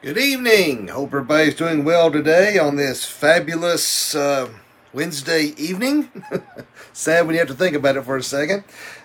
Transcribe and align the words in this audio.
Good 0.00 0.16
evening. 0.16 0.86
Hope 0.86 1.08
everybody's 1.08 1.56
doing 1.56 1.82
well 1.82 2.12
today 2.12 2.56
on 2.56 2.76
this 2.76 3.04
fabulous 3.04 4.14
uh, 4.14 4.48
Wednesday 4.92 5.54
evening. 5.56 6.22
Sad 6.92 7.26
when 7.26 7.34
you 7.34 7.40
have 7.40 7.48
to 7.48 7.54
think 7.54 7.74
about 7.74 7.96
it 7.96 8.04
for 8.04 8.16
a 8.16 8.22
second. 8.22 8.62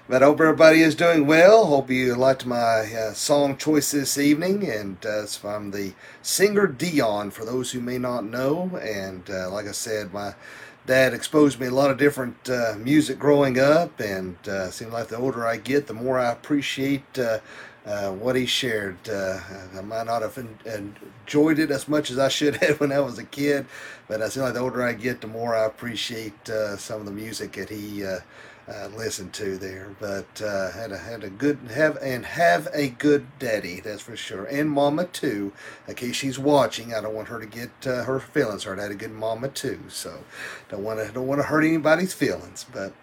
But 0.08 0.22
hope 0.22 0.40
everybody 0.40 0.82
is 0.82 0.94
doing 0.94 1.26
well. 1.26 1.66
Hope 1.66 1.90
you 1.90 2.14
liked 2.14 2.46
my 2.46 2.94
uh, 2.94 3.14
song 3.14 3.58
choice 3.58 3.90
this 3.90 4.20
evening. 4.20 4.70
And 4.70 5.04
uh, 5.04 5.24
it's 5.24 5.36
from 5.36 5.72
the 5.72 5.94
singer 6.22 6.68
Dion, 6.68 7.32
for 7.32 7.44
those 7.44 7.72
who 7.72 7.82
may 7.82 7.98
not 7.98 8.24
know. 8.24 8.80
And 8.80 9.28
uh, 9.32 9.50
like 9.50 9.66
I 9.66 9.72
said, 9.72 10.14
my 10.14 10.36
dad 10.86 11.16
exposed 11.16 11.60
me 11.60 11.68
a 11.68 11.72
lot 11.72 11.90
of 11.90 11.98
different 11.98 12.48
uh, 12.48 12.76
music 12.78 13.18
growing 13.18 13.60
up. 13.60 14.00
And 14.00 14.38
uh, 14.48 14.70
seems 14.70 14.94
like 14.94 15.08
the 15.08 15.18
older 15.18 15.48
I 15.48 15.58
get, 15.58 15.88
the 15.88 15.96
more 15.96 16.20
I 16.20 16.32
appreciate 16.32 17.18
uh, 17.86 18.12
what 18.12 18.36
he 18.36 18.46
shared. 18.46 18.98
Uh, 19.10 19.40
I 19.78 19.82
might 19.82 20.06
not 20.06 20.22
have 20.22 20.38
enjoyed 20.66 21.60
it 21.60 21.72
as 21.72 21.88
much 21.88 22.12
as 22.12 22.18
I 22.18 22.30
should 22.30 22.56
have 22.58 22.80
when 22.80 22.92
I 22.92 23.00
was 23.00 23.18
a 23.18 23.24
kid, 23.24 23.66
but 24.08 24.22
I 24.22 24.30
feel 24.30 24.44
like 24.44 24.54
the 24.54 24.60
older 24.60 24.84
I 24.84 24.94
get, 24.94 25.22
the 25.22 25.28
more 25.28 25.56
I 25.56 25.66
appreciate 25.66 26.50
uh, 26.50 26.78
some 26.78 27.00
of 27.02 27.06
the 27.06 27.12
music 27.12 27.54
that 27.54 27.70
he 27.70 28.06
uh, 28.06 28.20
uh, 28.70 28.88
listened 28.96 29.34
to 29.34 29.58
there. 29.58 29.94
But 30.00 30.40
had 30.40 30.94
a 30.94 30.98
had 30.98 31.24
a 31.24 31.30
good 31.30 31.60
have 31.74 31.98
and 32.02 32.26
have 32.26 32.70
a 32.74 32.90
good 32.90 33.28
daddy, 33.38 33.82
that's 33.82 34.02
for 34.02 34.16
sure, 34.16 34.46
and 34.46 34.70
mama 34.70 35.06
too. 35.06 35.52
In 35.88 35.96
case 35.96 36.16
she's 36.16 36.40
watching, 36.40 36.94
I 36.94 37.02
don't 37.02 37.14
want 37.14 37.28
her 37.28 37.40
to 37.40 37.46
get 37.46 37.72
her 37.84 38.20
feelings 38.20 38.64
hurt. 38.64 38.80
I 38.80 38.84
had 38.84 38.92
a 38.92 38.96
good 38.96 39.12
mama 39.12 39.50
too, 39.50 39.80
so 39.90 40.24
don't 40.70 40.84
want 40.84 41.06
to 41.06 41.12
don't 41.12 41.28
want 41.28 41.42
to 41.42 41.48
hurt 41.48 41.64
anybody's 41.66 42.14
feelings, 42.14 42.66
but. 42.72 42.94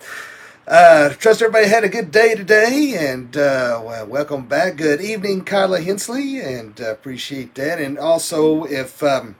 Uh, 0.70 1.08
trust 1.14 1.42
everybody 1.42 1.66
had 1.66 1.82
a 1.82 1.88
good 1.88 2.12
day 2.12 2.36
today, 2.36 2.94
and 2.96 3.36
uh, 3.36 3.82
well, 3.84 4.06
welcome 4.06 4.46
back. 4.46 4.76
Good 4.76 5.00
evening, 5.00 5.42
Kyla 5.42 5.80
Hensley, 5.80 6.38
and 6.38 6.80
uh, 6.80 6.92
appreciate 6.92 7.56
that. 7.56 7.80
And 7.80 7.98
also, 7.98 8.62
if 8.66 9.02
um, 9.02 9.34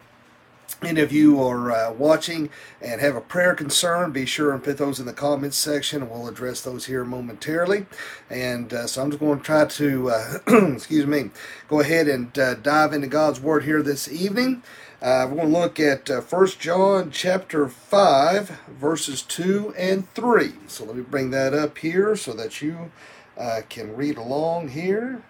any 0.82 1.00
of 1.00 1.12
you 1.12 1.40
are 1.40 1.70
uh, 1.70 1.92
watching 1.92 2.50
and 2.82 3.00
have 3.00 3.14
a 3.14 3.20
prayer 3.20 3.54
concern, 3.54 4.10
be 4.10 4.26
sure 4.26 4.52
and 4.52 4.64
put 4.64 4.76
those 4.76 4.98
in 4.98 5.06
the 5.06 5.12
comments 5.12 5.56
section, 5.56 6.02
and 6.02 6.10
we'll 6.10 6.26
address 6.26 6.62
those 6.62 6.86
here 6.86 7.04
momentarily. 7.04 7.86
And 8.28 8.72
uh, 8.72 8.88
so 8.88 9.00
I'm 9.00 9.12
just 9.12 9.20
going 9.20 9.38
to 9.38 9.44
try 9.44 9.66
to, 9.66 10.10
uh, 10.10 10.38
excuse 10.74 11.06
me, 11.06 11.30
go 11.68 11.78
ahead 11.78 12.08
and 12.08 12.32
dive 12.32 12.92
into 12.92 13.06
God's 13.06 13.38
Word 13.38 13.62
here 13.62 13.84
this 13.84 14.10
evening. 14.10 14.64
Uh, 15.02 15.26
we're 15.30 15.36
going 15.36 15.50
to 15.50 15.58
look 15.58 15.80
at 15.80 16.10
uh, 16.10 16.20
1 16.20 16.46
John 16.58 17.10
chapter 17.10 17.66
5, 17.68 18.50
verses 18.68 19.22
2 19.22 19.72
and 19.78 20.06
3. 20.12 20.52
So 20.66 20.84
let 20.84 20.94
me 20.94 21.02
bring 21.02 21.30
that 21.30 21.54
up 21.54 21.78
here 21.78 22.14
so 22.16 22.34
that 22.34 22.60
you 22.60 22.92
uh, 23.38 23.62
can 23.70 23.96
read 23.96 24.18
along 24.18 24.68
here. 24.68 25.22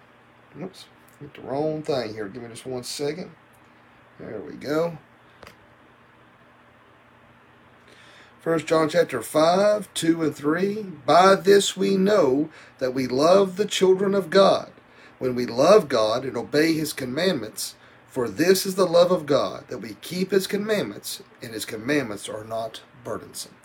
Oops, 0.61 0.85
hit 1.21 1.33
the 1.35 1.41
wrong 1.41 1.83
thing 1.83 2.15
here. 2.15 2.27
Give 2.27 2.43
me 2.43 2.49
just 2.49 2.65
one 2.65 2.83
second. 2.83 3.31
There 4.19 4.41
we 4.41 4.55
go. 4.55 4.97
1 8.43 8.59
John 8.65 8.89
chapter 8.89 9.21
5, 9.21 9.93
2 9.93 10.21
and 10.21 10.35
3. 10.35 10.83
By 11.05 11.35
this 11.35 11.77
we 11.77 11.95
know 11.95 12.49
that 12.79 12.93
we 12.93 13.07
love 13.07 13.55
the 13.55 13.65
children 13.65 14.15
of 14.15 14.29
God, 14.29 14.69
when 15.17 15.33
we 15.33 15.45
love 15.45 15.87
God 15.87 16.25
and 16.25 16.35
obey 16.35 16.73
his 16.73 16.91
commandments. 16.91 17.75
For 18.11 18.27
this 18.27 18.65
is 18.65 18.75
the 18.75 18.85
love 18.85 19.09
of 19.09 19.25
God, 19.25 19.69
that 19.69 19.77
we 19.77 19.95
keep 20.01 20.31
his 20.31 20.45
commandments, 20.45 21.23
and 21.41 21.53
his 21.53 21.63
commandments 21.63 22.27
are 22.27 22.43
not 22.43 22.81
burdensome. 23.05 23.55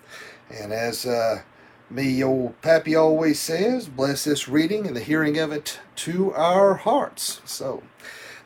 And 0.49 0.73
as 0.73 1.05
uh, 1.05 1.43
me 1.91 2.23
old 2.23 2.63
Pappy 2.63 2.95
always 2.95 3.41
says, 3.41 3.89
bless 3.89 4.23
this 4.23 4.47
reading 4.47 4.87
and 4.87 4.95
the 4.95 5.01
hearing 5.01 5.37
of 5.37 5.51
it 5.51 5.81
to 5.97 6.33
our 6.35 6.75
hearts. 6.75 7.41
So, 7.45 7.83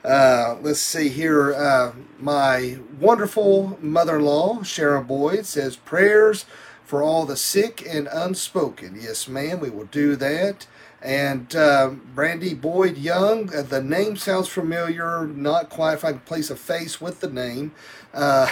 uh, 0.02 0.56
let's 0.62 0.80
see 0.80 1.10
here. 1.10 1.52
Uh, 1.52 1.92
my 2.18 2.78
wonderful 2.98 3.76
mother 3.82 4.16
in 4.16 4.24
law, 4.24 4.62
Sharon 4.62 5.04
Boyd, 5.04 5.44
says 5.44 5.76
prayers 5.76 6.46
for 6.82 7.02
all 7.02 7.26
the 7.26 7.36
sick 7.36 7.86
and 7.86 8.08
unspoken. 8.10 8.98
Yes, 8.98 9.28
ma'am, 9.28 9.60
we 9.60 9.68
will 9.68 9.84
do 9.84 10.16
that. 10.16 10.66
And 11.02 11.54
uh, 11.56 11.92
Brandy 12.14 12.54
Boyd 12.54 12.98
Young, 12.98 13.54
uh, 13.54 13.62
the 13.62 13.82
name 13.82 14.16
sounds 14.16 14.48
familiar, 14.48 15.26
not 15.26 15.70
quite 15.70 15.94
if 15.94 16.04
I 16.04 16.12
can 16.12 16.20
place 16.20 16.50
a 16.50 16.56
face 16.56 17.00
with 17.00 17.20
the 17.20 17.30
name. 17.30 17.72
Uh, 18.12 18.50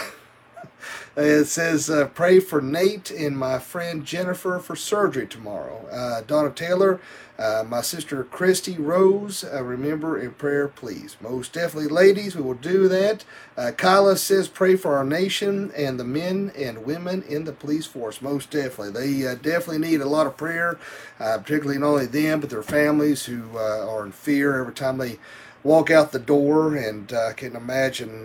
it 1.17 1.45
says, 1.45 1.91
uh, 1.91 2.07
Pray 2.07 2.41
for 2.41 2.63
Nate 2.63 3.11
and 3.11 3.37
my 3.37 3.59
friend 3.59 4.05
Jennifer 4.05 4.59
for 4.61 4.77
surgery 4.77 5.27
tomorrow. 5.27 5.87
Uh, 5.89 6.23
Donna 6.23 6.51
Taylor, 6.51 7.01
uh, 7.39 7.63
my 7.65 7.81
sister 7.81 8.25
Christy 8.25 8.77
Rose, 8.77 9.45
uh, 9.45 9.63
remember 9.63 10.19
in 10.19 10.33
prayer, 10.33 10.67
please. 10.67 11.17
Most 11.21 11.53
definitely, 11.53 11.89
ladies, 11.89 12.35
we 12.35 12.43
will 12.43 12.55
do 12.55 12.89
that. 12.89 13.25
Uh, 13.57 13.71
Kyla 13.71 14.17
says, 14.17 14.49
pray 14.49 14.75
for 14.75 14.97
our 14.97 15.05
nation 15.05 15.71
and 15.77 16.01
the 16.01 16.05
men 16.05 16.51
and 16.57 16.85
women 16.85 17.23
in 17.23 17.45
the 17.45 17.53
police 17.53 17.87
force. 17.87 18.21
Most 18.21 18.51
definitely. 18.51 18.91
They 18.91 19.29
uh, 19.29 19.37
definitely 19.37 19.79
need 19.89 20.01
a 20.01 20.09
lot 20.09 20.27
of 20.27 20.37
prayer, 20.37 20.81
uh, 21.21 21.39
particularly 21.39 21.79
not 21.79 21.87
only 21.87 22.07
them, 22.07 22.41
but 22.41 22.51
their 22.51 22.63
families 22.65 23.27
who 23.27 23.57
uh, 23.57 23.87
are 23.89 24.05
in 24.05 24.11
fear 24.11 24.61
every 24.61 24.75
time 24.75 24.99
they 24.99 25.21
walk 25.63 25.93
out 25.93 26.11
the 26.11 26.19
door. 26.19 26.75
And 26.75 27.13
I 27.13 27.35
can 27.35 27.55
imagine 27.55 28.25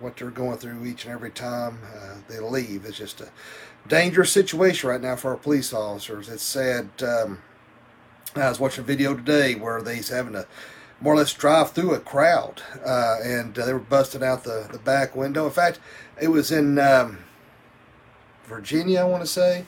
what 0.00 0.16
they're 0.16 0.30
going 0.30 0.56
through 0.56 0.86
each 0.86 1.04
and 1.04 1.12
every 1.12 1.30
time 1.30 1.78
they 2.28 2.40
leave. 2.40 2.86
It's 2.86 2.96
just 2.96 3.20
a 3.20 3.28
dangerous 3.88 4.32
situation 4.32 4.88
right 4.88 5.00
now 5.02 5.16
for 5.16 5.32
our 5.32 5.36
police 5.36 5.74
officers. 5.74 6.30
It's 6.30 6.42
sad. 6.42 6.88
Um, 7.02 7.38
I 8.34 8.48
was 8.48 8.58
watching 8.58 8.84
a 8.84 8.86
video 8.86 9.14
today 9.14 9.54
where 9.54 9.82
they's 9.82 10.08
having 10.08 10.32
to 10.32 10.46
more 11.00 11.14
or 11.14 11.16
less 11.16 11.34
drive 11.34 11.72
through 11.72 11.94
a 11.94 12.00
crowd, 12.00 12.62
uh, 12.84 13.18
and 13.22 13.58
uh, 13.58 13.66
they 13.66 13.72
were 13.72 13.78
busting 13.78 14.22
out 14.22 14.44
the, 14.44 14.68
the 14.70 14.78
back 14.78 15.14
window. 15.14 15.44
In 15.46 15.50
fact, 15.50 15.80
it 16.20 16.28
was 16.28 16.50
in 16.50 16.78
um, 16.78 17.18
Virginia, 18.44 19.00
I 19.00 19.04
want 19.04 19.22
to 19.22 19.26
say. 19.26 19.66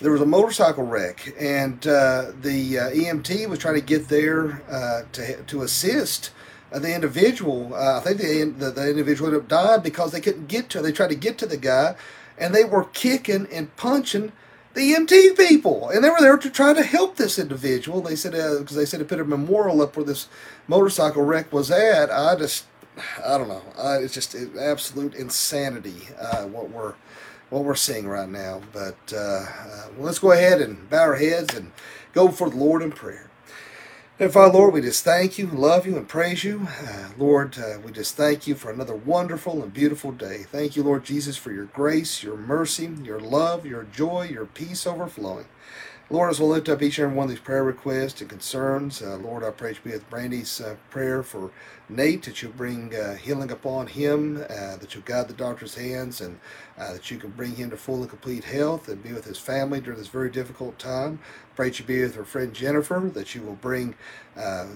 There 0.00 0.12
was 0.12 0.20
a 0.20 0.26
motorcycle 0.26 0.84
wreck, 0.84 1.34
and 1.38 1.86
uh, 1.86 2.32
the 2.40 2.78
uh, 2.78 2.90
EMT 2.90 3.48
was 3.48 3.58
trying 3.58 3.74
to 3.74 3.80
get 3.80 4.08
there 4.08 4.62
uh, 4.70 5.02
to 5.12 5.42
to 5.42 5.62
assist 5.62 6.30
the 6.70 6.94
individual. 6.94 7.74
Uh, 7.74 7.98
I 7.98 8.00
think 8.00 8.18
the, 8.18 8.44
the, 8.44 8.70
the 8.70 8.90
individual 8.90 9.28
ended 9.28 9.42
up 9.42 9.48
dying 9.48 9.82
because 9.82 10.12
they 10.12 10.20
couldn't 10.20 10.48
get 10.48 10.68
to. 10.70 10.82
They 10.82 10.92
tried 10.92 11.10
to 11.10 11.16
get 11.16 11.38
to 11.38 11.46
the 11.46 11.56
guy, 11.56 11.96
and 12.38 12.54
they 12.54 12.64
were 12.64 12.84
kicking 12.84 13.46
and 13.50 13.74
punching 13.76 14.32
the 14.76 14.92
EMT 14.92 15.38
people, 15.38 15.88
and 15.88 16.04
they 16.04 16.10
were 16.10 16.20
there 16.20 16.36
to 16.36 16.50
try 16.50 16.74
to 16.74 16.82
help 16.82 17.16
this 17.16 17.38
individual. 17.38 18.02
They 18.02 18.14
said 18.14 18.32
because 18.32 18.76
uh, 18.76 18.80
they 18.80 18.84
said 18.84 18.98
to 18.98 19.06
put 19.06 19.18
a 19.18 19.24
memorial 19.24 19.80
up 19.80 19.96
where 19.96 20.04
this 20.04 20.28
motorcycle 20.68 21.22
wreck 21.22 21.50
was 21.50 21.70
at. 21.70 22.10
I 22.10 22.36
just, 22.36 22.66
I 23.24 23.38
don't 23.38 23.48
know. 23.48 23.62
I, 23.78 23.96
it's 23.96 24.12
just 24.12 24.36
absolute 24.60 25.14
insanity 25.14 26.08
uh, 26.20 26.44
what 26.44 26.68
we're 26.68 26.92
what 27.48 27.64
we're 27.64 27.74
seeing 27.74 28.06
right 28.06 28.28
now. 28.28 28.60
But 28.74 28.98
uh, 29.14 29.16
uh, 29.16 29.86
well, 29.96 30.06
let's 30.06 30.18
go 30.18 30.32
ahead 30.32 30.60
and 30.60 30.88
bow 30.90 31.00
our 31.00 31.16
heads 31.16 31.54
and 31.54 31.72
go 32.12 32.28
before 32.28 32.50
the 32.50 32.56
Lord 32.56 32.82
in 32.82 32.92
prayer. 32.92 33.30
And 34.18 34.32
Father, 34.32 34.58
Lord, 34.58 34.72
we 34.72 34.80
just 34.80 35.04
thank 35.04 35.38
you, 35.38 35.46
love 35.46 35.86
you, 35.86 35.98
and 35.98 36.08
praise 36.08 36.42
you. 36.42 36.68
Uh, 36.70 37.10
Lord, 37.18 37.58
uh, 37.58 37.78
we 37.84 37.92
just 37.92 38.16
thank 38.16 38.46
you 38.46 38.54
for 38.54 38.70
another 38.70 38.96
wonderful 38.96 39.62
and 39.62 39.74
beautiful 39.74 40.10
day. 40.10 40.44
Thank 40.50 40.74
you, 40.74 40.82
Lord 40.84 41.04
Jesus, 41.04 41.36
for 41.36 41.52
your 41.52 41.66
grace, 41.66 42.22
your 42.22 42.38
mercy, 42.38 42.90
your 43.04 43.20
love, 43.20 43.66
your 43.66 43.84
joy, 43.84 44.28
your 44.32 44.46
peace 44.46 44.86
overflowing. 44.86 45.44
Lord, 46.08 46.30
as 46.30 46.38
we 46.38 46.46
lift 46.46 46.68
up 46.68 46.82
each 46.82 46.98
and 46.98 47.06
every 47.06 47.16
one 47.16 47.24
of 47.24 47.30
these 47.30 47.40
prayer 47.40 47.64
requests 47.64 48.20
and 48.20 48.30
concerns, 48.30 49.02
uh, 49.02 49.16
Lord, 49.16 49.42
I 49.42 49.50
pray 49.50 49.74
to 49.74 49.80
be 49.82 49.90
with 49.90 50.08
Brandy's 50.08 50.60
uh, 50.60 50.76
prayer 50.88 51.24
for 51.24 51.50
Nate, 51.88 52.22
that 52.22 52.40
you'll 52.40 52.52
bring 52.52 52.94
uh, 52.94 53.16
healing 53.16 53.50
upon 53.50 53.88
him, 53.88 54.36
uh, 54.36 54.76
that 54.76 54.94
you'll 54.94 55.02
guide 55.02 55.26
the 55.26 55.34
doctor's 55.34 55.74
hands, 55.74 56.20
and 56.20 56.38
uh, 56.78 56.92
that 56.92 57.10
you 57.10 57.18
can 57.18 57.30
bring 57.30 57.56
him 57.56 57.70
to 57.70 57.76
full 57.76 58.02
and 58.02 58.08
complete 58.08 58.44
health 58.44 58.88
and 58.88 59.02
be 59.02 59.12
with 59.12 59.24
his 59.24 59.38
family 59.38 59.80
during 59.80 59.98
this 59.98 60.06
very 60.06 60.30
difficult 60.30 60.78
time. 60.78 61.18
Pray 61.56 61.70
that 61.70 61.80
you 61.80 61.84
be 61.84 62.00
with 62.00 62.14
her 62.14 62.24
friend 62.24 62.54
Jennifer, 62.54 63.10
that 63.12 63.34
you 63.34 63.42
will 63.42 63.56
bring 63.56 63.96
uh, 64.36 64.66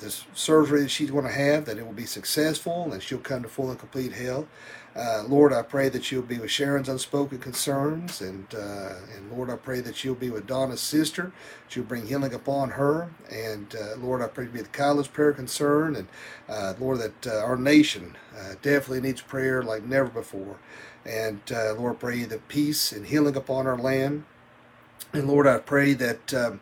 this 0.00 0.24
surgery 0.32 0.80
that 0.80 0.90
she's 0.90 1.10
going 1.10 1.26
to 1.26 1.30
have, 1.32 1.66
that 1.66 1.76
it 1.76 1.84
will 1.84 1.92
be 1.92 2.06
successful 2.06 2.90
and 2.90 3.02
she'll 3.02 3.18
come 3.18 3.42
to 3.42 3.48
full 3.48 3.68
and 3.68 3.78
complete 3.78 4.12
health. 4.12 4.46
Uh, 4.96 5.24
Lord, 5.26 5.52
I 5.52 5.62
pray 5.62 5.88
that 5.88 6.12
you'll 6.12 6.22
be 6.22 6.38
with 6.38 6.52
Sharon's 6.52 6.88
unspoken 6.88 7.38
concerns, 7.38 8.20
and 8.20 8.46
uh, 8.54 8.94
and 9.16 9.32
Lord, 9.32 9.50
I 9.50 9.56
pray 9.56 9.80
that 9.80 10.04
you'll 10.04 10.14
be 10.14 10.30
with 10.30 10.46
Donna's 10.46 10.80
sister, 10.80 11.32
that 11.66 11.74
you'll 11.74 11.84
bring 11.86 12.06
healing 12.06 12.32
upon 12.32 12.70
her, 12.70 13.10
and 13.28 13.74
uh, 13.74 13.96
Lord, 13.98 14.22
I 14.22 14.28
pray 14.28 14.46
to 14.46 14.52
be 14.52 14.60
with 14.60 14.70
Kyla's 14.72 15.08
prayer 15.08 15.32
concern, 15.32 15.96
and 15.96 16.08
uh, 16.48 16.74
Lord, 16.78 17.00
that 17.00 17.26
uh, 17.26 17.44
our 17.44 17.56
nation 17.56 18.16
uh, 18.38 18.54
definitely 18.62 19.00
needs 19.00 19.20
prayer 19.20 19.64
like 19.64 19.82
never 19.84 20.08
before, 20.08 20.58
and 21.04 21.40
Lord, 21.50 21.98
pray 21.98 22.22
that 22.24 22.46
peace 22.46 22.92
and 22.92 23.06
healing 23.06 23.34
upon 23.34 23.66
our 23.66 23.78
land, 23.78 24.24
and 25.12 25.26
Lord, 25.26 25.46
I 25.48 25.58
pray 25.58 25.94
that. 25.94 26.34
Um, 26.34 26.60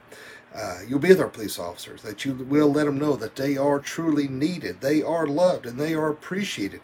uh, 0.55 0.81
you'll 0.87 0.99
be 0.99 1.09
with 1.09 1.21
our 1.21 1.29
police 1.29 1.59
officers, 1.59 2.03
that 2.03 2.27
you 2.27 2.35
will 2.35 2.71
let 2.71 2.85
them 2.85 2.99
know 2.99 3.17
that 3.17 3.37
they 3.37 3.57
are 3.57 3.79
truly 3.81 4.29
needed, 4.29 4.83
they 4.83 5.03
are 5.03 5.27
loved, 5.27 5.65
and 5.65 5.81
they 5.81 5.95
are 5.95 6.11
appreciated 6.11 6.83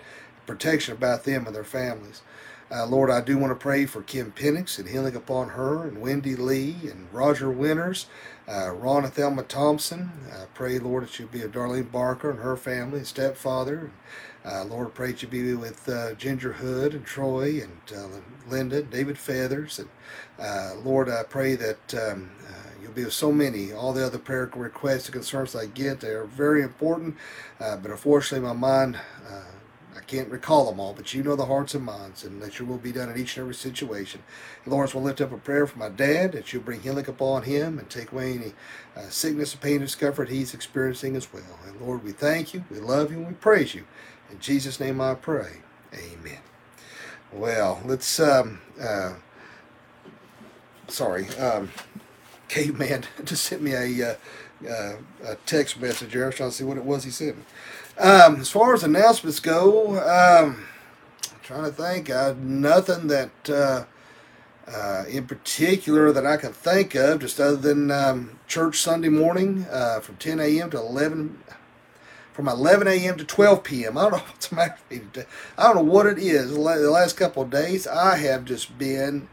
protection 0.48 0.94
about 0.94 1.24
them 1.24 1.46
and 1.46 1.54
their 1.54 1.64
families. 1.64 2.22
Uh, 2.70 2.84
Lord, 2.86 3.10
I 3.10 3.22
do 3.22 3.38
want 3.38 3.50
to 3.50 3.54
pray 3.62 3.86
for 3.86 4.02
Kim 4.02 4.30
Penix 4.32 4.78
and 4.78 4.88
healing 4.88 5.16
upon 5.16 5.50
her, 5.50 5.86
and 5.86 6.02
Wendy 6.02 6.36
Lee, 6.36 6.76
and 6.82 7.08
Roger 7.12 7.50
Winters, 7.50 8.06
uh, 8.46 8.70
Ron 8.72 9.04
and 9.04 9.14
Thelma 9.14 9.42
Thompson. 9.44 10.10
I 10.30 10.44
pray, 10.52 10.78
Lord, 10.78 11.04
that 11.04 11.18
you 11.18 11.26
be 11.26 11.40
with 11.42 11.54
Darlene 11.54 11.90
Barker 11.90 12.30
and 12.30 12.40
her 12.40 12.56
family 12.58 12.98
and 12.98 13.06
stepfather. 13.06 13.90
Uh, 14.44 14.64
Lord, 14.64 14.94
pray 14.94 15.12
that 15.12 15.22
you 15.22 15.28
be 15.28 15.54
with 15.54 15.88
uh, 15.88 16.14
Ginger 16.14 16.54
Hood 16.54 16.92
and 16.94 17.06
Troy 17.06 17.62
and 17.62 17.80
uh, 17.96 18.08
Linda, 18.50 18.82
David 18.82 19.18
Feathers. 19.18 19.78
And 19.78 19.88
uh, 20.38 20.74
Lord, 20.84 21.08
I 21.08 21.22
pray 21.22 21.54
that 21.56 21.94
um, 21.94 22.30
you'll 22.82 22.92
be 22.92 23.04
with 23.04 23.14
so 23.14 23.32
many. 23.32 23.72
All 23.72 23.94
the 23.94 24.04
other 24.04 24.18
prayer 24.18 24.50
requests 24.54 25.06
and 25.06 25.14
concerns 25.14 25.56
I 25.56 25.66
get, 25.66 26.00
they 26.00 26.10
are 26.10 26.24
very 26.24 26.62
important. 26.62 27.16
But 27.58 27.90
unfortunately, 27.90 28.46
my 28.46 28.54
mind 28.54 28.98
can't 30.08 30.30
recall 30.30 30.64
them 30.64 30.80
all, 30.80 30.94
but 30.94 31.14
you 31.14 31.22
know 31.22 31.36
the 31.36 31.46
hearts 31.46 31.74
and 31.74 31.84
minds, 31.84 32.24
and 32.24 32.42
that 32.42 32.58
your 32.58 32.66
will 32.66 32.78
be 32.78 32.92
done 32.92 33.10
in 33.10 33.18
each 33.18 33.36
and 33.36 33.42
every 33.44 33.54
situation. 33.54 34.22
And 34.64 34.72
Lord, 34.72 34.92
we'll 34.92 35.04
lift 35.04 35.20
up 35.20 35.32
a 35.32 35.36
prayer 35.36 35.66
for 35.66 35.78
my 35.78 35.90
dad, 35.90 36.32
that 36.32 36.52
you'll 36.52 36.62
bring 36.62 36.80
healing 36.80 37.06
upon 37.06 37.42
him 37.44 37.78
and 37.78 37.88
take 37.88 38.10
away 38.10 38.32
any 38.32 38.52
uh, 38.96 39.10
sickness, 39.10 39.54
pain, 39.54 39.76
and 39.76 39.82
discomfort 39.82 40.30
he's 40.30 40.54
experiencing 40.54 41.14
as 41.14 41.32
well. 41.32 41.58
And 41.66 41.80
Lord, 41.80 42.02
we 42.02 42.12
thank 42.12 42.54
you, 42.54 42.64
we 42.70 42.80
love 42.80 43.12
you, 43.12 43.18
and 43.18 43.28
we 43.28 43.34
praise 43.34 43.74
you. 43.74 43.84
In 44.30 44.40
Jesus' 44.40 44.80
name 44.80 45.00
I 45.00 45.14
pray. 45.14 45.58
Amen. 45.94 46.40
Well, 47.32 47.80
let's, 47.84 48.18
um, 48.18 48.60
uh, 48.80 49.14
sorry, 50.88 51.28
um, 51.36 51.70
Caveman 52.48 53.04
just 53.24 53.44
sent 53.44 53.62
me 53.62 53.72
a, 53.72 54.10
uh, 54.10 54.14
uh, 54.68 54.96
a 55.24 55.34
text 55.46 55.80
message. 55.80 56.16
I 56.16 56.26
was 56.26 56.34
trying 56.34 56.50
to 56.50 56.56
see 56.56 56.64
what 56.64 56.78
it 56.78 56.84
was 56.84 57.04
he 57.04 57.10
sent 57.10 57.36
me. 57.36 57.44
Um, 57.98 58.40
as 58.40 58.48
far 58.48 58.74
as 58.74 58.84
announcements 58.84 59.40
go, 59.40 59.96
um, 59.98 60.64
I'm 61.32 61.40
trying 61.42 61.64
to 61.64 61.72
think. 61.72 62.08
Uh, 62.08 62.34
nothing 62.38 63.08
that 63.08 63.50
uh, 63.50 63.84
uh, 64.68 65.04
in 65.08 65.26
particular 65.26 66.12
that 66.12 66.24
I 66.24 66.36
can 66.36 66.52
think 66.52 66.94
of, 66.94 67.20
just 67.20 67.40
other 67.40 67.56
than 67.56 67.90
um, 67.90 68.38
church 68.46 68.78
Sunday 68.78 69.08
morning 69.08 69.66
uh, 69.68 69.98
from 69.98 70.14
10 70.16 70.38
a.m. 70.38 70.70
to 70.70 70.78
11, 70.78 71.42
from 72.32 72.46
11 72.46 72.86
a.m. 72.86 73.16
to 73.18 73.24
12 73.24 73.64
p.m. 73.64 73.98
I 73.98 74.02
don't 74.02 74.12
know 74.12 74.18
what's 74.28 74.52
matter 74.52 74.76
I 75.58 75.62
don't 75.64 75.76
know 75.76 75.92
what 75.92 76.06
it 76.06 76.18
is. 76.18 76.52
The 76.52 76.58
last 76.60 77.16
couple 77.16 77.42
of 77.42 77.50
days, 77.50 77.88
I 77.88 78.16
have 78.18 78.44
just 78.44 78.78
been, 78.78 79.26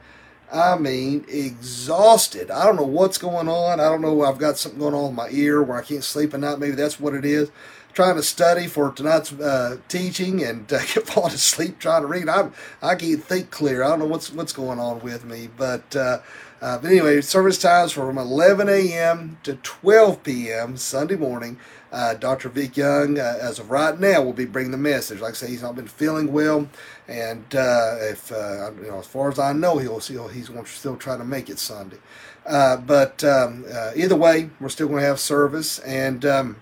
I 0.52 0.76
mean, 0.76 1.24
exhausted. 1.28 2.50
I 2.50 2.66
don't 2.66 2.78
know 2.78 2.84
what's 2.84 3.20
going 3.20 3.48
on. 3.48 3.80
I 3.80 3.84
don't 3.84 4.02
know. 4.02 4.24
I've 4.24 4.40
got 4.40 4.58
something 4.58 4.80
going 4.80 4.96
on 4.96 5.10
in 5.10 5.16
my 5.16 5.30
ear 5.30 5.62
where 5.62 5.78
I 5.78 5.84
can't 5.84 6.04
sleep 6.04 6.34
at 6.34 6.40
night. 6.40 6.58
Maybe 6.58 6.76
that's 6.76 7.00
what 7.00 7.14
it 7.14 7.26
is 7.26 7.52
trying 7.96 8.18
to 8.18 8.24
study 8.24 8.68
for 8.68 8.92
tonight's 8.92 9.32
uh, 9.32 9.78
teaching 9.88 10.44
and 10.44 10.72
uh, 10.72 10.80
falling 11.06 11.34
asleep 11.34 11.80
trying 11.80 12.02
to 12.02 12.08
read. 12.08 12.30
I'm 12.30 12.54
I 12.84 12.94
can't 12.96 13.24
think 13.24 13.50
clear. 13.50 13.84
I 13.84 13.88
don't 13.88 14.00
know 14.00 14.06
what's 14.06 14.32
what's 14.32 14.54
going 14.54 14.80
on 14.80 15.00
with 15.00 15.26
me, 15.26 15.50
but 15.58 15.96
uh, 15.96 16.20
uh 16.62 16.78
but 16.78 16.92
anyway, 16.92 17.22
service 17.22 17.58
times 17.58 17.94
from 17.94 18.18
11 18.18 18.70
a.m. 18.70 19.38
to 19.44 19.56
12 19.56 20.22
p.m. 20.24 20.78
Sunday 20.78 21.16
morning. 21.16 21.58
Uh, 21.92 22.14
Dr. 22.14 22.50
Vic 22.50 22.76
Young, 22.76 23.18
uh, 23.18 23.38
as 23.40 23.58
of 23.58 23.72
right 23.72 23.98
now, 23.98 24.22
will 24.22 24.34
be 24.34 24.44
bringing 24.44 24.72
the 24.72 24.78
message. 24.78 25.22
Like 25.22 25.32
I 25.32 25.36
say, 25.36 25.48
he's 25.48 25.62
not 25.62 25.78
been 25.78 25.88
feeling 25.88 26.34
well, 26.34 26.68
and 27.08 27.46
if 27.54 28.32
you 28.32 28.88
know, 28.90 29.00
as 29.00 29.08
far 29.08 29.30
as 29.30 29.40
I 29.40 29.54
know, 29.54 29.78
he'll, 29.78 30.00
he'll 30.00 30.28
he's 30.28 30.50
still 30.66 30.98
try 30.98 31.16
to 31.16 31.24
make 31.24 31.50
it 31.50 31.58
Sunday. 31.58 32.00
but 32.44 33.24
um, 33.24 33.64
either 33.96 34.18
way, 34.18 34.50
we're 34.60 34.68
still 34.68 34.90
going 34.90 35.00
to 35.00 35.08
have 35.08 35.22
service 35.22 35.80
and. 35.80 36.26
Um, 36.26 36.58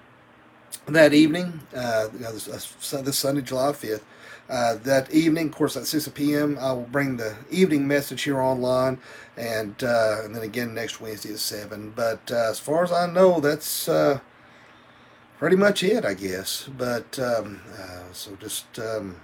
that 0.88 1.14
evening, 1.14 1.62
uh, 1.76 2.08
this, 2.12 2.48
uh, 2.48 2.60
Sunday, 3.12 3.42
July 3.42 3.72
5th, 3.72 4.02
uh, 4.50 4.76
that 4.84 5.12
evening, 5.12 5.48
of 5.48 5.54
course, 5.54 5.78
at 5.78 5.88
6 5.88 6.10
p.m., 6.10 6.58
I 6.60 6.74
will 6.74 6.82
bring 6.82 7.18
the 7.18 7.36
evening 7.50 7.88
message 7.88 8.24
here 8.24 8.42
online, 8.42 9.00
and 9.38 9.82
uh, 9.82 10.22
and 10.24 10.36
then 10.36 10.44
again 10.44 10.74
next 10.74 11.00
Wednesday 11.00 11.32
at 11.32 11.40
7. 11.40 11.94
But 11.96 12.30
uh, 12.30 12.50
as 12.50 12.60
far 12.60 12.84
as 12.84 12.92
I 12.92 13.08
know, 13.08 13.40
that's 13.40 13.88
uh, 13.88 14.20
pretty 15.40 15.56
much 15.56 15.82
it, 15.82 16.04
I 16.04 16.14
guess. 16.14 16.70
But 16.78 17.18
um, 17.18 17.62
so 18.12 18.36
just 18.36 18.78
um, 18.80 19.16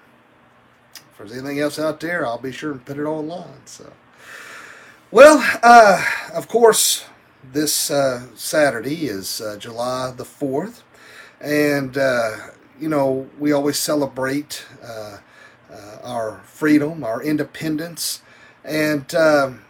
if 0.94 1.18
there's 1.18 1.34
anything 1.34 1.60
else 1.60 1.78
out 1.78 2.00
there, 2.00 2.26
I'll 2.26 2.38
be 2.38 2.54
sure 2.54 2.72
and 2.72 2.84
put 2.86 2.98
it 2.98 3.04
online. 3.04 3.66
So, 3.66 3.92
well, 5.12 5.46
of 6.34 6.48
course, 6.48 7.06
this 7.52 7.74
Saturday 8.36 9.06
is 9.08 9.42
July 9.60 10.14
the 10.16 10.24
4th. 10.24 10.82
And, 11.42 11.98
uh, 11.98 12.38
you 12.80 12.90
know, 12.90 13.30
we 13.40 13.52
always 13.52 13.80
celebrate 13.80 14.66
uh, 14.84 15.18
uh 15.72 15.98
our 16.04 16.42
freedom, 16.46 17.04
our 17.04 17.22
independence. 17.22 18.22
And, 18.64 19.14
um, 19.16 19.62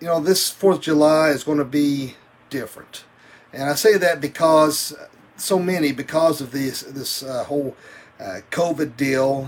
you 0.00 0.06
know, 0.06 0.20
this 0.20 0.52
4th 0.52 0.76
of 0.76 0.80
July 0.82 1.30
is 1.30 1.44
going 1.44 1.58
to 1.58 1.64
be 1.64 2.14
different. 2.50 3.04
And 3.52 3.64
I 3.64 3.74
say 3.74 3.96
that 3.96 4.20
because 4.20 4.94
so 5.36 5.58
many, 5.58 5.92
because 5.92 6.40
of 6.40 6.52
this, 6.52 6.82
this 6.82 7.22
uh, 7.22 7.44
whole 7.44 7.76
uh, 8.20 8.40
COVID 8.50 8.96
deal 8.96 9.42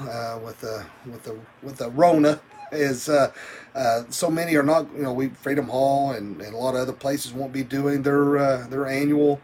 with, 0.45 0.61
the, 0.61 0.87
with, 1.07 1.25
the, 1.25 1.39
with 1.63 1.77
the 1.77 1.91
Rona, 1.91 2.41
is 2.73 3.09
uh, 3.09 3.33
uh, 3.75 4.05
so 4.11 4.31
many 4.31 4.55
are 4.57 4.63
not. 4.63 4.87
You 4.95 5.03
know, 5.03 5.13
we 5.13 5.29
Freedom 5.29 5.69
Hall 5.69 6.13
and, 6.13 6.41
and 6.41 6.55
a 6.55 6.57
lot 6.57 6.75
of 6.75 6.81
other 6.81 6.93
places 6.93 7.33
won't 7.33 7.53
be 7.53 7.63
doing 7.63 8.03
their 8.03 8.39
uh, 8.39 8.67
their 8.69 8.87
annual 8.87 9.41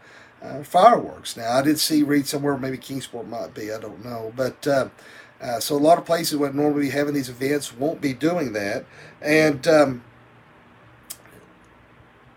uh, 0.47 0.63
fireworks. 0.63 1.35
Now, 1.37 1.51
I 1.51 1.61
did 1.61 1.79
see 1.79 2.03
read 2.03 2.27
somewhere 2.27 2.57
maybe 2.57 2.77
Kingsport 2.77 3.27
might 3.27 3.53
be, 3.53 3.71
I 3.71 3.79
don't 3.79 4.03
know, 4.03 4.31
but 4.35 4.65
uh, 4.67 4.89
uh, 5.41 5.59
so 5.59 5.75
a 5.75 5.77
lot 5.77 5.97
of 5.97 6.05
places 6.05 6.37
would 6.37 6.55
normally 6.55 6.83
be 6.83 6.89
having 6.89 7.13
these 7.13 7.29
events 7.29 7.75
won't 7.75 8.01
be 8.01 8.13
doing 8.13 8.53
that, 8.53 8.85
and 9.21 9.67
um, 9.67 10.03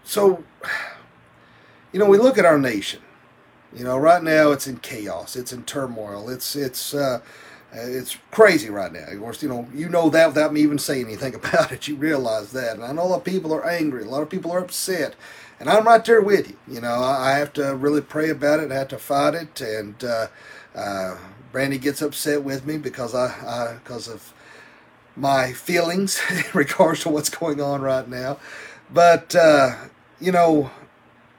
so 0.05 0.45
you 1.93 1.99
know 1.99 2.07
we 2.07 2.19
look 2.19 2.37
at 2.37 2.45
our 2.45 2.59
nation. 2.59 3.01
You 3.75 3.85
know, 3.85 3.97
right 3.97 4.23
now 4.23 4.51
it's 4.51 4.67
in 4.67 4.79
chaos, 4.79 5.37
it's 5.37 5.53
in 5.53 5.65
turmoil, 5.65 6.29
it's 6.29 6.57
it's. 6.57 6.95
Uh, 6.95 7.21
it's 7.73 8.19
crazy 8.33 8.69
right 8.69 8.93
now. 8.93 9.07
Of 9.07 9.21
course, 9.21 9.45
you 9.45 9.49
know 9.49 9.69
you 9.73 9.89
know 9.89 10.11
that 10.11 10.27
without 10.27 10.53
me 10.53 10.61
even 10.63 10.79
saying 10.79 11.07
anything 11.07 11.35
about 11.37 11.71
it. 11.71 11.87
You 11.87 11.95
realize 11.95 12.51
that, 12.51 12.75
and 12.75 12.85
I 12.85 12.93
know 12.93 13.03
a 13.03 13.05
lot 13.05 13.19
of 13.19 13.25
people 13.25 13.55
are 13.55 13.65
angry. 13.65 14.03
A 14.03 14.09
lot 14.09 14.23
of 14.23 14.29
people 14.29 14.51
are 14.51 14.59
upset, 14.59 15.15
and 15.61 15.69
I'm 15.69 15.87
right 15.87 16.05
there 16.05 16.23
with 16.23 16.49
you. 16.49 16.57
You 16.67 16.81
know, 16.81 16.95
I 16.95 17.33
have 17.33 17.53
to 17.53 17.77
really 17.77 18.01
pray 18.01 18.31
about 18.31 18.61
it. 18.61 18.73
I 18.73 18.77
have 18.77 18.89
to 18.89 18.99
fight 18.99 19.35
it, 19.35 19.61
and 19.61 20.03
uh, 20.03 20.27
uh, 20.75 21.19
Brandy 21.53 21.79
gets 21.79 22.01
upset 22.01 22.43
with 22.43 22.67
me 22.67 22.79
because 22.79 23.15
I, 23.15 23.75
because 23.75 24.09
of 24.09 24.33
my 25.15 25.53
feelings 25.53 26.21
in 26.31 26.45
regards 26.55 27.03
to 27.03 27.11
what's 27.11 27.29
going 27.29 27.61
on 27.61 27.83
right 27.83 28.09
now. 28.09 28.39
But 28.93 29.37
uh, 29.37 29.77
you 30.19 30.33
know, 30.33 30.71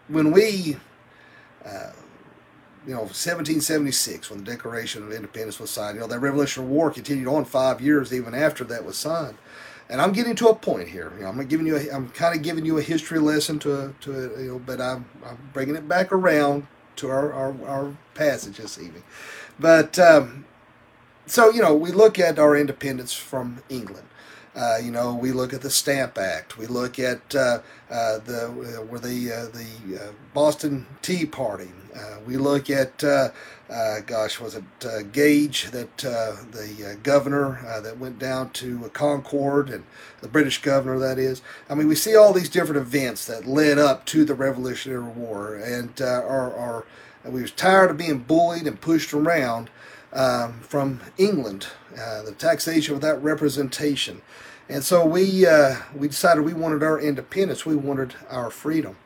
when 0.08 0.32
we, 0.32 0.78
uh, 1.66 1.92
you 2.86 2.94
know, 2.94 3.02
1776, 3.02 4.30
when 4.30 4.44
the 4.44 4.52
Declaration 4.52 5.02
of 5.02 5.12
Independence 5.12 5.60
was 5.60 5.72
signed, 5.72 5.96
you 5.96 6.02
know, 6.02 6.08
that 6.08 6.20
Revolutionary 6.20 6.72
War 6.72 6.92
continued 6.92 7.28
on 7.28 7.44
five 7.44 7.82
years 7.82 8.14
even 8.14 8.36
after 8.36 8.64
that 8.66 8.86
was 8.86 8.98
signed 8.98 9.38
and 9.92 10.02
I'm 10.02 10.14
getting 10.14 10.36
to 10.38 10.48
a 10.48 10.56
point 10.56 10.88
here. 10.88 11.12
You 11.18 11.24
know, 11.24 11.30
I'm 11.30 11.46
giving 11.48 11.68
you, 11.68 11.76
a, 11.76 11.90
I'm 11.94 12.10
kind 12.10 12.34
of 12.36 12.42
giving 12.42 12.66
you 12.66 12.78
a 12.78 12.82
history 12.82 13.20
lesson 13.20 13.60
to, 13.60 13.94
to 14.02 14.12
you 14.40 14.52
know, 14.54 14.60
but 14.60 14.80
I'm, 14.80 15.06
I'm 15.26 15.38
bringing 15.52 15.76
it 15.76 15.88
back 15.88 16.14
around 16.14 16.66
to 16.96 17.10
our, 17.10 17.34
our, 17.34 17.56
our 17.68 17.98
passage 18.14 18.58
this 18.58 18.80
evening. 18.80 19.04
But 19.60 20.00
um, 20.00 20.46
so 21.26 21.52
you 21.52 21.62
know, 21.62 21.76
we 21.76 21.92
look 21.92 22.18
at 22.18 22.40
our 22.40 22.56
independence 22.56 23.14
from 23.14 23.62
England. 23.70 24.08
Uh, 24.56 24.78
you 24.84 24.92
know, 24.92 25.14
we 25.14 25.32
look 25.32 25.54
at 25.54 25.62
the 25.62 25.70
Stamp 25.70 26.18
Act. 26.18 26.58
We 26.58 26.68
look 26.68 27.00
at 27.00 27.34
uh, 27.36 27.60
uh, 27.90 28.20
the 28.20 28.48
uh, 28.48 28.84
where 28.86 29.00
the 29.00 29.32
uh, 29.32 29.46
the 29.48 30.08
uh, 30.08 30.12
Boston 30.34 30.88
Tea 31.02 31.26
Party. 31.26 31.70
we 32.26 32.38
look 32.38 32.70
at 32.70 33.04
gosh, 34.06 34.40
was 34.40 34.56
it 34.56 34.64
Gage 35.14 35.72
that 35.72 35.98
the 35.98 36.98
governor 37.04 37.82
that 37.84 37.98
went 37.98 38.20
down 38.20 38.50
to 38.52 38.90
Concord 38.94 39.70
and 39.70 39.86
the 40.22 40.28
British 40.28 40.62
governor 40.62 41.00
that 41.00 41.18
is. 41.18 41.42
I 41.70 41.76
mean, 41.76 41.88
we 41.88 41.96
see 41.96 42.16
all 42.16 42.34
these 42.34 42.50
different 42.50 42.82
events 42.82 43.26
that 43.26 43.48
led 43.48 43.78
up 43.80 44.06
to 44.08 44.26
the 44.26 44.36
Revolutionary 44.36 45.04
War, 45.04 45.56
and 45.56 46.00
our, 46.02 46.54
our 46.54 46.86
we 47.26 47.42
was 47.42 47.52
tired 47.52 47.92
of 47.92 47.98
being 47.98 48.20
bullied 48.20 48.68
and 48.68 48.82
pushed 48.82 49.14
around 49.14 49.70
um, 50.14 50.60
from 50.62 51.02
England, 51.18 51.68
uh, 51.98 52.24
the 52.24 52.32
taxation 52.32 52.96
without 52.96 53.24
representation. 53.24 54.22
And 54.70 54.84
so 54.84 55.06
we 55.06 55.46
uh, 55.46 55.78
we 55.96 56.08
decided 56.08 56.44
we 56.44 56.54
wanted 56.54 56.84
our 56.84 57.00
independence. 57.00 57.66
We 57.66 57.76
wanted 57.76 58.16
our 58.30 58.50
freedom. 58.50 58.98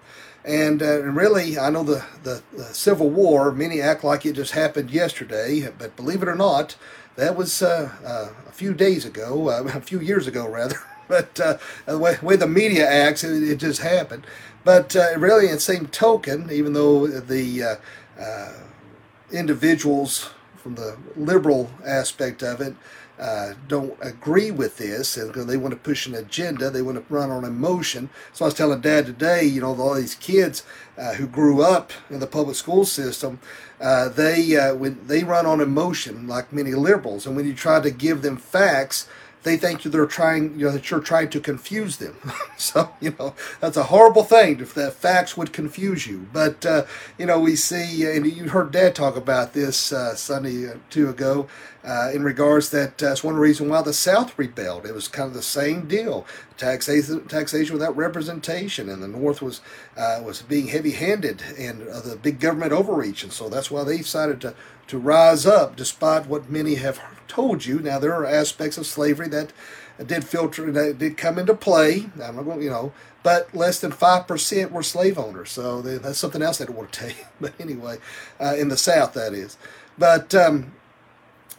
And, 0.45 0.83
uh, 0.83 1.01
really, 1.01 1.57
I 1.57 1.71
know 1.71 1.83
the, 1.83 2.05
the, 2.21 2.43
the, 2.55 2.65
Civil 2.65 3.09
War, 3.09 3.51
many 3.51 3.81
act 3.81 4.03
like 4.03 4.27
it 4.27 4.33
just 4.33 4.51
happened 4.51 4.91
yesterday, 4.91 5.67
but 5.75 5.95
believe 5.95 6.21
it 6.21 6.29
or 6.29 6.35
not, 6.35 6.75
that 7.15 7.35
was 7.35 7.63
uh, 7.63 7.89
uh, 8.05 8.29
a 8.47 8.51
few 8.51 8.75
days 8.75 9.05
ago, 9.05 9.49
uh, 9.49 9.63
a 9.73 9.81
few 9.81 9.99
years 9.99 10.27
ago, 10.27 10.47
rather. 10.47 10.79
but 11.07 11.33
the 11.35 11.59
way, 11.97 12.17
way, 12.21 12.35
the 12.35 12.47
media 12.47 12.87
acts, 12.87 13.23
it, 13.23 13.41
it 13.41 13.57
just 13.57 13.81
happened. 13.81 14.27
But 14.63 14.95
really, 15.17 15.45
in 15.45 15.53
the 15.53 15.59
same 15.59 15.87
token, 15.87 16.49
even 16.51 16.73
though 16.73 17.07
the 17.07 17.79
individuals 19.31 20.29
from 20.57 20.75
the 20.75 20.97
liberal 21.15 21.71
aspect 21.85 22.41
of 22.41 22.61
it 22.61 22.75
uh, 23.19 23.53
don't 23.67 23.97
agree 24.01 24.51
with 24.51 24.77
this 24.77 25.17
and 25.17 25.33
they 25.33 25.57
want 25.57 25.73
to 25.73 25.79
push 25.79 26.05
an 26.05 26.15
agenda. 26.15 26.69
They 26.69 26.81
want 26.81 26.97
to 26.97 27.13
run 27.13 27.31
on 27.31 27.45
emotion. 27.45 28.09
So 28.33 28.45
I 28.45 28.47
was 28.47 28.53
telling 28.53 28.81
Dad 28.81 29.05
today, 29.05 29.43
you 29.45 29.61
know, 29.61 29.79
all 29.79 29.95
these 29.95 30.15
kids 30.15 30.63
uh, 30.97 31.13
who 31.13 31.27
grew 31.27 31.61
up 31.61 31.93
in 32.09 32.19
the 32.19 32.27
public 32.27 32.55
school 32.55 32.85
system, 32.85 33.39
uh, 33.79 34.09
they 34.09 34.55
uh, 34.55 34.73
when 34.75 35.05
they 35.07 35.23
run 35.23 35.45
on 35.45 35.61
emotion 35.61 36.27
like 36.27 36.53
many 36.53 36.73
liberals, 36.73 37.25
and 37.25 37.35
when 37.35 37.45
you 37.45 37.53
try 37.53 37.79
to 37.81 37.91
give 37.91 38.21
them 38.21 38.37
facts, 38.37 39.07
they 39.45 39.57
think 39.57 39.83
they're 39.83 40.07
trying, 40.07 40.57
you 40.57 40.65
know, 40.65 40.71
that 40.71 40.89
you're 40.89 40.99
trying 40.99 41.29
to 41.29 41.39
confuse 41.39 41.97
them. 41.97 42.17
so, 42.57 42.89
you 42.99 43.15
know, 43.17 43.35
that's 43.61 43.77
a 43.77 43.83
horrible 43.83 44.23
thing 44.23 44.59
if 44.59 44.73
that 44.73 44.93
facts 44.93 45.37
would 45.37 45.53
confuse 45.53 46.07
you. 46.07 46.27
But, 46.33 46.65
uh, 46.65 46.85
you 47.17 47.27
know, 47.27 47.39
we 47.39 47.55
see, 47.55 48.05
and 48.05 48.25
you 48.25 48.49
heard 48.49 48.71
Dad 48.71 48.95
talk 48.95 49.15
about 49.15 49.53
this 49.53 49.93
uh, 49.93 50.15
Sunday 50.15 50.63
or 50.63 50.79
two 50.89 51.09
ago, 51.09 51.47
uh, 51.85 52.11
in 52.13 52.23
regards 52.23 52.71
that 52.71 52.97
that's 52.97 53.23
one 53.23 53.35
reason 53.35 53.69
why 53.69 53.81
the 53.81 53.93
South 53.93 54.37
rebelled. 54.37 54.85
It 54.85 54.93
was 54.93 55.07
kind 55.07 55.27
of 55.27 55.33
the 55.33 55.43
same 55.43 55.87
deal, 55.87 56.25
taxation, 56.57 57.27
taxation 57.27 57.73
without 57.73 57.95
representation, 57.95 58.89
and 58.89 59.03
the 59.03 59.07
North 59.07 59.41
was 59.41 59.61
uh, 59.95 60.21
was 60.25 60.41
being 60.41 60.67
heavy-handed 60.67 61.43
and 61.57 61.87
uh, 61.87 62.01
the 62.01 62.15
big 62.15 62.39
government 62.39 62.71
overreach, 62.71 63.23
and 63.23 63.31
so 63.31 63.49
that's 63.49 63.69
why 63.69 63.83
they 63.83 63.97
decided 63.97 64.41
to 64.41 64.55
to 64.87 64.97
rise 64.97 65.45
up, 65.45 65.75
despite 65.75 66.27
what 66.27 66.49
many 66.49 66.75
have 66.75 66.99
told 67.27 67.65
you. 67.65 67.79
Now 67.79 67.99
there 67.99 68.13
are 68.13 68.25
aspects 68.25 68.77
of 68.77 68.85
slavery 68.85 69.27
that 69.29 69.51
did 70.05 70.25
filter 70.25 70.71
that 70.71 70.97
did 70.97 71.17
come 71.17 71.39
into 71.39 71.53
play. 71.55 72.09
I'm 72.21 72.35
not 72.35 72.43
going, 72.43 72.61
you 72.61 72.69
know, 72.69 72.91
but 73.23 73.53
less 73.55 73.79
than 73.79 73.91
five 73.91 74.27
percent 74.27 74.71
were 74.71 74.83
slave 74.83 75.17
owners. 75.17 75.51
So 75.51 75.81
that's 75.81 76.19
something 76.19 76.41
else 76.41 76.59
want 76.59 76.91
to 76.91 76.99
tell 76.99 77.09
you. 77.09 77.25
But 77.39 77.53
anyway, 77.59 77.97
uh, 78.39 78.55
in 78.57 78.69
the 78.69 78.77
South, 78.77 79.13
that 79.13 79.33
is. 79.33 79.57
But 79.97 80.35
um, 80.35 80.73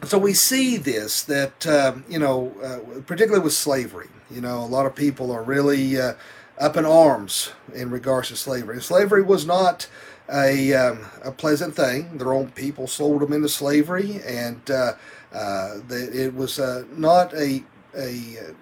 so 0.04 0.18
we 0.18 0.34
see 0.34 0.76
this 0.76 1.22
that 1.24 1.66
um, 1.66 2.04
you 2.08 2.18
know, 2.18 2.52
uh, 2.62 3.00
particularly 3.02 3.42
with 3.42 3.54
slavery. 3.54 4.08
You 4.30 4.40
know, 4.40 4.58
a 4.58 4.66
lot 4.66 4.86
of 4.86 4.94
people 4.94 5.30
are 5.30 5.42
really 5.42 6.00
uh, 6.00 6.14
up 6.58 6.76
in 6.76 6.84
arms 6.84 7.52
in 7.74 7.90
regards 7.90 8.28
to 8.28 8.36
slavery. 8.36 8.82
Slavery 8.82 9.22
was 9.22 9.46
not 9.46 9.88
a, 10.32 10.74
um, 10.74 11.06
a 11.24 11.30
pleasant 11.30 11.74
thing. 11.76 12.18
Their 12.18 12.32
own 12.32 12.50
people 12.50 12.86
sold 12.86 13.22
them 13.22 13.32
into 13.32 13.48
slavery, 13.48 14.20
and 14.26 14.68
uh, 14.70 14.94
uh, 15.32 15.78
it 15.88 16.34
was 16.34 16.58
uh, 16.58 16.84
not 16.92 17.32
a, 17.34 17.62
a 17.96 18.52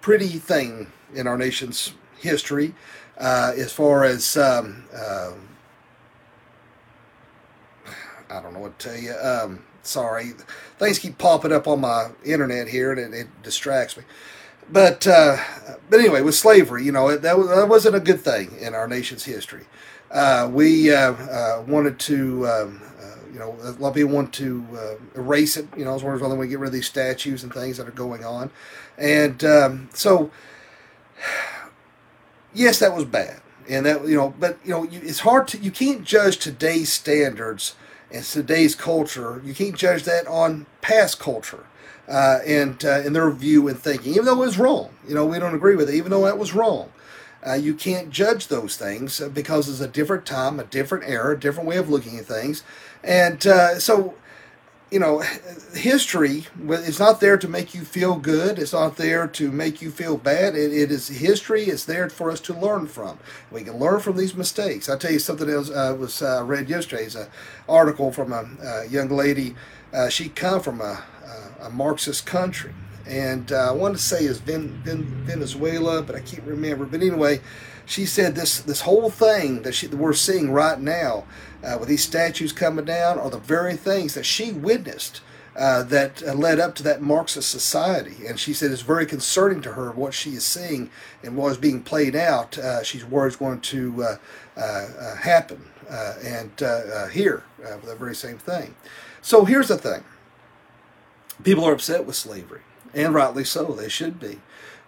pretty 0.00 0.38
thing 0.38 0.90
in 1.14 1.26
our 1.26 1.36
nation's 1.36 1.92
history 2.18 2.74
uh, 3.18 3.52
as 3.56 3.72
far 3.72 4.04
as. 4.04 4.36
Um, 4.36 4.84
um, 4.94 5.48
I 8.30 8.40
don't 8.40 8.54
know 8.54 8.60
what 8.60 8.78
to 8.80 8.88
tell 8.88 8.98
you. 8.98 9.60
Sorry, 9.86 10.32
things 10.78 10.98
keep 10.98 11.18
popping 11.18 11.52
up 11.52 11.68
on 11.68 11.80
my 11.80 12.10
internet 12.24 12.68
here, 12.68 12.92
and 12.92 13.14
it, 13.14 13.18
it 13.18 13.42
distracts 13.42 13.96
me. 13.96 14.04
But 14.70 15.06
uh, 15.06 15.36
but 15.90 16.00
anyway, 16.00 16.22
with 16.22 16.34
slavery, 16.34 16.84
you 16.84 16.92
know, 16.92 17.16
that, 17.16 17.36
was, 17.38 17.48
that 17.48 17.68
wasn't 17.68 17.96
a 17.96 18.00
good 18.00 18.20
thing 18.20 18.56
in 18.58 18.74
our 18.74 18.88
nation's 18.88 19.24
history. 19.24 19.64
Uh, 20.10 20.48
we 20.50 20.94
uh, 20.94 21.12
uh, 21.12 21.64
wanted 21.66 21.98
to, 21.98 22.46
um, 22.48 22.82
uh, 23.00 23.16
you 23.32 23.38
know, 23.38 23.56
a 23.62 23.72
lot 23.72 23.88
of 23.88 23.94
people 23.94 24.12
want 24.12 24.32
to 24.34 24.64
uh, 24.74 24.94
erase 25.16 25.56
it. 25.56 25.66
You 25.76 25.84
know, 25.84 25.94
as 25.94 26.02
one 26.02 26.14
of 26.14 26.38
we 26.38 26.48
get 26.48 26.58
rid 26.58 26.68
of 26.68 26.72
these 26.72 26.86
statues 26.86 27.42
and 27.42 27.52
things 27.52 27.76
that 27.76 27.86
are 27.86 27.92
going 27.92 28.24
on, 28.24 28.50
and 28.96 29.44
um, 29.44 29.90
so 29.92 30.30
yes, 32.54 32.78
that 32.78 32.94
was 32.94 33.04
bad, 33.04 33.42
and 33.68 33.84
that 33.84 34.06
you 34.08 34.16
know, 34.16 34.34
but 34.38 34.58
you 34.64 34.70
know, 34.70 34.88
it's 34.90 35.20
hard 35.20 35.46
to 35.48 35.58
you 35.58 35.70
can't 35.70 36.04
judge 36.04 36.38
today's 36.38 36.90
standards 36.90 37.74
and 38.14 38.24
today's 38.24 38.74
culture. 38.74 39.42
You 39.44 39.54
can't 39.54 39.74
judge 39.74 40.04
that 40.04 40.26
on 40.26 40.66
past 40.80 41.18
culture. 41.18 41.66
Uh, 42.06 42.38
and 42.46 42.84
uh, 42.84 43.00
in 43.00 43.14
their 43.14 43.30
view 43.30 43.66
and 43.66 43.78
thinking, 43.78 44.12
even 44.12 44.26
though 44.26 44.42
it 44.42 44.46
was 44.46 44.58
wrong. 44.58 44.90
You 45.08 45.14
know, 45.14 45.24
we 45.24 45.38
don't 45.38 45.54
agree 45.54 45.74
with 45.74 45.88
it, 45.88 45.94
even 45.94 46.10
though 46.10 46.24
that 46.24 46.38
was 46.38 46.52
wrong. 46.52 46.90
Uh, 47.46 47.54
you 47.54 47.74
can't 47.74 48.10
judge 48.10 48.48
those 48.48 48.76
things 48.76 49.20
uh, 49.20 49.28
because 49.28 49.68
it's 49.68 49.80
a 49.80 49.88
different 49.88 50.26
time, 50.26 50.60
a 50.60 50.64
different 50.64 51.04
era, 51.06 51.34
a 51.34 51.38
different 51.38 51.68
way 51.68 51.76
of 51.76 51.88
looking 51.88 52.18
at 52.18 52.26
things. 52.26 52.62
And 53.02 53.46
uh, 53.46 53.78
so, 53.78 54.14
you 54.94 55.00
know, 55.00 55.24
history 55.74 56.46
is 56.68 57.00
not 57.00 57.18
there 57.18 57.36
to 57.36 57.48
make 57.48 57.74
you 57.74 57.84
feel 57.84 58.14
good. 58.14 58.60
It's 58.60 58.72
not 58.72 58.96
there 58.96 59.26
to 59.26 59.50
make 59.50 59.82
you 59.82 59.90
feel 59.90 60.16
bad. 60.16 60.54
it, 60.54 60.72
it 60.72 60.92
is 60.92 61.08
history. 61.08 61.64
It's 61.64 61.84
there 61.84 62.08
for 62.08 62.30
us 62.30 62.38
to 62.42 62.54
learn 62.54 62.86
from. 62.86 63.18
We 63.50 63.64
can 63.64 63.76
learn 63.78 63.98
from 63.98 64.16
these 64.16 64.36
mistakes. 64.36 64.88
I'll 64.88 64.96
tell 64.96 65.10
you 65.10 65.18
something 65.18 65.50
else 65.50 65.68
uh, 65.68 65.96
was 65.98 66.22
uh, 66.22 66.44
read 66.44 66.68
yesterday. 66.70 67.06
It's 67.06 67.16
an 67.16 67.26
article 67.68 68.12
from 68.12 68.32
a, 68.32 68.48
a 68.64 68.86
young 68.86 69.08
lady. 69.08 69.56
Uh, 69.92 70.08
she 70.08 70.28
come 70.28 70.60
from 70.60 70.80
a, 70.80 71.02
a 71.60 71.70
Marxist 71.70 72.24
country 72.24 72.72
and 73.06 73.52
uh, 73.52 73.70
I 73.70 73.72
want 73.72 73.96
to 73.96 74.02
say 74.02 74.24
is 74.24 74.38
Ven- 74.38 74.80
Ven- 74.84 75.04
Venezuela, 75.26 76.02
but 76.02 76.16
I 76.16 76.20
can't 76.20 76.44
remember. 76.44 76.86
But 76.86 77.02
anyway, 77.02 77.40
she 77.86 78.06
said 78.06 78.34
this 78.34 78.60
this 78.60 78.82
whole 78.82 79.10
thing 79.10 79.62
that, 79.62 79.74
she, 79.74 79.86
that 79.86 79.96
we're 79.96 80.12
seeing 80.12 80.52
right 80.52 80.80
now 80.80 81.24
uh, 81.62 81.76
with 81.78 81.88
these 81.88 82.02
statues 82.04 82.52
coming 82.52 82.84
down 82.84 83.18
are 83.18 83.30
the 83.30 83.38
very 83.38 83.76
things 83.76 84.14
that 84.14 84.26
she 84.26 84.52
witnessed. 84.52 85.20
Uh, 85.56 85.84
that 85.84 86.20
uh, 86.24 86.34
led 86.34 86.58
up 86.58 86.74
to 86.74 86.82
that 86.82 87.00
Marxist 87.00 87.48
society. 87.48 88.26
And 88.26 88.40
she 88.40 88.52
said 88.52 88.72
it's 88.72 88.82
very 88.82 89.06
concerning 89.06 89.62
to 89.62 89.74
her 89.74 89.92
what 89.92 90.12
she 90.12 90.30
is 90.30 90.44
seeing 90.44 90.90
and 91.22 91.36
what 91.36 91.52
is 91.52 91.58
being 91.58 91.80
played 91.80 92.16
out. 92.16 92.58
Uh, 92.58 92.82
she's 92.82 93.04
worried 93.04 93.28
is 93.28 93.36
going 93.36 93.60
to 93.60 94.02
uh, 94.02 94.16
uh, 94.60 95.14
happen 95.14 95.64
and 95.88 96.50
here, 97.12 97.44
the 97.84 97.94
very 97.96 98.16
same 98.16 98.36
thing. 98.36 98.74
So 99.22 99.44
here's 99.44 99.68
the 99.68 99.78
thing 99.78 100.02
people 101.44 101.64
are 101.64 101.72
upset 101.72 102.04
with 102.04 102.16
slavery 102.16 102.62
and 102.94 103.14
rightly 103.14 103.44
so, 103.44 103.66
they 103.66 103.88
should 103.88 104.20
be. 104.20 104.40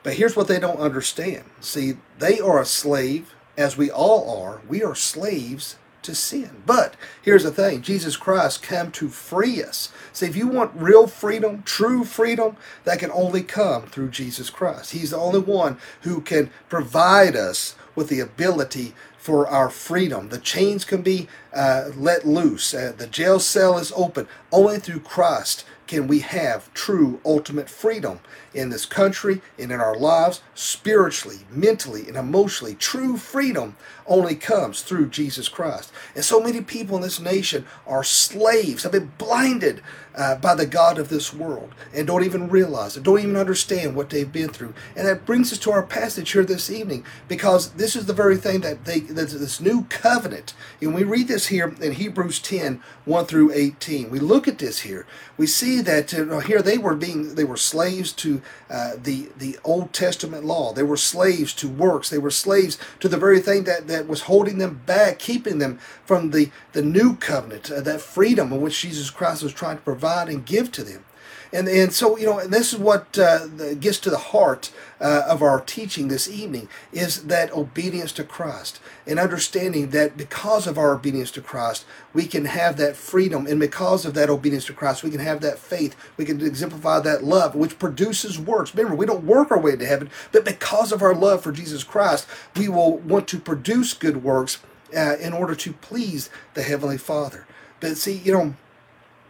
But 0.02 0.14
here's 0.14 0.36
what 0.36 0.48
they 0.48 0.58
don't 0.58 0.78
understand. 0.78 1.44
See, 1.60 1.96
they 2.18 2.38
are 2.38 2.60
a 2.60 2.66
slave, 2.66 3.34
as 3.56 3.76
we 3.76 3.90
all 3.90 4.42
are. 4.44 4.60
We 4.68 4.82
are 4.82 4.94
slaves 4.94 5.76
to 6.02 6.14
sin. 6.14 6.62
But 6.64 6.94
here's 7.20 7.42
the 7.42 7.50
thing 7.50 7.82
Jesus 7.82 8.16
Christ 8.16 8.62
came 8.62 8.90
to 8.92 9.08
free 9.08 9.62
us. 9.62 9.92
See, 10.12 10.26
if 10.26 10.36
you 10.36 10.46
want 10.46 10.70
real 10.74 11.06
freedom, 11.06 11.62
true 11.64 12.04
freedom, 12.04 12.56
that 12.84 13.00
can 13.00 13.10
only 13.10 13.42
come 13.42 13.86
through 13.86 14.10
Jesus 14.10 14.48
Christ. 14.48 14.92
He's 14.92 15.10
the 15.10 15.18
only 15.18 15.40
one 15.40 15.78
who 16.02 16.20
can 16.20 16.50
provide 16.68 17.34
us 17.34 17.74
with 17.94 18.08
the 18.08 18.20
ability 18.20 18.94
for 19.18 19.48
our 19.48 19.68
freedom. 19.68 20.28
The 20.28 20.38
chains 20.38 20.84
can 20.84 21.02
be 21.02 21.26
uh, 21.52 21.90
let 21.96 22.24
loose, 22.24 22.72
uh, 22.72 22.92
the 22.96 23.08
jail 23.08 23.40
cell 23.40 23.76
is 23.76 23.92
open. 23.96 24.28
Only 24.52 24.78
through 24.78 25.00
Christ 25.00 25.64
can 25.86 26.06
we 26.06 26.20
have 26.20 26.72
true 26.74 27.20
ultimate 27.24 27.70
freedom 27.70 28.20
in 28.54 28.70
this 28.70 28.86
country 28.86 29.40
and 29.58 29.70
in 29.70 29.80
our 29.80 29.96
lives, 29.96 30.42
spiritually, 30.54 31.40
mentally, 31.50 32.08
and 32.08 32.16
emotionally. 32.16 32.74
True 32.74 33.16
freedom 33.16 33.76
only 34.06 34.34
comes 34.34 34.82
through 34.82 35.08
Jesus 35.08 35.48
Christ. 35.48 35.92
And 36.14 36.24
so 36.24 36.40
many 36.40 36.60
people 36.60 36.96
in 36.96 37.02
this 37.02 37.20
nation 37.20 37.66
are 37.86 38.04
slaves, 38.04 38.82
have 38.82 38.92
been 38.92 39.12
blinded 39.18 39.82
uh, 40.16 40.36
by 40.36 40.54
the 40.54 40.66
God 40.66 40.98
of 40.98 41.08
this 41.08 41.32
world, 41.32 41.74
and 41.94 42.06
don't 42.06 42.24
even 42.24 42.48
realize 42.48 42.96
it, 42.96 43.02
don't 43.02 43.20
even 43.20 43.36
understand 43.36 43.94
what 43.94 44.10
they've 44.10 44.32
been 44.32 44.48
through. 44.48 44.74
And 44.96 45.06
that 45.06 45.26
brings 45.26 45.52
us 45.52 45.58
to 45.60 45.70
our 45.70 45.82
passage 45.82 46.32
here 46.32 46.44
this 46.44 46.70
evening, 46.70 47.04
because 47.28 47.70
this 47.72 47.94
is 47.94 48.06
the 48.06 48.12
very 48.12 48.36
thing 48.36 48.60
that 48.60 48.84
they, 48.84 49.00
that 49.00 49.28
this 49.28 49.60
new 49.60 49.84
covenant. 49.84 50.54
And 50.80 50.94
we 50.94 51.04
read 51.04 51.28
this 51.28 51.48
here 51.48 51.74
in 51.80 51.92
Hebrews 51.92 52.40
10, 52.40 52.82
1 53.04 53.26
through 53.26 53.52
18. 53.52 54.10
We 54.10 54.18
look 54.18 54.48
at 54.48 54.58
this 54.58 54.80
here. 54.80 55.06
We 55.36 55.46
see 55.46 55.80
that 55.82 56.14
uh, 56.14 56.40
here 56.40 56.62
they 56.62 56.78
were 56.78 56.94
being, 56.94 57.34
they 57.34 57.44
were 57.44 57.56
slaves 57.56 58.12
to 58.14 58.40
uh, 58.68 58.92
the 59.00 59.28
the 59.36 59.58
Old 59.64 59.92
Testament 59.92 60.44
law. 60.44 60.72
They 60.72 60.82
were 60.82 60.96
slaves 60.96 61.54
to 61.54 61.68
works. 61.68 62.10
They 62.10 62.18
were 62.18 62.30
slaves 62.30 62.78
to 63.00 63.08
the 63.08 63.16
very 63.16 63.40
thing 63.40 63.64
that, 63.64 63.86
that 63.88 64.06
was 64.08 64.22
holding 64.22 64.58
them 64.58 64.82
back, 64.86 65.18
keeping 65.18 65.58
them 65.58 65.78
from 66.04 66.30
the, 66.30 66.50
the 66.72 66.82
new 66.82 67.16
covenant, 67.16 67.70
uh, 67.70 67.80
that 67.82 68.00
freedom 68.00 68.50
which 68.60 68.80
Jesus 68.80 69.10
Christ 69.10 69.42
was 69.42 69.52
trying 69.52 69.76
to 69.76 69.82
provide 69.82 70.28
and 70.28 70.44
give 70.44 70.72
to 70.72 70.82
them. 70.82 71.04
And, 71.52 71.68
and 71.68 71.92
so, 71.92 72.16
you 72.16 72.26
know, 72.26 72.38
and 72.38 72.52
this 72.52 72.72
is 72.72 72.78
what 72.78 73.18
uh, 73.18 73.74
gets 73.74 73.98
to 74.00 74.10
the 74.10 74.18
heart 74.18 74.72
uh, 75.00 75.24
of 75.28 75.42
our 75.42 75.60
teaching 75.60 76.08
this 76.08 76.28
evening 76.28 76.68
is 76.92 77.24
that 77.24 77.52
obedience 77.52 78.12
to 78.12 78.24
Christ 78.24 78.80
and 79.06 79.18
understanding 79.18 79.90
that 79.90 80.16
because 80.16 80.66
of 80.66 80.78
our 80.78 80.94
obedience 80.94 81.30
to 81.32 81.40
Christ, 81.42 81.84
we 82.12 82.26
can 82.26 82.46
have 82.46 82.76
that 82.78 82.96
freedom. 82.96 83.46
And 83.46 83.60
because 83.60 84.04
of 84.04 84.14
that 84.14 84.30
obedience 84.30 84.64
to 84.66 84.72
Christ, 84.72 85.02
we 85.02 85.10
can 85.10 85.20
have 85.20 85.40
that 85.42 85.58
faith. 85.58 85.94
We 86.16 86.24
can 86.24 86.44
exemplify 86.44 87.00
that 87.00 87.24
love, 87.24 87.54
which 87.54 87.78
produces 87.78 88.38
works. 88.38 88.74
Remember, 88.74 88.96
we 88.96 89.06
don't 89.06 89.24
work 89.24 89.50
our 89.50 89.60
way 89.60 89.76
to 89.76 89.86
heaven, 89.86 90.10
but 90.32 90.44
because 90.44 90.92
of 90.92 91.02
our 91.02 91.14
love 91.14 91.42
for 91.42 91.52
Jesus 91.52 91.84
Christ, 91.84 92.26
we 92.56 92.68
will 92.68 92.98
want 92.98 93.28
to 93.28 93.38
produce 93.38 93.94
good 93.94 94.22
works 94.22 94.58
uh, 94.96 95.16
in 95.16 95.32
order 95.32 95.54
to 95.54 95.72
please 95.72 96.30
the 96.54 96.62
Heavenly 96.62 96.98
Father. 96.98 97.46
But 97.80 97.96
see, 97.96 98.14
you 98.14 98.32
know, 98.32 98.54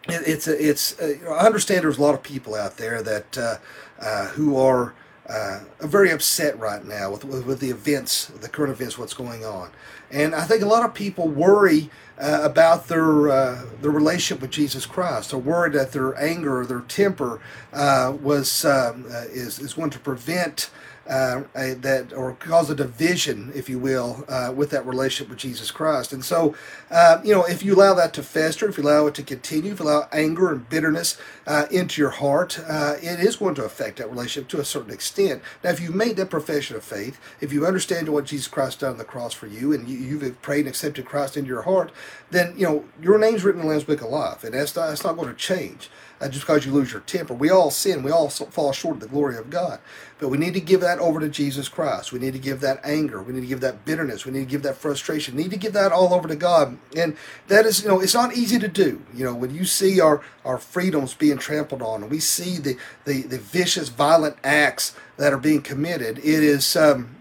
it's 0.09 0.49
it's 0.49 1.01
I 1.01 1.47
understand 1.47 1.85
there's 1.85 1.99
a 1.99 2.03
lot 2.03 2.15
of 2.15 2.23
people 2.23 2.55
out 2.55 2.77
there 2.77 3.03
that 3.03 3.39
uh, 3.39 3.57
uh, 4.01 4.27
who 4.29 4.57
are 4.57 4.95
uh, 5.29 5.61
very 5.81 6.11
upset 6.11 6.57
right 6.59 6.85
now 6.85 7.11
with, 7.11 7.25
with, 7.25 7.45
with 7.45 7.59
the 7.61 7.71
events, 7.71 8.27
the 8.27 8.49
current 8.49 8.73
events, 8.73 8.97
what's 8.97 9.15
going 9.15 9.45
on, 9.45 9.71
and 10.11 10.35
I 10.35 10.45
think 10.45 10.63
a 10.63 10.67
lot 10.67 10.85
of 10.85 10.95
people 10.95 11.29
worry 11.29 11.91
uh, 12.19 12.41
about 12.43 12.89
their 12.89 13.29
uh, 13.29 13.67
their 13.83 13.91
relationship 13.91 14.41
with 14.41 14.51
Jesus 14.51 14.87
Christ. 14.87 15.31
They're 15.31 15.41
worried 15.41 15.73
that 15.73 15.93
their 15.93 16.19
anger, 16.21 16.61
or 16.61 16.67
their 16.67 16.81
temper, 16.81 17.41
was 17.73 18.65
um, 18.65 19.07
is 19.09 19.59
is 19.59 19.75
going 19.75 19.91
to 19.91 19.99
prevent 19.99 20.71
uh, 21.09 21.43
that 21.55 22.13
or 22.15 22.33
cause 22.35 22.71
a 22.71 22.75
division, 22.75 23.53
if 23.55 23.69
you 23.69 23.79
will, 23.79 24.25
uh, 24.29 24.53
with 24.55 24.71
that 24.71 24.87
relationship 24.87 25.31
with 25.31 25.39
Jesus 25.39 25.71
Christ. 25.71 26.13
And 26.13 26.25
so, 26.25 26.55
uh, 26.91 27.21
you 27.25 27.35
know, 27.35 27.45
if 27.45 27.65
you 27.65 27.75
allow 27.75 27.95
that 27.95 28.13
to 28.15 28.23
fester, 28.23 28.69
if 28.69 28.77
you 28.77 28.85
allow 28.85 29.07
it 29.07 29.15
to 29.15 29.23
continue, 29.23 29.73
if 29.73 29.81
you 29.81 29.87
allow 29.87 30.09
anger 30.13 30.53
and 30.53 30.69
bitterness 30.69 31.17
uh, 31.47 31.67
into 31.71 32.01
your 32.01 32.11
heart, 32.11 32.59
uh, 32.69 32.95
it 33.01 33.21
is 33.21 33.37
going 33.37 33.55
to 33.57 33.65
affect 33.65 33.99
that 33.99 34.11
relationship 34.11 34.49
to 34.51 34.61
a 34.61 34.65
certain 34.65 34.93
extent. 34.93 35.43
Now, 35.63 35.71
if 35.71 35.81
you've 35.81 35.95
made 35.95 36.17
that 36.17 36.31
profession 36.31 36.77
of 36.77 36.85
faith, 36.85 37.21
if 37.41 37.53
you 37.53 37.67
understand 37.67 38.09
what 38.09 38.25
Jesus 38.25 38.49
Christ 38.49 38.81
done 38.81 38.93
on 38.93 38.99
the 38.99 39.05
cross 39.05 39.33
for 39.33 39.47
you, 39.47 39.73
and 39.73 39.89
you, 39.89 40.19
have 40.21 40.43
prayed 40.43 40.61
and 40.61 40.69
accepted 40.69 41.05
Christ 41.07 41.37
into 41.37 41.49
your 41.49 41.63
heart, 41.63 41.93
then 42.31 42.55
you 42.57 42.65
know 42.65 42.85
your 43.01 43.19
name's 43.19 43.45
written 43.45 43.61
in 43.61 43.67
the 43.67 43.71
Lamb's 43.71 43.85
Book 43.85 44.03
of 44.03 44.09
Life, 44.09 44.45
and 44.45 44.55
that's 44.55 44.75
not, 44.75 44.89
that's 44.89 45.05
not 45.05 45.17
going 45.17 45.29
to 45.29 45.35
change 45.35 45.91
uh, 46.21 46.29
just 46.29 46.47
because 46.47 46.65
you 46.65 46.73
lose 46.73 46.93
your 46.93 47.03
temper. 47.03 47.35
We 47.35 47.51
all 47.51 47.71
sin. 47.71 48.03
We 48.03 48.11
all 48.11 48.29
fall 48.31 48.73
short 48.73 48.97
of 48.97 49.01
the 49.01 49.09
glory 49.09 49.37
of 49.37 49.51
God. 49.51 49.81
But 50.19 50.29
we 50.29 50.39
need 50.39 50.55
to 50.55 50.61
give 50.61 50.81
that 50.81 50.99
over 50.99 51.21
to 51.21 51.29
Jesus 51.29 51.69
Christ. 51.69 52.11
We 52.11 52.19
need 52.19 52.33
to 52.33 52.39
give 52.39 52.61
that 52.61 52.81
anger. 52.85 53.23
We 53.23 53.35
need 53.35 53.43
to 53.43 53.47
give 53.47 53.61
that 53.61 53.85
bitterness. 53.85 54.25
We 54.25 54.33
need 54.33 54.41
to 54.41 54.51
give 54.51 54.63
that 54.63 54.77
frustration. 54.77 55.37
We 55.37 55.43
need 55.43 55.51
to 55.51 55.59
give 55.59 55.75
that 55.75 55.93
all 55.93 56.15
over 56.15 56.27
to 56.27 56.37
God. 56.37 56.79
And 56.97 57.17
that 57.49 57.67
is, 57.67 57.83
you 57.83 57.89
know, 57.89 58.01
it's 58.01 58.15
not 58.15 58.35
easy 58.35 58.59
to 58.59 58.69
do. 58.69 59.03
You 59.15 59.27
know, 59.27 59.35
when 59.35 59.55
you 59.55 59.67
see 59.67 60.01
our, 60.01 60.23
our 60.45 60.57
freedoms 60.57 61.13
being 61.13 61.37
trampled 61.37 61.83
on 61.83 62.03
and 62.03 62.11
we 62.11 62.21
see 62.21 62.57
the, 62.57 62.79
the, 63.05 63.23
the 63.23 63.39
vicious, 63.39 63.91
violent 63.91 64.37
acts 64.43 64.95
that 65.19 65.35
are 65.35 65.39
being 65.39 65.61
committed, 65.61 66.19
it 66.19 66.25
is, 66.25 66.77
um, 66.77 67.17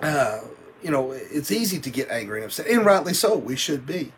uh, 0.00 0.40
you 0.82 0.90
know, 0.90 1.12
it's 1.12 1.50
easy 1.50 1.78
to 1.80 1.90
get 1.90 2.08
angry 2.08 2.38
and 2.38 2.46
upset. 2.46 2.68
And 2.68 2.86
rightly 2.86 3.12
so. 3.12 3.36
We 3.36 3.56
should 3.56 3.84
be. 3.86 4.12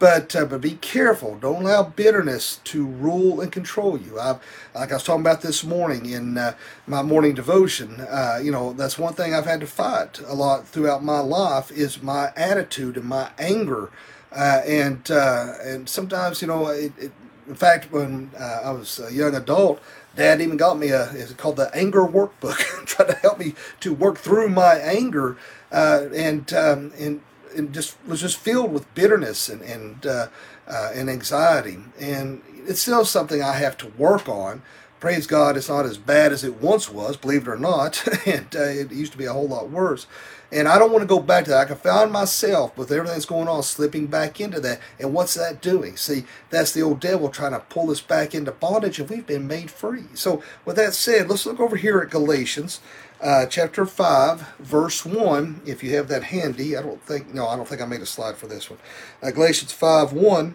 But, 0.00 0.34
uh, 0.34 0.46
but 0.46 0.62
be 0.62 0.76
careful. 0.76 1.36
Don't 1.38 1.62
allow 1.62 1.82
bitterness 1.84 2.60
to 2.64 2.86
rule 2.86 3.42
and 3.42 3.52
control 3.52 4.00
you. 4.00 4.18
I've, 4.18 4.38
like 4.74 4.92
I 4.92 4.94
was 4.94 5.04
talking 5.04 5.20
about 5.20 5.42
this 5.42 5.62
morning 5.62 6.06
in 6.06 6.38
uh, 6.38 6.54
my 6.86 7.02
morning 7.02 7.34
devotion, 7.34 8.00
uh, 8.00 8.40
you 8.42 8.50
know, 8.50 8.72
that's 8.72 8.98
one 8.98 9.12
thing 9.12 9.34
I've 9.34 9.44
had 9.44 9.60
to 9.60 9.66
fight 9.66 10.18
a 10.26 10.34
lot 10.34 10.66
throughout 10.66 11.04
my 11.04 11.20
life 11.20 11.70
is 11.70 12.02
my 12.02 12.32
attitude 12.34 12.96
and 12.96 13.06
my 13.06 13.30
anger. 13.38 13.90
Uh, 14.32 14.62
and 14.66 15.10
uh, 15.10 15.54
and 15.62 15.88
sometimes, 15.88 16.40
you 16.40 16.48
know, 16.48 16.68
it, 16.68 16.92
it, 16.98 17.12
in 17.46 17.54
fact, 17.54 17.92
when 17.92 18.30
uh, 18.38 18.60
I 18.64 18.70
was 18.70 19.00
a 19.00 19.12
young 19.12 19.34
adult, 19.34 19.82
Dad 20.16 20.40
even 20.40 20.56
got 20.56 20.78
me 20.78 20.90
a 20.90 21.10
it's 21.12 21.32
called 21.34 21.56
the 21.56 21.74
anger 21.76 22.02
workbook, 22.06 22.56
trying 22.86 23.08
to 23.08 23.16
help 23.16 23.38
me 23.38 23.54
to 23.80 23.92
work 23.92 24.18
through 24.18 24.48
my 24.48 24.76
anger. 24.76 25.36
and 25.72 26.54
um, 26.54 26.92
and 26.98 27.20
and 27.56 27.72
just 27.72 27.96
was 28.06 28.20
just 28.20 28.36
filled 28.36 28.72
with 28.72 28.92
bitterness 28.94 29.48
and 29.48 29.62
and 29.62 30.06
uh, 30.06 30.28
uh, 30.66 30.90
and 30.94 31.10
anxiety. 31.10 31.78
And 31.98 32.42
it's 32.66 32.82
still 32.82 33.04
something 33.04 33.42
I 33.42 33.54
have 33.54 33.76
to 33.78 33.88
work 33.88 34.28
on. 34.28 34.62
Praise 35.00 35.26
God, 35.26 35.56
it's 35.56 35.68
not 35.70 35.86
as 35.86 35.96
bad 35.96 36.30
as 36.30 36.44
it 36.44 36.60
once 36.60 36.90
was, 36.90 37.16
believe 37.16 37.42
it 37.42 37.48
or 37.48 37.58
not. 37.58 38.06
and 38.26 38.54
uh, 38.54 38.64
it 38.64 38.92
used 38.92 39.12
to 39.12 39.18
be 39.18 39.24
a 39.24 39.32
whole 39.32 39.48
lot 39.48 39.70
worse. 39.70 40.06
And 40.52 40.66
I 40.66 40.78
don't 40.78 40.90
want 40.90 41.02
to 41.02 41.06
go 41.06 41.20
back 41.20 41.44
to 41.44 41.50
that. 41.50 41.60
I 41.60 41.64
can 41.64 41.76
find 41.76 42.10
myself 42.10 42.76
with 42.76 42.90
everything 42.90 43.14
that's 43.14 43.24
going 43.24 43.46
on 43.46 43.62
slipping 43.62 44.06
back 44.06 44.40
into 44.40 44.58
that. 44.60 44.80
And 44.98 45.14
what's 45.14 45.34
that 45.34 45.62
doing? 45.62 45.96
See, 45.96 46.24
that's 46.50 46.72
the 46.72 46.82
old 46.82 47.00
devil 47.00 47.28
trying 47.28 47.52
to 47.52 47.60
pull 47.60 47.90
us 47.90 48.00
back 48.00 48.34
into 48.34 48.50
bondage, 48.50 48.98
and 48.98 49.08
we've 49.08 49.26
been 49.26 49.46
made 49.46 49.70
free. 49.70 50.06
So, 50.14 50.42
with 50.64 50.76
that 50.76 50.94
said, 50.94 51.28
let's 51.28 51.46
look 51.46 51.60
over 51.60 51.76
here 51.76 52.00
at 52.00 52.10
Galatians 52.10 52.80
uh, 53.20 53.46
chapter 53.46 53.84
5, 53.84 54.56
verse 54.58 55.04
1, 55.04 55.62
if 55.66 55.82
you 55.82 55.94
have 55.96 56.08
that 56.08 56.24
handy. 56.24 56.76
I 56.76 56.82
don't 56.82 57.02
think, 57.02 57.34
no, 57.34 57.48
I 57.48 57.56
don't 57.56 57.68
think 57.68 57.82
I 57.82 57.86
made 57.86 58.00
a 58.00 58.06
slide 58.06 58.36
for 58.36 58.46
this 58.46 58.70
one. 58.70 58.78
Uh, 59.22 59.30
Galatians 59.30 59.72
5, 59.72 60.12
1, 60.12 60.54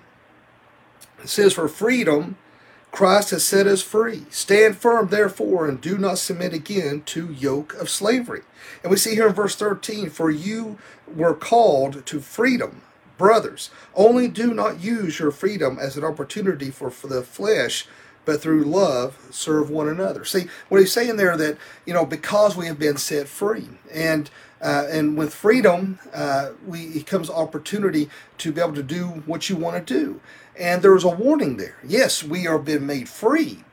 it 1.22 1.29
says, 1.29 1.53
For 1.53 1.67
freedom 1.67 2.38
Christ 2.95 3.31
has 3.31 3.43
set 3.43 3.67
us 3.67 3.81
free. 3.81 4.25
Stand 4.29 4.77
firm, 4.77 5.10
therefore, 5.10 5.67
and 5.67 5.81
do 5.81 5.98
not 5.98 6.17
submit 6.17 6.53
again 6.53 7.01
to 7.07 7.31
yoke 7.31 7.74
of 7.74 7.89
slavery. 7.89 8.41
And 8.84 8.89
we 8.89 8.95
see 8.95 9.15
here 9.15 9.27
in 9.27 9.34
verse 9.34 9.55
13, 9.55 10.10
For 10.10 10.31
you 10.31 10.77
were 11.13 11.34
called 11.34 12.05
to 12.05 12.19
freedom. 12.22 12.84
Brothers, 13.17 13.69
only 13.95 14.27
do 14.27 14.53
not 14.53 14.79
use 14.79 15.19
your 15.19 15.31
freedom 15.31 15.77
as 15.79 15.98
an 15.98 16.03
opportunity 16.03 16.72
for, 16.72 16.89
for 16.89 17.07
the 17.07 17.22
flesh, 17.22 17.86
but 18.25 18.41
through 18.41 18.63
love 18.63 19.17
serve 19.32 19.70
one 19.70 19.88
another. 19.88 20.25
See, 20.25 20.48
what 20.70 20.79
he's 20.79 20.91
saying 20.91 21.17
there 21.17 21.38
that, 21.38 21.58
you 21.86 21.93
know, 21.93 22.06
because 22.06 22.56
we 22.56 22.67
have 22.67 22.80
been 22.80 22.97
set 22.97 23.28
free. 23.28 23.69
And 23.93 24.30
uh, 24.62 24.88
and 24.89 25.17
with 25.17 25.34
freedom, 25.34 26.00
uh, 26.13 26.52
we 26.65 26.80
it 26.80 27.06
comes 27.06 27.30
opportunity 27.30 28.10
to 28.39 28.52
be 28.52 28.62
able 28.62 28.73
to 28.73 28.84
do 28.84 29.06
what 29.26 29.50
you 29.50 29.56
want 29.56 29.86
to 29.86 29.93
do. 29.93 30.21
And 30.58 30.82
there's 30.82 31.04
a 31.04 31.10
warning 31.10 31.58
there. 31.58 31.76
Yes, 31.86 32.23
we 32.23 32.47
are 32.47 32.58
being 32.58 32.86
made 32.88 33.10
free, 33.10 33.64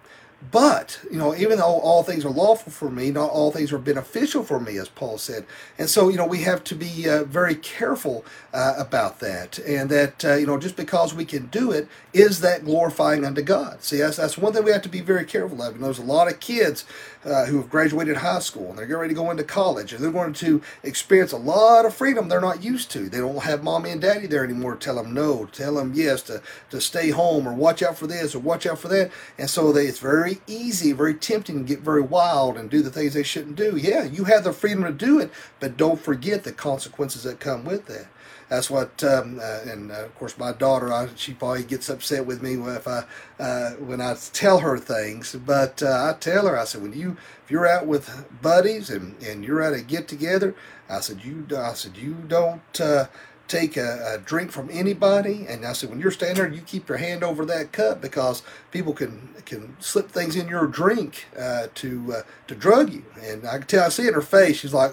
but, 0.51 1.01
you 1.11 1.19
know, 1.19 1.35
even 1.37 1.59
though 1.59 1.79
all 1.81 2.03
things 2.03 2.25
are 2.25 2.31
lawful 2.31 2.73
for 2.73 2.91
me, 2.91 3.11
not 3.11 3.31
all 3.31 3.53
things 3.53 3.73
are 3.73 3.79
beneficial 3.79 4.43
for 4.43 4.59
me, 4.59 4.77
as 4.77 4.89
Paul 4.89 5.17
said. 5.19 5.47
And 5.79 5.89
so, 5.89 6.09
you 6.09 6.17
know, 6.17 6.27
we 6.27 6.43
have 6.43 6.65
to 6.65 6.75
be 6.75 7.09
uh, 7.09 7.25
very 7.25 7.55
careful 7.55 8.25
uh, 8.53 8.75
about 8.77 9.21
that. 9.21 9.59
And 9.61 9.89
that, 9.91 10.25
uh, 10.25 10.35
you 10.35 10.47
know, 10.47 10.59
just 10.59 10.77
because 10.77 11.15
we 11.15 11.25
can 11.25 11.47
do 11.47 11.71
it, 11.71 11.87
is 12.13 12.41
that 12.41 12.65
glorifying 12.65 13.25
unto 13.25 13.43
God? 13.43 13.83
See, 13.83 13.99
that's, 13.99 14.17
that's 14.17 14.37
one 14.37 14.53
thing 14.53 14.65
we 14.65 14.73
have 14.73 14.83
to 14.83 14.89
be 14.89 15.01
very 15.01 15.25
careful 15.25 15.63
of. 15.63 15.79
Know, 15.79 15.85
there's 15.85 15.99
a 15.99 16.03
lot 16.03 16.31
of 16.31 16.41
kids 16.41 16.85
uh, 17.25 17.47
who 17.47 17.59
have 17.59 17.71
graduated 17.71 18.17
high 18.17 18.41
school 18.41 18.71
and 18.71 18.79
they're 18.79 18.87
getting 18.87 19.01
ready 19.01 19.15
to 19.15 19.21
go 19.21 19.31
into 19.31 19.45
college 19.45 19.93
and 19.93 20.03
they're 20.03 20.11
going 20.11 20.33
to 20.33 20.63
experience 20.83 21.33
a 21.33 21.37
lot 21.37 21.85
of 21.85 21.95
freedom 21.95 22.29
they're 22.29 22.41
not 22.41 22.63
used 22.63 22.91
to. 22.91 23.09
They 23.09 23.19
don't 23.19 23.43
have 23.43 23.63
mommy 23.63 23.91
and 23.91 24.01
daddy 24.01 24.27
there 24.27 24.45
anymore 24.45 24.75
to 24.75 24.81
tell 24.81 24.97
them 24.97 25.15
no, 25.15 25.47
tell 25.47 25.75
them 25.75 25.93
yes, 25.95 26.23
to, 26.23 26.43
to 26.71 26.81
stay 26.81 27.11
home 27.11 27.47
or 27.47 27.53
watch 27.53 27.83
out 27.83 27.97
for 27.97 28.07
this 28.07 28.35
or 28.35 28.41
watch 28.41 28.67
out 28.67 28.79
for 28.79 28.89
that. 28.89 29.11
And 29.39 29.49
so 29.49 29.73
they, 29.73 29.87
it's 29.87 29.99
very 29.99 30.41
easy, 30.47 30.93
very 30.93 31.15
tempting 31.15 31.59
to 31.59 31.65
get 31.65 31.81
very 31.81 32.03
wild 32.03 32.57
and 32.57 32.71
do 32.71 32.83
the 32.83 32.91
things 32.91 33.15
they 33.15 33.23
shouldn't 33.23 33.57
do. 33.57 33.77
Yeah, 33.77 34.05
you 34.05 34.25
have 34.25 34.45
the 34.45 34.53
freedom 34.53 34.85
to 34.85 34.93
do 34.93 35.21
it, 35.21 35.31
but 35.61 35.77
don't 35.77 36.01
forget 36.01 36.45
the 36.45 36.53
consequences 36.53 37.23
that 37.25 37.41
come 37.41 37.65
with 37.65 37.87
that. 37.87 38.07
That's 38.53 38.69
what, 38.69 39.03
um, 39.03 39.41
uh, 39.43 39.61
and 39.65 39.91
uh, 39.91 40.05
of 40.05 40.15
course, 40.15 40.37
my 40.37 40.53
daughter, 40.53 40.93
I, 40.93 41.09
she 41.17 41.33
probably 41.33 41.63
gets 41.63 41.89
upset 41.89 42.27
with 42.27 42.43
me 42.43 42.53
if 42.53 42.87
I 42.87 43.05
uh, 43.41 43.71
when 43.77 44.03
I 44.03 44.15
tell 44.35 44.59
her 44.59 44.77
things. 44.77 45.35
But 45.35 45.83
uh, 45.83 46.13
I 46.15 46.19
tell 46.21 46.47
her, 46.47 46.59
I 46.59 46.65
said, 46.65 46.83
when 46.83 46.93
you 46.93 47.17
if 47.43 47.51
you're 47.51 47.67
out 47.67 47.87
with 47.87 48.27
buddies 48.43 48.91
and, 48.91 49.17
and 49.23 49.43
you're 49.43 49.63
at 49.63 49.73
a 49.73 49.81
get 49.81 50.07
together, 50.07 50.55
I 50.87 51.01
said 51.01 51.25
you 51.25 51.47
I 51.57 51.73
said 51.73 51.97
you 51.97 52.13
don't 52.29 52.79
uh, 52.79 53.07
take 53.49 53.79
a, 53.79 54.17
a, 54.17 54.19
drink 54.19 54.53
from 54.53 54.69
anybody. 54.71 55.47
And 55.49 55.65
I 55.65 55.73
said, 55.73 55.89
when 55.89 55.99
you're 55.99 56.11
standing 56.11 56.37
there, 56.37 56.53
you 56.53 56.61
keep 56.61 56.91
your 56.91 56.99
hand 56.99 57.25
over 57.25 57.47
that 57.47 57.73
cup 57.73 58.03
because 58.03 58.43
people 58.71 58.93
can 58.93 59.31
can 59.47 59.79
slip 59.81 60.11
things 60.11 60.37
in 60.37 60.49
your 60.49 60.67
drink 60.67 61.25
uh, 61.39 61.69
to 61.77 62.17
uh, 62.19 62.23
to 62.49 62.55
drug 62.55 62.93
you. 62.93 63.07
And 63.23 63.47
I 63.49 63.57
can 63.61 63.67
tell, 63.67 63.87
I 63.87 63.89
see 63.89 64.07
in 64.07 64.13
her 64.13 64.21
face. 64.21 64.59
She's 64.59 64.75
like, 64.75 64.93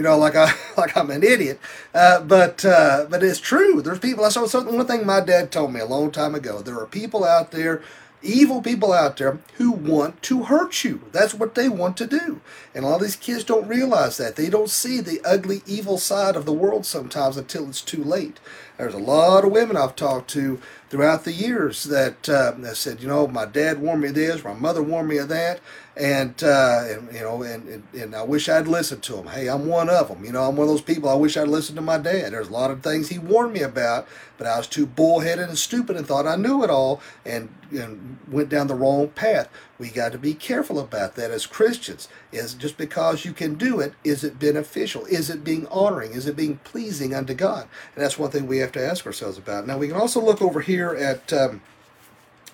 you 0.00 0.04
know, 0.04 0.16
like 0.16 0.34
I 0.34 0.54
like 0.78 0.96
I'm 0.96 1.10
an 1.10 1.22
idiot. 1.22 1.60
Uh, 1.92 2.22
but 2.22 2.64
uh, 2.64 3.04
but 3.10 3.22
it's 3.22 3.38
true. 3.38 3.82
There's 3.82 3.98
people. 3.98 4.24
I 4.24 4.30
saw 4.30 4.46
something. 4.46 4.74
One 4.74 4.86
thing 4.86 5.04
my 5.04 5.20
dad 5.20 5.52
told 5.52 5.74
me 5.74 5.80
a 5.80 5.84
long 5.84 6.10
time 6.10 6.34
ago. 6.34 6.62
There 6.62 6.80
are 6.80 6.86
people 6.86 7.22
out 7.22 7.50
there 7.50 7.82
evil 8.22 8.60
people 8.60 8.92
out 8.92 9.16
there 9.16 9.38
who 9.54 9.70
want 9.70 10.22
to 10.22 10.44
hurt 10.44 10.84
you. 10.84 11.00
That's 11.12 11.34
what 11.34 11.54
they 11.54 11.68
want 11.68 11.96
to 11.98 12.06
do. 12.06 12.40
And 12.74 12.84
a 12.84 12.88
lot 12.88 12.96
of 12.96 13.02
these 13.02 13.16
kids 13.16 13.44
don't 13.44 13.66
realize 13.66 14.16
that. 14.18 14.36
They 14.36 14.50
don't 14.50 14.68
see 14.68 15.00
the 15.00 15.20
ugly, 15.24 15.62
evil 15.66 15.98
side 15.98 16.36
of 16.36 16.44
the 16.44 16.52
world 16.52 16.84
sometimes 16.84 17.36
until 17.36 17.68
it's 17.68 17.82
too 17.82 18.04
late. 18.04 18.38
There's 18.80 18.94
a 18.94 18.98
lot 18.98 19.44
of 19.44 19.52
women 19.52 19.76
I've 19.76 19.94
talked 19.94 20.30
to 20.30 20.58
throughout 20.88 21.24
the 21.24 21.32
years 21.32 21.84
that, 21.84 22.26
uh, 22.30 22.52
that 22.56 22.76
said, 22.78 23.02
you 23.02 23.08
know, 23.08 23.26
my 23.26 23.44
dad 23.44 23.78
warned 23.78 24.00
me 24.00 24.08
of 24.08 24.14
this, 24.14 24.42
my 24.42 24.54
mother 24.54 24.82
warned 24.82 25.06
me 25.06 25.18
of 25.18 25.28
that, 25.28 25.60
and, 25.98 26.42
uh, 26.42 26.84
and 26.88 27.12
you 27.12 27.20
know, 27.20 27.42
and, 27.42 27.68
and, 27.68 27.82
and, 27.92 28.16
I 28.16 28.22
wish 28.22 28.48
I'd 28.48 28.66
listened 28.66 29.02
to 29.02 29.16
them. 29.16 29.26
Hey, 29.26 29.48
I'm 29.48 29.66
one 29.66 29.90
of 29.90 30.08
them. 30.08 30.24
You 30.24 30.32
know, 30.32 30.48
I'm 30.48 30.56
one 30.56 30.66
of 30.66 30.72
those 30.72 30.80
people. 30.80 31.10
I 31.10 31.14
wish 31.14 31.36
I'd 31.36 31.46
listened 31.48 31.76
to 31.76 31.82
my 31.82 31.98
dad. 31.98 32.32
There's 32.32 32.48
a 32.48 32.52
lot 32.52 32.70
of 32.70 32.82
things 32.82 33.10
he 33.10 33.18
warned 33.18 33.52
me 33.52 33.60
about, 33.60 34.08
but 34.38 34.46
I 34.46 34.56
was 34.56 34.66
too 34.66 34.86
bullheaded 34.86 35.46
and 35.46 35.58
stupid 35.58 35.96
and 35.96 36.06
thought 36.06 36.26
I 36.26 36.36
knew 36.36 36.64
it 36.64 36.70
all, 36.70 37.02
and, 37.26 37.50
and 37.70 38.16
went 38.28 38.48
down 38.48 38.66
the 38.66 38.74
wrong 38.74 39.08
path. 39.08 39.50
We 39.80 39.88
got 39.88 40.12
to 40.12 40.18
be 40.18 40.34
careful 40.34 40.78
about 40.78 41.14
that 41.14 41.30
as 41.30 41.46
Christians. 41.46 42.06
Is 42.32 42.52
just 42.52 42.76
because 42.76 43.24
you 43.24 43.32
can 43.32 43.54
do 43.54 43.80
it, 43.80 43.94
is 44.04 44.22
it 44.22 44.38
beneficial? 44.38 45.06
Is 45.06 45.30
it 45.30 45.42
being 45.42 45.66
honoring? 45.68 46.12
Is 46.12 46.26
it 46.26 46.36
being 46.36 46.58
pleasing 46.58 47.14
unto 47.14 47.32
God? 47.32 47.66
And 47.94 48.04
that's 48.04 48.18
one 48.18 48.30
thing 48.30 48.46
we 48.46 48.58
have 48.58 48.72
to 48.72 48.86
ask 48.86 49.06
ourselves 49.06 49.38
about. 49.38 49.66
Now 49.66 49.78
we 49.78 49.88
can 49.88 49.96
also 49.96 50.20
look 50.20 50.42
over 50.42 50.60
here 50.60 50.90
at 50.90 51.32
um, 51.32 51.62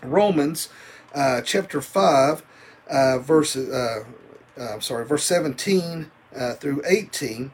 Romans 0.04 0.68
uh, 1.16 1.40
chapter 1.40 1.80
five, 1.80 2.44
uh, 2.88 3.18
verse. 3.18 3.56
Uh, 3.56 4.04
uh 4.56 4.74
I'm 4.74 4.80
sorry, 4.80 5.04
verse 5.04 5.24
17 5.24 6.08
uh, 6.38 6.54
through 6.54 6.82
18. 6.86 7.50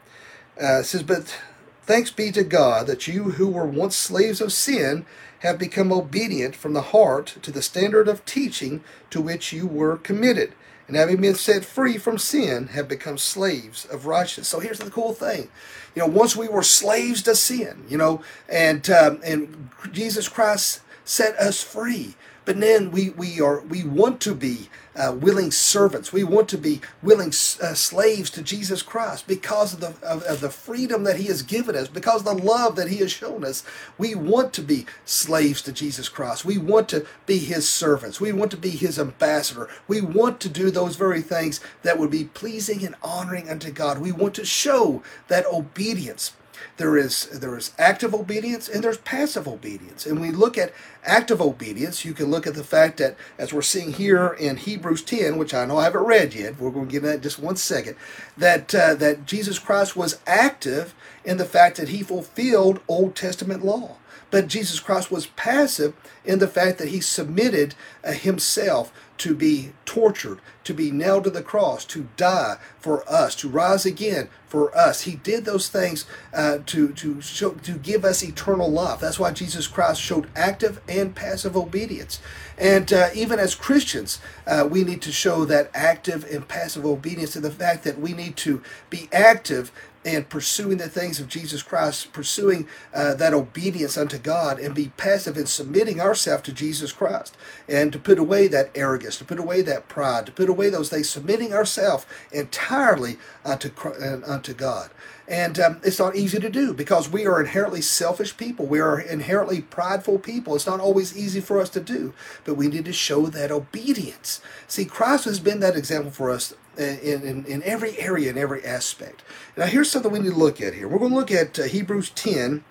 Uh, 0.61 0.83
says, 0.83 1.01
"But 1.01 1.35
thanks 1.81 2.11
be 2.11 2.31
to 2.31 2.43
God 2.43 2.85
that 2.85 3.07
you 3.07 3.31
who 3.31 3.47
were 3.49 3.65
once 3.65 3.95
slaves 3.95 4.39
of 4.39 4.53
sin." 4.53 5.07
Have 5.43 5.59
become 5.59 5.91
obedient 5.91 6.55
from 6.55 6.73
the 6.73 6.81
heart 6.81 7.37
to 7.41 7.51
the 7.51 7.61
standard 7.61 8.07
of 8.07 8.25
teaching 8.25 8.83
to 9.11 9.21
which 9.21 9.53
you 9.53 9.67
were 9.67 9.97
committed 9.97 10.53
and 10.87 10.97
having 10.97 11.21
been 11.21 11.35
set 11.35 11.63
free 11.63 11.97
from 11.97 12.17
sin, 12.17 12.67
have 12.67 12.87
become 12.87 13.17
slaves 13.17 13.85
of 13.85 14.05
righteousness. 14.05 14.47
So 14.47 14.59
here's 14.59 14.79
the 14.79 14.91
cool 14.91 15.13
thing, 15.13 15.49
you 15.95 16.01
know, 16.01 16.07
once 16.07 16.35
we 16.35 16.47
were 16.47 16.63
slaves 16.63 17.21
to 17.23 17.35
sin, 17.35 17.85
you 17.87 17.97
know, 17.97 18.21
and 18.49 18.89
um, 18.89 19.19
and 19.23 19.69
Jesus 19.91 20.27
Christ 20.27 20.81
set 21.05 21.35
us 21.37 21.63
free. 21.63 22.15
But 22.45 22.59
then 22.59 22.91
we, 22.91 23.11
we 23.11 23.39
are 23.39 23.61
we 23.61 23.83
want 23.83 24.19
to 24.21 24.35
be 24.35 24.69
uh, 24.95 25.15
willing 25.19 25.51
servants. 25.51 26.13
We 26.13 26.23
want 26.23 26.49
to 26.49 26.57
be 26.57 26.81
willing 27.01 27.29
uh, 27.29 27.73
slaves 27.73 28.29
to 28.31 28.41
Jesus 28.41 28.81
Christ 28.81 29.27
because 29.27 29.73
of 29.73 29.79
the 29.79 30.07
of, 30.07 30.23
of, 30.23 30.41
the 30.41 30.49
freedom 30.49 31.03
that 31.03 31.17
He 31.17 31.27
has 31.27 31.41
given 31.41 31.75
us, 31.75 31.87
because 31.87 32.25
of 32.25 32.37
the 32.37 32.43
love 32.43 32.75
that 32.75 32.89
He 32.89 32.97
has 32.97 33.11
shown 33.11 33.43
us. 33.43 33.63
We 33.97 34.15
want 34.15 34.53
to 34.53 34.61
be 34.61 34.85
slaves 35.05 35.61
to 35.63 35.71
Jesus 35.71 36.09
Christ. 36.09 36.45
We 36.45 36.57
want 36.57 36.89
to 36.89 37.05
be 37.25 37.39
His 37.39 37.67
servants. 37.67 38.21
We 38.21 38.31
want 38.31 38.51
to 38.51 38.57
be 38.57 38.71
His 38.71 38.99
ambassador. 38.99 39.69
We 39.87 40.01
want 40.01 40.39
to 40.41 40.49
do 40.49 40.69
those 40.69 40.95
very 40.95 41.21
things 41.21 41.59
that 41.83 41.97
would 41.97 42.11
be 42.11 42.25
pleasing 42.25 42.85
and 42.85 42.95
honoring 43.01 43.49
unto 43.49 43.71
God. 43.71 43.99
We 43.99 44.11
want 44.11 44.35
to 44.35 44.45
show 44.45 45.01
that 45.27 45.45
obedience 45.45 46.33
there 46.77 46.97
is 46.97 47.25
there 47.27 47.57
is 47.57 47.73
active 47.77 48.13
obedience 48.13 48.67
and 48.67 48.83
there's 48.83 48.97
passive 48.99 49.47
obedience. 49.47 50.05
And 50.05 50.21
we 50.21 50.31
look 50.31 50.57
at 50.57 50.73
active 51.03 51.41
obedience, 51.41 52.05
you 52.05 52.13
can 52.13 52.31
look 52.31 52.47
at 52.47 52.55
the 52.55 52.63
fact 52.63 52.97
that 52.97 53.17
as 53.37 53.53
we're 53.53 53.61
seeing 53.61 53.93
here 53.93 54.27
in 54.39 54.57
Hebrews 54.57 55.03
10, 55.03 55.37
which 55.37 55.53
I 55.53 55.65
know 55.65 55.77
I 55.77 55.85
haven't 55.85 56.05
read 56.05 56.33
yet, 56.33 56.59
we're 56.59 56.71
going 56.71 56.87
to 56.87 56.91
get 56.91 57.03
that 57.03 57.21
just 57.21 57.39
one 57.39 57.55
second, 57.55 57.95
that 58.37 58.73
uh, 58.73 58.95
that 58.95 59.25
Jesus 59.25 59.59
Christ 59.59 59.95
was 59.95 60.19
active 60.25 60.93
in 61.23 61.37
the 61.37 61.45
fact 61.45 61.77
that 61.77 61.89
he 61.89 62.03
fulfilled 62.03 62.79
Old 62.87 63.15
Testament 63.15 63.63
law. 63.63 63.97
But 64.33 64.47
Jesus 64.47 64.79
Christ 64.79 65.11
was 65.11 65.27
passive 65.27 65.93
in 66.25 66.39
the 66.39 66.47
fact 66.47 66.79
that 66.79 66.87
he 66.87 67.01
submitted 67.01 67.75
uh, 68.03 68.13
himself 68.13 68.91
to 69.17 69.35
be 69.35 69.73
tortured, 69.85 70.39
to 70.63 70.73
be 70.73 70.91
nailed 70.91 71.23
to 71.25 71.29
the 71.29 71.41
cross, 71.41 71.85
to 71.85 72.07
die 72.17 72.57
for 72.79 73.07
us, 73.09 73.35
to 73.35 73.47
rise 73.47 73.85
again 73.85 74.27
for 74.47 74.75
us. 74.77 75.01
He 75.01 75.15
did 75.15 75.45
those 75.45 75.69
things 75.69 76.05
uh, 76.33 76.59
to 76.65 76.89
to 76.93 77.21
show, 77.21 77.51
to 77.51 77.73
give 77.73 78.03
us 78.03 78.23
eternal 78.23 78.69
life. 78.69 78.99
That's 78.99 79.19
why 79.19 79.31
Jesus 79.31 79.67
Christ 79.67 80.01
showed 80.01 80.27
active 80.35 80.81
and 80.87 81.15
passive 81.15 81.55
obedience. 81.55 82.19
And 82.57 82.91
uh, 82.91 83.09
even 83.13 83.39
as 83.39 83.55
Christians, 83.55 84.19
uh, 84.45 84.67
we 84.69 84.83
need 84.83 85.01
to 85.03 85.11
show 85.11 85.45
that 85.45 85.71
active 85.73 86.25
and 86.31 86.47
passive 86.47 86.85
obedience, 86.85 87.35
and 87.35 87.45
the 87.45 87.51
fact 87.51 87.83
that 87.83 87.99
we 87.99 88.13
need 88.13 88.35
to 88.37 88.61
be 88.89 89.09
active 89.11 89.71
and 90.05 90.29
pursuing 90.29 90.77
the 90.77 90.89
things 90.89 91.19
of 91.19 91.27
Jesus 91.27 91.63
Christ, 91.63 92.13
pursuing 92.13 92.67
uh, 92.93 93.13
that 93.15 93.33
obedience 93.33 93.97
unto 93.97 94.17
God, 94.17 94.59
and 94.59 94.75
be 94.75 94.91
passive 94.97 95.37
in 95.37 95.45
submitting 95.45 96.01
ourselves 96.01 96.43
to 96.43 96.53
Jesus 96.53 96.91
Christ, 96.91 97.37
and 97.67 97.91
to 97.93 97.99
put 97.99 98.19
away 98.19 98.47
that 98.47 98.71
arrogance, 98.75 99.17
to 99.17 99.25
put 99.25 99.39
away 99.39 99.61
that 99.61 99.87
pride, 99.87 100.25
to 100.25 100.31
put 100.31 100.49
away 100.49 100.69
those 100.69 100.89
things, 100.89 101.09
submitting 101.09 101.53
ourselves 101.53 102.05
entirely 102.31 103.17
unto 103.45 103.71
uh, 103.85 104.21
unto 104.25 104.53
God. 104.53 104.89
And 105.27 105.57
um, 105.59 105.79
it's 105.83 105.99
not 105.99 106.17
easy 106.17 106.39
to 106.39 106.49
do 106.49 106.73
because 106.73 107.09
we 107.09 107.25
are 107.25 107.39
inherently 107.39 107.81
selfish 107.81 108.35
people. 108.35 108.65
We 108.65 108.81
are 108.81 108.99
inherently 108.99 109.61
prideful 109.61 110.19
people. 110.19 110.55
It's 110.55 110.67
not 110.67 110.81
always 110.81 111.17
easy 111.17 111.39
for 111.39 111.61
us 111.61 111.69
to 111.71 111.79
do, 111.79 112.13
but 112.43 112.55
we 112.55 112.67
need 112.67 112.85
to 112.85 112.93
show 112.93 113.27
that 113.27 113.51
obedience. 113.51 114.41
See, 114.67 114.83
Christ 114.83 115.23
has 115.25 115.39
been 115.39 115.61
that 115.61 115.77
example 115.77 116.11
for 116.11 116.29
us 116.29 116.53
in, 116.77 117.23
in, 117.23 117.45
in 117.45 117.63
every 117.63 117.97
area, 117.99 118.29
in 118.29 118.37
every 118.37 118.63
aspect. 118.65 119.23
Now, 119.57 119.65
here's 119.65 119.91
something 119.91 120.11
we 120.11 120.19
need 120.19 120.31
to 120.31 120.35
look 120.35 120.61
at 120.61 120.73
here. 120.73 120.87
We're 120.87 120.99
going 120.99 121.11
to 121.11 121.17
look 121.17 121.31
at 121.31 121.57
uh, 121.59 121.63
Hebrews 121.63 122.09
10, 122.11 122.63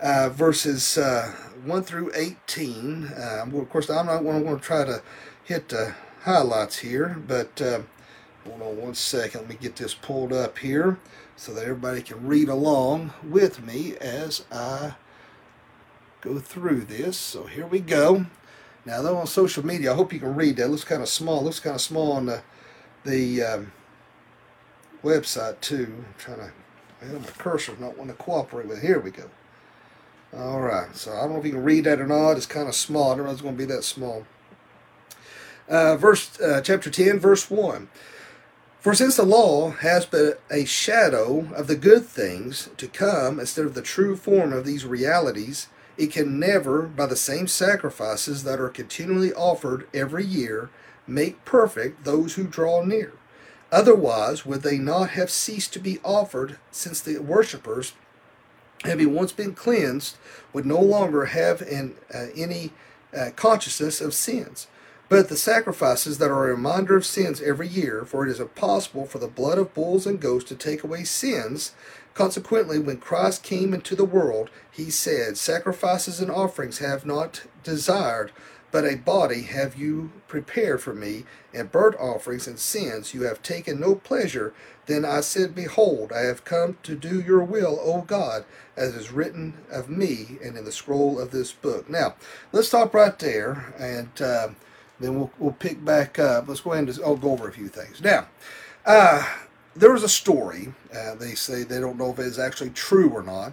uh, 0.00 0.30
verses 0.30 0.96
uh, 0.96 1.32
1 1.64 1.82
through 1.82 2.12
18. 2.14 3.04
Uh, 3.06 3.44
well, 3.50 3.62
of 3.62 3.70
course, 3.70 3.90
I'm 3.90 4.06
not 4.06 4.22
going 4.22 4.44
to 4.44 4.56
try 4.62 4.84
to 4.84 5.02
hit 5.44 5.68
the 5.68 5.94
highlights 6.22 6.78
here, 6.78 7.20
but 7.26 7.60
uh, 7.60 7.80
hold 8.44 8.62
on 8.62 8.76
one 8.76 8.94
second. 8.94 9.42
Let 9.42 9.50
me 9.50 9.56
get 9.60 9.76
this 9.76 9.94
pulled 9.94 10.32
up 10.32 10.58
here 10.58 10.98
so 11.36 11.52
that 11.54 11.62
everybody 11.62 12.02
can 12.02 12.26
read 12.26 12.48
along 12.48 13.12
with 13.22 13.64
me 13.64 13.96
as 14.00 14.44
I 14.52 14.94
go 16.20 16.38
through 16.38 16.82
this. 16.82 17.16
So 17.16 17.44
here 17.44 17.66
we 17.66 17.80
go. 17.80 18.26
Now, 18.84 19.02
though 19.02 19.18
on 19.18 19.26
social 19.26 19.64
media, 19.64 19.92
I 19.92 19.96
hope 19.96 20.12
you 20.12 20.20
can 20.20 20.34
read 20.34 20.56
that. 20.56 20.64
It 20.64 20.68
looks 20.68 20.84
kind 20.84 21.02
of 21.02 21.08
small. 21.08 21.40
It 21.40 21.44
looks 21.44 21.60
kind 21.60 21.76
of 21.76 21.82
small 21.82 22.12
on 22.12 22.26
the 22.26 22.42
the 23.04 23.42
um, 23.42 23.72
website 25.02 25.60
too. 25.60 26.04
I'm 26.06 26.14
trying 26.18 26.38
to, 26.38 26.52
well, 27.02 27.20
my 27.20 27.26
cursor's 27.38 27.78
not 27.78 27.96
want 27.96 28.10
to 28.10 28.16
cooperate 28.16 28.68
with. 28.68 28.82
Here 28.82 29.00
we 29.00 29.10
go. 29.10 29.30
All 30.36 30.60
right, 30.60 30.94
so 30.94 31.12
I 31.12 31.22
don't 31.22 31.32
know 31.32 31.40
if 31.40 31.44
you 31.44 31.52
can 31.52 31.64
read 31.64 31.84
that 31.84 32.00
or 32.00 32.06
not. 32.06 32.32
It's 32.32 32.46
kind 32.46 32.68
of 32.68 32.74
small. 32.74 33.12
I 33.12 33.16
don't 33.16 33.24
know 33.24 33.30
if 33.30 33.34
it's 33.34 33.42
going 33.42 33.56
to 33.56 33.66
be 33.66 33.72
that 33.72 33.82
small. 33.82 34.26
Uh, 35.68 35.96
verse 35.96 36.40
uh, 36.40 36.60
chapter 36.62 36.90
10, 36.90 37.18
verse 37.18 37.50
1. 37.50 37.88
For 38.80 38.94
since 38.94 39.16
the 39.16 39.24
law 39.24 39.70
has 39.70 40.06
but 40.06 40.40
a 40.50 40.64
shadow 40.64 41.52
of 41.54 41.66
the 41.66 41.76
good 41.76 42.06
things 42.06 42.70
to 42.76 42.88
come 42.88 43.38
instead 43.38 43.66
of 43.66 43.74
the 43.74 43.82
true 43.82 44.16
form 44.16 44.52
of 44.52 44.64
these 44.64 44.86
realities, 44.86 45.68
it 45.98 46.12
can 46.12 46.38
never, 46.38 46.82
by 46.82 47.06
the 47.06 47.16
same 47.16 47.46
sacrifices 47.46 48.44
that 48.44 48.58
are 48.58 48.70
continually 48.70 49.34
offered 49.34 49.86
every 49.92 50.24
year, 50.24 50.70
make 51.10 51.44
perfect 51.44 52.04
those 52.04 52.34
who 52.34 52.44
draw 52.44 52.84
near. 52.84 53.12
Otherwise, 53.72 54.44
would 54.44 54.62
they 54.62 54.78
not 54.78 55.10
have 55.10 55.30
ceased 55.30 55.72
to 55.72 55.78
be 55.78 55.98
offered, 56.04 56.58
since 56.70 57.00
the 57.00 57.18
worshippers, 57.18 57.92
having 58.84 59.14
once 59.14 59.32
been 59.32 59.54
cleansed, 59.54 60.16
would 60.52 60.66
no 60.66 60.80
longer 60.80 61.26
have 61.26 61.60
an, 61.62 61.94
uh, 62.12 62.26
any 62.36 62.72
uh, 63.16 63.30
consciousness 63.36 64.00
of 64.00 64.14
sins? 64.14 64.66
But 65.08 65.28
the 65.28 65.36
sacrifices 65.36 66.18
that 66.18 66.30
are 66.30 66.46
a 66.48 66.54
reminder 66.54 66.96
of 66.96 67.04
sins 67.04 67.42
every 67.42 67.66
year, 67.66 68.04
for 68.04 68.24
it 68.24 68.30
is 68.30 68.38
impossible 68.38 69.06
for 69.06 69.18
the 69.18 69.26
blood 69.26 69.58
of 69.58 69.74
bulls 69.74 70.06
and 70.06 70.20
goats 70.20 70.44
to 70.44 70.54
take 70.54 70.84
away 70.84 71.02
sins. 71.02 71.72
Consequently, 72.14 72.78
when 72.78 72.98
Christ 72.98 73.42
came 73.42 73.74
into 73.74 73.96
the 73.96 74.04
world, 74.04 74.50
he 74.70 74.88
said, 74.88 75.36
Sacrifices 75.36 76.20
and 76.20 76.30
offerings 76.30 76.78
have 76.78 77.04
not 77.04 77.42
desired, 77.64 78.30
but 78.70 78.84
a 78.84 78.96
body 78.96 79.42
have 79.42 79.76
you 79.76 80.12
prepared 80.28 80.80
for 80.80 80.94
me, 80.94 81.24
and 81.52 81.72
burnt 81.72 81.96
offerings 81.96 82.46
and 82.46 82.58
sins 82.58 83.14
you 83.14 83.22
have 83.22 83.42
taken 83.42 83.80
no 83.80 83.94
pleasure. 83.94 84.52
Then 84.86 85.04
I 85.04 85.20
said, 85.20 85.54
Behold, 85.54 86.12
I 86.12 86.20
have 86.20 86.44
come 86.44 86.78
to 86.82 86.94
do 86.94 87.20
your 87.20 87.42
will, 87.44 87.78
O 87.82 88.02
God, 88.02 88.44
as 88.76 88.94
is 88.94 89.12
written 89.12 89.54
of 89.70 89.88
me 89.88 90.38
and 90.42 90.56
in 90.56 90.64
the 90.64 90.72
scroll 90.72 91.20
of 91.20 91.30
this 91.30 91.52
book. 91.52 91.88
Now, 91.88 92.14
let's 92.52 92.68
stop 92.68 92.94
right 92.94 93.18
there, 93.18 93.74
and 93.78 94.10
uh, 94.20 94.48
then 94.98 95.16
we'll, 95.16 95.30
we'll 95.38 95.52
pick 95.52 95.84
back 95.84 96.18
up. 96.18 96.48
Let's 96.48 96.60
go 96.60 96.72
ahead 96.72 96.84
and 96.84 96.88
just, 96.88 97.02
I'll 97.02 97.16
go 97.16 97.32
over 97.32 97.48
a 97.48 97.52
few 97.52 97.68
things. 97.68 98.00
Now, 98.00 98.28
uh, 98.86 99.26
there 99.76 99.92
was 99.92 100.02
a 100.02 100.08
story, 100.08 100.74
uh, 100.94 101.14
they 101.14 101.34
say 101.34 101.62
they 101.62 101.80
don't 101.80 101.96
know 101.98 102.10
if 102.10 102.18
it's 102.18 102.38
actually 102.38 102.70
true 102.70 103.10
or 103.10 103.22
not, 103.22 103.52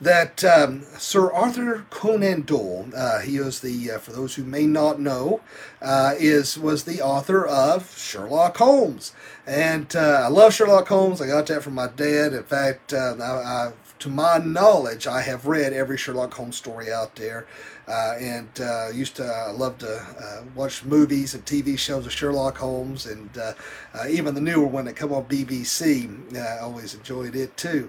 that 0.00 0.44
um, 0.44 0.82
Sir 0.96 1.30
Arthur 1.32 1.84
Conan 1.90 2.42
Doyle, 2.42 2.88
uh, 2.96 3.20
he 3.20 3.40
was 3.40 3.60
the, 3.60 3.92
uh, 3.92 3.98
for 3.98 4.12
those 4.12 4.36
who 4.36 4.44
may 4.44 4.66
not 4.66 5.00
know, 5.00 5.40
uh, 5.82 6.14
is 6.18 6.58
was 6.58 6.84
the 6.84 7.00
author 7.02 7.46
of 7.46 7.96
Sherlock 7.98 8.56
Holmes, 8.58 9.12
and 9.46 9.94
uh, 9.96 10.22
I 10.24 10.28
love 10.28 10.54
Sherlock 10.54 10.88
Holmes. 10.88 11.20
I 11.20 11.26
got 11.26 11.46
that 11.46 11.62
from 11.62 11.74
my 11.74 11.88
dad. 11.88 12.32
In 12.32 12.44
fact, 12.44 12.92
uh, 12.92 13.16
I, 13.20 13.24
I, 13.24 13.72
to 14.00 14.08
my 14.08 14.38
knowledge, 14.38 15.06
I 15.06 15.20
have 15.22 15.46
read 15.46 15.72
every 15.72 15.96
Sherlock 15.96 16.34
Holmes 16.34 16.56
story 16.56 16.92
out 16.92 17.16
there. 17.16 17.46
Uh, 17.88 18.16
and 18.20 18.48
uh, 18.60 18.90
used 18.90 19.16
to 19.16 19.24
uh, 19.24 19.50
love 19.54 19.78
to 19.78 19.96
uh, 19.96 20.42
watch 20.54 20.84
movies 20.84 21.32
and 21.32 21.42
TV 21.46 21.78
shows 21.78 22.04
of 22.04 22.12
Sherlock 22.12 22.58
Holmes, 22.58 23.06
and 23.06 23.30
even 24.10 24.34
the 24.34 24.42
newer 24.42 24.66
one 24.66 24.84
that 24.84 24.94
come 24.94 25.10
on 25.10 25.24
BBC. 25.24 26.36
I 26.36 26.58
always 26.58 26.94
enjoyed 26.94 27.34
it 27.34 27.56
too. 27.56 27.88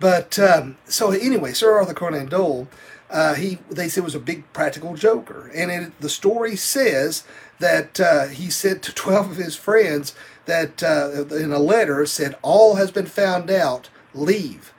But 0.00 0.38
um, 0.38 0.78
so 0.86 1.10
anyway, 1.10 1.52
Sir 1.52 1.76
Arthur 1.76 1.94
Conan 1.94 2.28
Doyle, 2.28 2.68
uh, 3.10 3.34
he 3.34 3.58
they 3.70 3.88
said 3.88 4.02
was 4.02 4.14
a 4.14 4.20
big 4.20 4.50
practical 4.52 4.94
joker, 4.94 5.50
and 5.54 5.70
it, 5.70 6.00
the 6.00 6.08
story 6.08 6.56
says 6.56 7.24
that 7.58 8.00
uh, 8.00 8.26
he 8.28 8.50
said 8.50 8.82
to 8.82 8.94
twelve 8.94 9.30
of 9.30 9.36
his 9.36 9.56
friends 9.56 10.14
that 10.46 10.82
uh, 10.82 11.26
in 11.34 11.52
a 11.52 11.58
letter 11.58 12.04
said 12.06 12.36
all 12.40 12.76
has 12.76 12.90
been 12.90 13.06
found 13.06 13.50
out, 13.50 13.90
leave, 14.14 14.72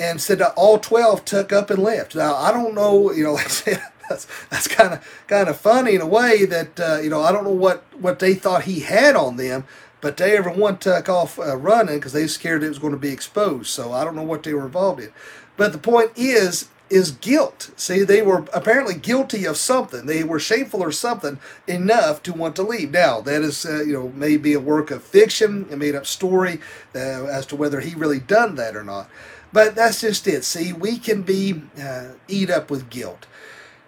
and 0.00 0.20
said 0.20 0.38
that 0.38 0.54
all 0.56 0.78
twelve 0.78 1.24
took 1.24 1.52
up 1.52 1.70
and 1.70 1.82
left. 1.82 2.14
Now 2.14 2.34
I 2.34 2.50
don't 2.50 2.74
know, 2.74 3.12
you 3.12 3.24
know, 3.24 3.32
like 3.34 3.46
I 3.46 3.48
said. 3.48 3.82
That's, 4.08 4.26
that's 4.48 4.66
kind 4.66 4.92
of 4.92 5.24
kind 5.28 5.48
of 5.48 5.56
funny 5.56 5.94
in 5.94 6.00
a 6.00 6.06
way 6.06 6.44
that 6.44 6.80
uh, 6.80 6.98
you 7.00 7.08
know 7.08 7.22
I 7.22 7.30
don't 7.30 7.44
know 7.44 7.50
what 7.50 7.84
what 7.96 8.18
they 8.18 8.34
thought 8.34 8.64
he 8.64 8.80
had 8.80 9.14
on 9.14 9.36
them, 9.36 9.64
but 10.00 10.16
they 10.16 10.36
everyone 10.36 10.78
took 10.78 11.08
off 11.08 11.38
uh, 11.38 11.56
running 11.56 11.96
because 11.96 12.12
they 12.12 12.26
scared 12.26 12.64
it 12.64 12.68
was 12.68 12.80
going 12.80 12.92
to 12.92 12.98
be 12.98 13.10
exposed. 13.10 13.68
So 13.68 13.92
I 13.92 14.02
don't 14.02 14.16
know 14.16 14.24
what 14.24 14.42
they 14.42 14.52
were 14.52 14.66
involved 14.66 15.00
in. 15.00 15.12
But 15.56 15.72
the 15.72 15.78
point 15.78 16.10
is, 16.16 16.70
is 16.90 17.12
guilt. 17.12 17.70
See, 17.76 18.02
they 18.02 18.20
were 18.20 18.46
apparently 18.52 18.94
guilty 18.94 19.44
of 19.44 19.56
something. 19.56 20.06
They 20.06 20.24
were 20.24 20.40
shameful 20.40 20.82
or 20.82 20.90
something 20.90 21.38
enough 21.66 22.22
to 22.24 22.32
want 22.32 22.56
to 22.56 22.62
leave. 22.62 22.90
Now, 22.90 23.20
that 23.20 23.42
is, 23.42 23.64
uh, 23.64 23.82
you 23.82 23.92
know, 23.92 24.12
maybe 24.14 24.54
a 24.54 24.60
work 24.60 24.90
of 24.90 25.04
fiction, 25.04 25.68
a 25.70 25.76
made 25.76 25.94
up 25.94 26.06
story 26.06 26.60
uh, 26.94 27.26
as 27.26 27.46
to 27.46 27.56
whether 27.56 27.80
he 27.80 27.94
really 27.94 28.18
done 28.18 28.56
that 28.56 28.74
or 28.74 28.82
not. 28.82 29.08
But 29.52 29.74
that's 29.74 30.00
just 30.02 30.26
it. 30.28 30.44
See, 30.44 30.72
we 30.72 30.98
can 30.98 31.22
be 31.22 31.62
uh, 31.82 32.10
eat 32.28 32.50
up 32.50 32.70
with 32.70 32.90
guilt. 32.90 33.26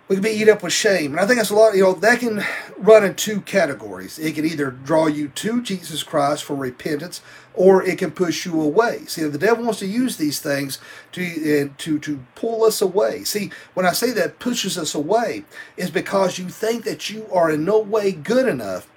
we 0.08 0.16
can 0.16 0.24
be 0.24 0.30
eat 0.30 0.48
up 0.48 0.62
with 0.62 0.72
shame. 0.74 1.12
And 1.12 1.20
I 1.20 1.26
think 1.26 1.38
that's 1.38 1.50
a 1.50 1.54
lot, 1.56 1.74
you 1.76 1.82
know, 1.84 1.94
that 1.94 2.20
can 2.20 2.44
run 2.78 3.04
in 3.04 3.14
two 3.14 3.40
categories. 3.42 4.18
It 4.18 4.34
can 4.34 4.44
either 4.44 4.70
draw 4.70 5.06
you 5.08 5.28
to 5.28 5.62
Jesus 5.62 6.02
Christ 6.02 6.44
for 6.44 6.54
repentance 6.56 7.22
or 7.54 7.82
it 7.84 7.98
can 7.98 8.10
push 8.12 8.46
you 8.46 8.60
away. 8.60 9.04
See, 9.06 9.22
the 9.24 9.38
devil 9.38 9.64
wants 9.64 9.80
to 9.80 9.86
use 9.86 10.18
these 10.18 10.40
things 10.40 10.80
to 11.12 11.22
uh, 11.24 11.68
to 11.78 11.98
to 12.00 12.20
pull 12.34 12.64
us 12.64 12.82
away. 12.82 13.24
See, 13.24 13.50
when 13.74 13.86
I 13.86 13.92
say 13.92 14.12
that 14.12 14.38
pushes 14.40 14.78
us 14.78 14.94
away, 14.94 15.44
is 15.78 15.90
because 15.90 16.38
you 16.38 16.50
think 16.50 16.84
that 16.84 17.10
you 17.10 17.26
are 17.32 17.50
in 17.50 17.64
no 17.64 17.78
way 17.80 18.12
good 18.12 18.48
enough 18.48 18.88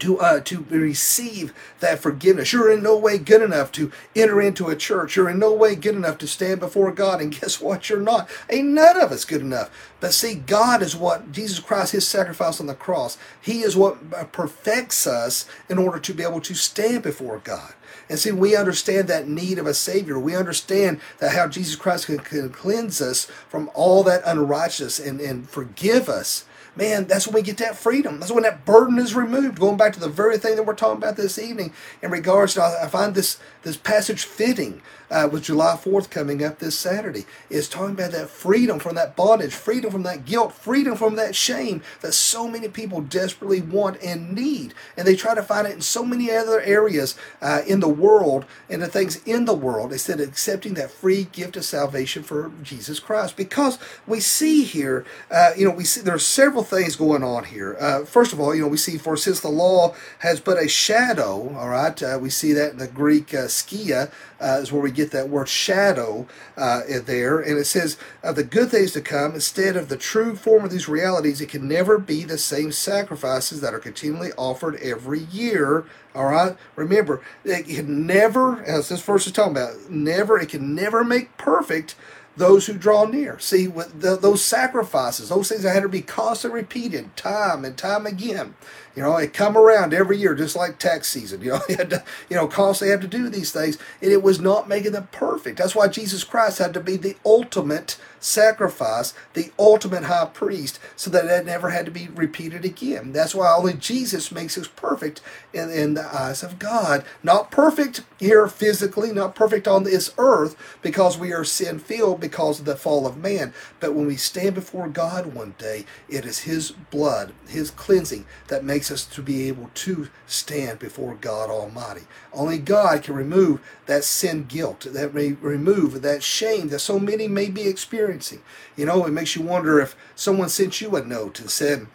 to 0.00 0.20
uh, 0.20 0.40
to 0.40 0.64
receive 0.70 1.52
that 1.80 2.00
forgiveness. 2.00 2.52
You're 2.52 2.72
in 2.72 2.82
no 2.82 2.96
way 2.96 3.18
good 3.18 3.42
enough 3.42 3.72
to 3.72 3.90
enter 4.14 4.40
into 4.40 4.68
a 4.68 4.76
church. 4.76 5.16
You're 5.16 5.30
in 5.30 5.38
no 5.38 5.52
way 5.52 5.74
good 5.74 5.94
enough 5.94 6.18
to 6.18 6.26
stand 6.26 6.60
before 6.60 6.92
God. 6.92 7.20
And 7.20 7.32
guess 7.40 7.60
what? 7.60 7.88
You're 7.88 8.00
not. 8.00 8.28
Ain't 8.50 8.68
none 8.68 9.00
of 9.00 9.12
us 9.12 9.24
good 9.24 9.40
enough. 9.40 9.70
But 10.00 10.12
see, 10.12 10.34
God 10.34 10.82
is 10.82 10.96
what 10.96 11.32
Jesus 11.32 11.60
Christ, 11.60 11.92
His 11.92 12.06
sacrifice 12.06 12.60
on 12.60 12.66
the 12.66 12.74
cross. 12.74 13.16
He 13.40 13.62
is 13.62 13.76
what 13.76 13.98
uh, 14.14 14.24
perfects 14.24 15.06
us 15.06 15.48
in 15.68 15.78
order 15.78 15.98
to 15.98 16.14
be 16.14 16.22
able 16.22 16.40
to 16.42 16.54
stand 16.54 17.02
before 17.02 17.38
God. 17.38 17.74
And 18.08 18.18
see, 18.18 18.32
we 18.32 18.54
understand 18.54 19.08
that 19.08 19.28
need 19.28 19.58
of 19.58 19.66
a 19.66 19.74
Savior. 19.74 20.18
We 20.18 20.36
understand 20.36 21.00
that 21.20 21.32
how 21.32 21.48
Jesus 21.48 21.74
Christ 21.74 22.06
can, 22.06 22.18
can 22.18 22.50
cleanse 22.50 23.00
us 23.00 23.24
from 23.24 23.70
all 23.74 24.02
that 24.02 24.22
unrighteousness 24.26 24.98
and, 24.98 25.20
and 25.20 25.48
forgive 25.48 26.08
us 26.08 26.44
man, 26.76 27.06
that's 27.06 27.26
when 27.26 27.34
we 27.34 27.42
get 27.42 27.58
that 27.58 27.76
freedom. 27.76 28.20
That's 28.20 28.32
when 28.32 28.42
that 28.42 28.64
burden 28.64 28.98
is 28.98 29.14
removed. 29.14 29.60
Going 29.60 29.76
back 29.76 29.92
to 29.94 30.00
the 30.00 30.08
very 30.08 30.38
thing 30.38 30.56
that 30.56 30.64
we're 30.64 30.74
talking 30.74 30.98
about 30.98 31.16
this 31.16 31.38
evening 31.38 31.72
in 32.02 32.10
regards 32.10 32.54
to, 32.54 32.62
I 32.62 32.88
find 32.88 33.14
this 33.14 33.38
this 33.64 33.76
passage 33.76 34.24
fitting 34.24 34.80
uh, 35.10 35.28
with 35.30 35.44
July 35.44 35.78
4th 35.80 36.10
coming 36.10 36.44
up 36.44 36.58
this 36.58 36.78
Saturday. 36.78 37.24
Is 37.50 37.68
talking 37.68 37.94
about 37.94 38.12
that 38.12 38.30
freedom 38.30 38.78
from 38.78 38.94
that 38.96 39.16
bondage, 39.16 39.54
freedom 39.54 39.90
from 39.90 40.02
that 40.04 40.24
guilt, 40.24 40.52
freedom 40.52 40.96
from 40.96 41.16
that 41.16 41.34
shame 41.34 41.82
that 42.00 42.12
so 42.12 42.48
many 42.48 42.68
people 42.68 43.00
desperately 43.00 43.60
want 43.60 44.02
and 44.02 44.32
need. 44.32 44.74
And 44.96 45.06
they 45.06 45.16
try 45.16 45.34
to 45.34 45.42
find 45.42 45.66
it 45.66 45.74
in 45.74 45.80
so 45.80 46.04
many 46.04 46.30
other 46.30 46.60
areas 46.60 47.16
uh, 47.40 47.62
in 47.66 47.80
the 47.80 47.88
world 47.88 48.44
and 48.68 48.82
the 48.82 48.88
things 48.88 49.22
in 49.24 49.44
the 49.44 49.54
world 49.54 49.92
instead 49.92 50.20
of 50.20 50.28
accepting 50.28 50.74
that 50.74 50.90
free 50.90 51.24
gift 51.32 51.56
of 51.56 51.64
salvation 51.64 52.22
for 52.22 52.50
Jesus 52.62 52.98
Christ. 52.98 53.36
Because 53.36 53.78
we 54.06 54.20
see 54.20 54.64
here, 54.64 55.04
uh, 55.30 55.50
you 55.56 55.66
know, 55.66 55.74
we 55.74 55.84
see 55.84 56.00
there 56.00 56.14
are 56.14 56.18
several 56.18 56.64
things 56.64 56.96
going 56.96 57.22
on 57.22 57.44
here. 57.44 57.76
Uh, 57.78 58.04
first 58.04 58.32
of 58.32 58.40
all, 58.40 58.54
you 58.54 58.62
know, 58.62 58.68
we 58.68 58.76
see 58.76 58.98
for 58.98 59.16
since 59.16 59.40
the 59.40 59.48
law 59.48 59.94
has 60.20 60.40
but 60.40 60.62
a 60.62 60.68
shadow, 60.68 61.54
all 61.56 61.68
right, 61.68 62.02
uh, 62.02 62.18
we 62.20 62.30
see 62.30 62.52
that 62.52 62.72
in 62.72 62.78
the 62.78 62.88
Greek 62.88 63.32
uh, 63.32 63.48
skia 63.62 64.10
uh, 64.40 64.60
is 64.60 64.72
where 64.72 64.82
we 64.82 64.90
get 64.90 65.10
that 65.12 65.28
word 65.28 65.48
shadow 65.48 66.26
uh, 66.56 66.82
there. 67.04 67.40
And 67.40 67.58
it 67.58 67.66
says, 67.66 67.96
of 68.22 68.36
the 68.36 68.44
good 68.44 68.70
things 68.70 68.92
to 68.92 69.00
come, 69.00 69.34
instead 69.34 69.76
of 69.76 69.88
the 69.88 69.96
true 69.96 70.36
form 70.36 70.64
of 70.64 70.70
these 70.70 70.88
realities, 70.88 71.40
it 71.40 71.48
can 71.48 71.68
never 71.68 71.98
be 71.98 72.24
the 72.24 72.38
same 72.38 72.72
sacrifices 72.72 73.60
that 73.60 73.74
are 73.74 73.78
continually 73.78 74.32
offered 74.36 74.76
every 74.76 75.20
year. 75.20 75.84
All 76.14 76.26
right? 76.26 76.56
Remember, 76.76 77.22
it 77.44 77.66
can 77.66 78.06
never, 78.06 78.62
as 78.62 78.88
this 78.88 79.02
verse 79.02 79.26
is 79.26 79.32
talking 79.32 79.52
about, 79.52 79.90
never, 79.90 80.38
it 80.38 80.48
can 80.48 80.74
never 80.74 81.04
make 81.04 81.36
perfect 81.36 81.94
those 82.36 82.66
who 82.66 82.74
draw 82.74 83.04
near. 83.04 83.38
See, 83.38 83.68
with 83.68 84.00
the, 84.00 84.16
those 84.16 84.44
sacrifices, 84.44 85.28
those 85.28 85.48
things 85.48 85.62
that 85.62 85.74
had 85.74 85.82
to 85.82 85.88
be 85.88 86.02
constantly 86.02 86.60
repeated 86.60 87.16
time 87.16 87.64
and 87.64 87.76
time 87.76 88.06
again. 88.06 88.54
You 88.94 89.02
know, 89.02 89.16
it 89.16 89.32
come 89.32 89.56
around 89.56 89.92
every 89.92 90.18
year, 90.18 90.34
just 90.34 90.56
like 90.56 90.78
tax 90.78 91.08
season. 91.08 91.40
You 91.44 91.52
know, 91.52 91.60
you 91.68 91.76
had 91.76 91.90
to, 91.90 92.04
you 92.30 92.36
know, 92.36 92.46
constantly 92.46 92.92
have 92.92 93.00
to 93.02 93.06
do 93.06 93.28
these 93.28 93.52
things, 93.52 93.76
and 94.00 94.10
it 94.10 94.22
was 94.22 94.40
not 94.40 94.68
making 94.68 94.92
them 94.92 95.08
perfect. 95.12 95.58
That's 95.58 95.74
why 95.74 95.88
Jesus 95.88 96.24
Christ 96.24 96.58
had 96.58 96.72
to 96.74 96.80
be 96.80 96.96
the 96.96 97.16
ultimate 97.24 97.98
sacrifice, 98.24 99.12
the 99.34 99.50
ultimate 99.58 100.04
high 100.04 100.24
priest, 100.32 100.80
so 100.96 101.10
that 101.10 101.26
it 101.26 101.44
never 101.44 101.70
had 101.70 101.84
to 101.84 101.90
be 101.90 102.08
repeated 102.14 102.64
again. 102.64 103.12
That's 103.12 103.34
why 103.34 103.54
only 103.54 103.74
Jesus 103.74 104.32
makes 104.32 104.56
us 104.56 104.66
perfect 104.68 105.20
in, 105.52 105.70
in 105.70 105.94
the 105.94 106.06
eyes 106.14 106.42
of 106.42 106.58
God. 106.58 107.04
Not 107.22 107.50
perfect 107.50 108.02
here 108.18 108.48
physically, 108.48 109.12
not 109.12 109.34
perfect 109.34 109.68
on 109.68 109.84
this 109.84 110.12
earth, 110.16 110.56
because 110.82 111.18
we 111.18 111.32
are 111.32 111.44
sin 111.44 111.78
filled 111.78 112.20
because 112.20 112.60
of 112.60 112.64
the 112.64 112.76
fall 112.76 113.06
of 113.06 113.18
man. 113.18 113.52
But 113.80 113.94
when 113.94 114.06
we 114.06 114.16
stand 114.16 114.54
before 114.54 114.88
God 114.88 115.34
one 115.34 115.54
day, 115.58 115.84
it 116.08 116.24
is 116.24 116.40
His 116.40 116.70
blood, 116.70 117.32
His 117.48 117.70
cleansing, 117.70 118.24
that 118.48 118.64
makes 118.64 118.83
us 118.90 119.04
to 119.06 119.22
be 119.22 119.48
able 119.48 119.70
to 119.74 120.08
stand 120.26 120.78
before 120.78 121.14
God 121.14 121.50
Almighty. 121.50 122.02
Only 122.32 122.58
God 122.58 123.02
can 123.02 123.14
remove 123.14 123.60
that 123.86 124.04
sin 124.04 124.44
guilt, 124.44 124.86
that 124.90 125.14
may 125.14 125.32
remove 125.32 126.02
that 126.02 126.22
shame 126.22 126.68
that 126.68 126.80
so 126.80 126.98
many 126.98 127.28
may 127.28 127.50
be 127.50 127.68
experiencing. 127.68 128.42
You 128.76 128.86
know, 128.86 129.04
it 129.06 129.12
makes 129.12 129.36
you 129.36 129.42
wonder 129.42 129.80
if 129.80 129.96
someone 130.14 130.48
sent 130.48 130.80
you 130.80 130.96
a 130.96 131.04
note 131.04 131.40
and 131.40 131.50
said, 131.50 131.86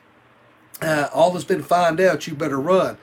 uh, 0.82 1.10
all 1.14 1.32
that's 1.32 1.46
been 1.46 1.64
found 1.64 2.00
out, 2.00 2.28
you 2.28 2.36
better 2.36 2.60
run. 2.60 2.98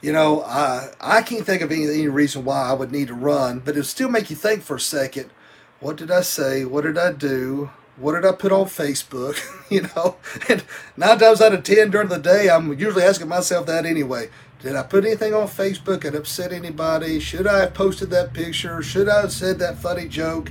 You 0.00 0.12
know, 0.12 0.42
I, 0.42 0.90
I 1.00 1.22
can't 1.22 1.44
think 1.44 1.62
of 1.62 1.72
any, 1.72 1.84
any 1.84 2.08
reason 2.08 2.44
why 2.44 2.68
I 2.68 2.72
would 2.72 2.92
need 2.92 3.08
to 3.08 3.14
run, 3.14 3.60
but 3.60 3.70
it'll 3.70 3.84
still 3.84 4.10
make 4.10 4.30
you 4.30 4.36
think 4.36 4.62
for 4.62 4.76
a 4.76 4.80
second, 4.80 5.30
what 5.80 5.96
did 5.96 6.10
I 6.10 6.20
say? 6.20 6.64
What 6.64 6.84
did 6.84 6.98
I 6.98 7.12
do? 7.12 7.70
What 7.96 8.12
did 8.12 8.26
I 8.26 8.32
put 8.32 8.52
on 8.52 8.66
Facebook? 8.66 9.40
you 9.70 9.82
know, 9.82 10.16
and 10.48 10.62
nine 10.96 11.18
times 11.18 11.40
out 11.40 11.54
of 11.54 11.62
ten 11.62 11.90
during 11.90 12.08
the 12.08 12.18
day, 12.18 12.50
I'm 12.50 12.78
usually 12.78 13.02
asking 13.02 13.28
myself 13.28 13.66
that 13.66 13.86
anyway. 13.86 14.28
Did 14.60 14.76
I 14.76 14.82
put 14.82 15.04
anything 15.04 15.32
on 15.32 15.48
Facebook 15.48 16.02
that 16.02 16.14
upset 16.14 16.52
anybody? 16.52 17.20
Should 17.20 17.46
I 17.46 17.60
have 17.60 17.74
posted 17.74 18.10
that 18.10 18.32
picture? 18.32 18.82
Should 18.82 19.08
I 19.08 19.20
have 19.22 19.32
said 19.32 19.58
that 19.58 19.78
funny 19.78 20.08
joke? 20.08 20.50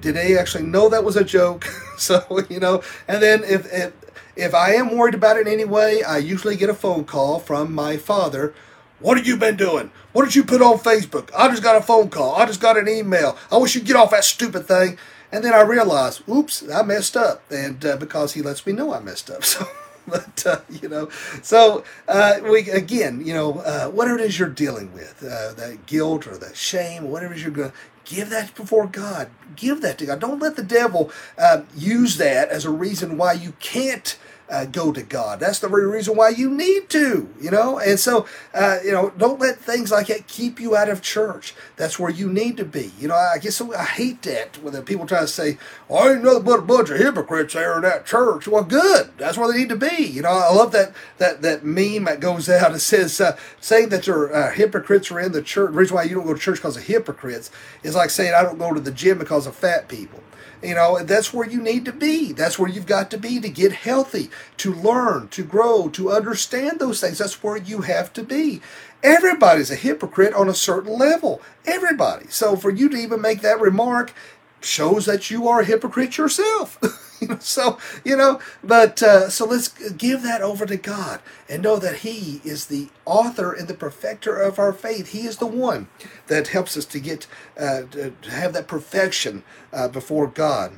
Did 0.00 0.16
they 0.16 0.36
actually 0.36 0.64
know 0.64 0.88
that 0.88 1.04
was 1.04 1.16
a 1.16 1.24
joke? 1.24 1.64
so, 1.98 2.24
you 2.48 2.60
know, 2.60 2.82
and 3.08 3.22
then 3.22 3.42
if, 3.44 3.72
if, 3.72 3.92
if 4.36 4.54
I 4.54 4.74
am 4.74 4.96
worried 4.96 5.14
about 5.14 5.36
it 5.36 5.46
anyway, 5.46 6.02
I 6.02 6.18
usually 6.18 6.56
get 6.56 6.68
a 6.68 6.74
phone 6.74 7.04
call 7.04 7.38
from 7.38 7.72
my 7.72 7.96
father. 7.96 8.54
What 9.00 9.16
have 9.16 9.26
you 9.26 9.36
been 9.36 9.56
doing? 9.56 9.90
What 10.12 10.24
did 10.24 10.34
you 10.34 10.44
put 10.44 10.62
on 10.62 10.78
Facebook? 10.78 11.30
I 11.36 11.48
just 11.48 11.62
got 11.62 11.76
a 11.76 11.82
phone 11.82 12.10
call. 12.10 12.34
I 12.36 12.46
just 12.46 12.60
got 12.60 12.76
an 12.76 12.88
email. 12.88 13.36
I 13.50 13.56
wish 13.56 13.74
you'd 13.74 13.84
get 13.84 13.96
off 13.96 14.10
that 14.10 14.24
stupid 14.24 14.66
thing. 14.66 14.98
And 15.34 15.42
then 15.42 15.52
I 15.52 15.62
realized, 15.62 16.22
oops, 16.28 16.62
I 16.70 16.82
messed 16.82 17.16
up. 17.16 17.42
And 17.50 17.84
uh, 17.84 17.96
because 17.96 18.34
he 18.34 18.40
lets 18.40 18.64
me 18.64 18.72
know 18.72 18.94
I 18.94 19.00
messed 19.00 19.30
up. 19.30 19.42
So. 19.54 19.66
but 20.06 20.46
uh, 20.46 20.60
you 20.68 20.86
know, 20.86 21.08
so 21.40 21.82
uh, 22.08 22.38
we 22.42 22.68
again, 22.68 23.24
you 23.24 23.32
know, 23.32 23.60
uh, 23.60 23.86
whatever 23.88 24.18
it 24.18 24.26
is 24.26 24.38
you're 24.38 24.50
dealing 24.50 24.92
with, 24.92 25.22
uh, 25.22 25.54
that 25.54 25.86
guilt 25.86 26.26
or 26.26 26.36
that 26.36 26.54
shame, 26.54 27.10
whatever 27.10 27.32
it 27.32 27.38
is 27.38 27.42
you're 27.42 27.52
going 27.52 27.72
give 28.04 28.30
that 28.30 28.54
before 28.54 28.86
God. 28.86 29.30
Give 29.56 29.80
that 29.80 29.98
to 29.98 30.06
God. 30.06 30.20
Don't 30.20 30.40
let 30.40 30.56
the 30.56 30.62
devil 30.62 31.10
um, 31.38 31.66
use 31.74 32.16
that 32.18 32.50
as 32.50 32.64
a 32.64 32.70
reason 32.70 33.16
why 33.16 33.32
you 33.32 33.54
can't 33.60 34.18
uh, 34.50 34.66
go 34.66 34.92
to 34.92 35.02
God. 35.02 35.40
That's 35.40 35.58
the 35.58 35.68
very 35.68 35.86
reason 35.86 36.16
why 36.16 36.28
you 36.30 36.50
need 36.50 36.90
to, 36.90 37.28
you 37.40 37.50
know. 37.50 37.78
And 37.78 37.98
so, 37.98 38.26
uh, 38.52 38.78
you 38.84 38.92
know, 38.92 39.10
don't 39.16 39.40
let 39.40 39.58
things 39.58 39.90
like 39.90 40.08
that 40.08 40.26
keep 40.26 40.60
you 40.60 40.76
out 40.76 40.88
of 40.88 41.00
church. 41.02 41.54
That's 41.76 41.98
where 41.98 42.10
you 42.10 42.30
need 42.30 42.56
to 42.58 42.64
be. 42.64 42.92
You 42.98 43.08
know, 43.08 43.14
I 43.14 43.38
guess 43.38 43.60
I 43.60 43.84
hate 43.84 44.22
that 44.22 44.62
when 44.62 44.80
people 44.82 45.06
try 45.06 45.20
to 45.20 45.28
say, 45.28 45.58
"Oh, 45.88 46.12
ain't 46.12 46.24
nothing 46.24 46.42
but 46.42 46.58
a 46.58 46.62
bunch 46.62 46.90
of 46.90 46.98
hypocrites 46.98 47.54
there 47.54 47.76
in 47.76 47.82
that 47.82 48.06
church." 48.06 48.46
Well, 48.46 48.64
good. 48.64 49.10
That's 49.16 49.38
where 49.38 49.50
they 49.50 49.58
need 49.58 49.70
to 49.70 49.76
be. 49.76 50.04
You 50.04 50.22
know, 50.22 50.30
I 50.30 50.52
love 50.52 50.72
that 50.72 50.92
that 51.18 51.42
that 51.42 51.64
meme 51.64 52.04
that 52.04 52.20
goes 52.20 52.48
out 52.48 52.74
It 52.74 52.80
says 52.80 53.20
uh, 53.20 53.36
saying 53.60 53.90
that 53.90 54.06
your 54.06 54.34
uh, 54.34 54.52
hypocrites 54.52 55.10
are 55.10 55.20
in 55.20 55.32
the 55.32 55.42
church. 55.42 55.72
The 55.72 55.78
reason 55.78 55.96
why 55.96 56.04
you 56.04 56.16
don't 56.16 56.26
go 56.26 56.34
to 56.34 56.40
church 56.40 56.56
because 56.56 56.76
of 56.76 56.84
hypocrites 56.84 57.50
is 57.82 57.94
like 57.94 58.10
saying 58.10 58.34
I 58.34 58.42
don't 58.42 58.58
go 58.58 58.74
to 58.74 58.80
the 58.80 58.90
gym 58.90 59.18
because 59.18 59.46
of 59.46 59.54
fat 59.54 59.88
people. 59.88 60.20
You 60.64 60.74
know, 60.74 61.02
that's 61.02 61.32
where 61.32 61.48
you 61.48 61.60
need 61.60 61.84
to 61.84 61.92
be. 61.92 62.32
That's 62.32 62.58
where 62.58 62.70
you've 62.70 62.86
got 62.86 63.10
to 63.10 63.18
be 63.18 63.38
to 63.40 63.48
get 63.48 63.72
healthy, 63.72 64.30
to 64.58 64.72
learn, 64.72 65.28
to 65.28 65.44
grow, 65.44 65.88
to 65.90 66.10
understand 66.10 66.78
those 66.78 67.00
things. 67.00 67.18
That's 67.18 67.42
where 67.42 67.56
you 67.56 67.82
have 67.82 68.12
to 68.14 68.22
be. 68.22 68.62
Everybody's 69.02 69.70
a 69.70 69.76
hypocrite 69.76 70.32
on 70.32 70.48
a 70.48 70.54
certain 70.54 70.98
level. 70.98 71.42
Everybody. 71.66 72.26
So 72.28 72.56
for 72.56 72.70
you 72.70 72.88
to 72.88 72.96
even 72.96 73.20
make 73.20 73.42
that 73.42 73.60
remark 73.60 74.14
shows 74.62 75.04
that 75.06 75.30
you 75.30 75.46
are 75.48 75.60
a 75.60 75.64
hypocrite 75.64 76.16
yourself. 76.16 76.78
so 77.40 77.78
you 78.04 78.16
know 78.16 78.40
but 78.62 79.02
uh, 79.02 79.28
so 79.28 79.44
let's 79.44 79.68
give 79.92 80.22
that 80.22 80.42
over 80.42 80.66
to 80.66 80.76
god 80.76 81.20
and 81.48 81.62
know 81.62 81.76
that 81.76 81.96
he 81.96 82.40
is 82.44 82.66
the 82.66 82.88
author 83.04 83.52
and 83.52 83.68
the 83.68 83.74
perfecter 83.74 84.36
of 84.36 84.58
our 84.58 84.72
faith. 84.72 85.12
He 85.12 85.26
is 85.26 85.38
the 85.38 85.46
one 85.46 85.88
that 86.26 86.48
helps 86.48 86.76
us 86.76 86.84
to 86.86 87.00
get 87.00 87.26
uh, 87.58 87.82
to 87.90 88.12
have 88.30 88.52
that 88.52 88.68
perfection 88.68 89.42
uh, 89.72 89.88
before 89.88 90.26
god. 90.26 90.74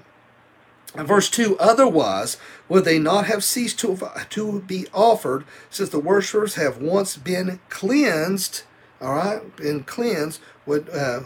Verse 0.95 1.29
2 1.29 1.59
otherwise 1.59 2.39
would 2.69 2.85
they 2.85 2.99
not 2.99 3.27
have 3.27 3.45
ceased 3.45 3.79
to, 3.81 3.99
to 4.31 4.61
be 4.63 4.87
offered 4.95 5.45
since 5.69 5.91
the 5.91 5.99
worshippers 5.99 6.55
have 6.55 6.79
once 6.79 7.17
been 7.17 7.61
cleansed 7.69 8.63
all 9.03 9.15
right 9.15 9.57
been 9.57 9.83
cleansed 9.83 10.41
uh, 10.67 11.21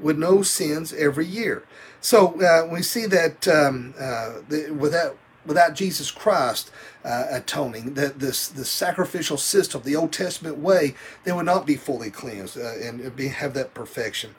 with 0.00 0.18
no 0.18 0.42
sins 0.42 0.92
every 0.92 1.26
year 1.26 1.64
so 2.04 2.38
uh, 2.42 2.66
we 2.70 2.82
see 2.82 3.06
that 3.06 3.48
um, 3.48 3.94
uh, 3.98 4.34
the, 4.46 4.70
without 4.78 5.16
without 5.46 5.74
Jesus 5.74 6.10
Christ 6.10 6.70
uh, 7.02 7.24
atoning, 7.30 7.94
that 7.94 8.18
this 8.18 8.46
the 8.46 8.66
sacrificial 8.66 9.38
system, 9.38 9.80
the 9.82 9.96
Old 9.96 10.12
Testament 10.12 10.58
way, 10.58 10.94
they 11.24 11.32
would 11.32 11.46
not 11.46 11.66
be 11.66 11.76
fully 11.76 12.10
cleansed 12.10 12.58
uh, 12.58 12.74
and 12.74 13.16
be, 13.16 13.28
have 13.28 13.54
that 13.54 13.72
perfection. 13.72 14.34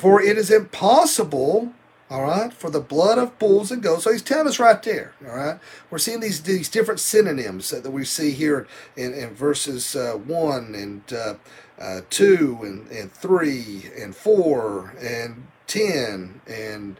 For 0.00 0.20
it 0.20 0.36
is 0.36 0.50
impossible, 0.50 1.72
all 2.10 2.22
right, 2.22 2.52
for 2.52 2.68
the 2.68 2.80
blood 2.80 3.18
of 3.18 3.38
bulls 3.38 3.70
and 3.70 3.80
goats. 3.80 4.02
So 4.02 4.10
he's 4.10 4.20
telling 4.20 4.48
us 4.48 4.58
right 4.58 4.82
there. 4.82 5.12
All 5.24 5.36
right, 5.36 5.60
we're 5.90 5.98
seeing 5.98 6.18
these 6.18 6.42
these 6.42 6.68
different 6.68 6.98
synonyms 6.98 7.70
that 7.70 7.88
we 7.88 8.04
see 8.04 8.32
here 8.32 8.66
in, 8.96 9.14
in 9.14 9.34
verses 9.34 9.94
uh, 9.94 10.14
one 10.14 10.74
and 10.74 11.36
uh, 11.84 12.00
two 12.08 12.58
and, 12.62 12.88
and 12.88 13.12
three 13.12 13.90
and 14.00 14.16
four 14.16 14.94
and 15.00 15.46
ten 15.66 16.40
and 16.46 16.98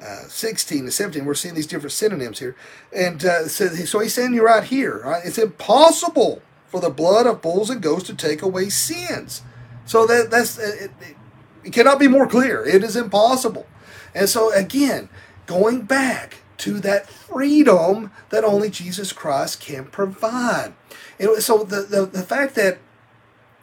uh, 0.00 0.22
16 0.26 0.80
and 0.80 0.92
17. 0.92 1.24
We're 1.24 1.34
seeing 1.34 1.54
these 1.54 1.66
different 1.66 1.92
synonyms 1.92 2.38
here. 2.40 2.56
And 2.94 3.24
uh, 3.24 3.46
so, 3.46 3.68
so 3.68 4.00
he's 4.00 4.14
saying 4.14 4.34
you're 4.34 4.46
right 4.46 4.64
here, 4.64 5.02
right? 5.04 5.22
It's 5.24 5.38
impossible 5.38 6.42
for 6.66 6.80
the 6.80 6.90
blood 6.90 7.26
of 7.26 7.42
bulls 7.42 7.70
and 7.70 7.82
goats 7.82 8.04
to 8.04 8.14
take 8.14 8.42
away 8.42 8.68
sins. 8.68 9.42
So 9.84 10.06
that 10.06 10.30
that's 10.30 10.58
it, 10.58 10.90
it, 11.00 11.16
it 11.64 11.72
cannot 11.72 11.98
be 11.98 12.08
more 12.08 12.26
clear. 12.26 12.64
It 12.64 12.82
is 12.82 12.96
impossible. 12.96 13.66
And 14.14 14.28
so 14.28 14.52
again, 14.52 15.08
going 15.46 15.82
back 15.82 16.38
to 16.58 16.80
that 16.80 17.08
freedom 17.08 18.10
that 18.30 18.44
only 18.44 18.70
Jesus 18.70 19.12
Christ 19.12 19.60
can 19.60 19.84
provide. 19.84 20.72
And 21.18 21.42
so 21.42 21.64
the, 21.64 21.82
the, 21.82 22.06
the 22.06 22.22
fact 22.22 22.54
that 22.54 22.78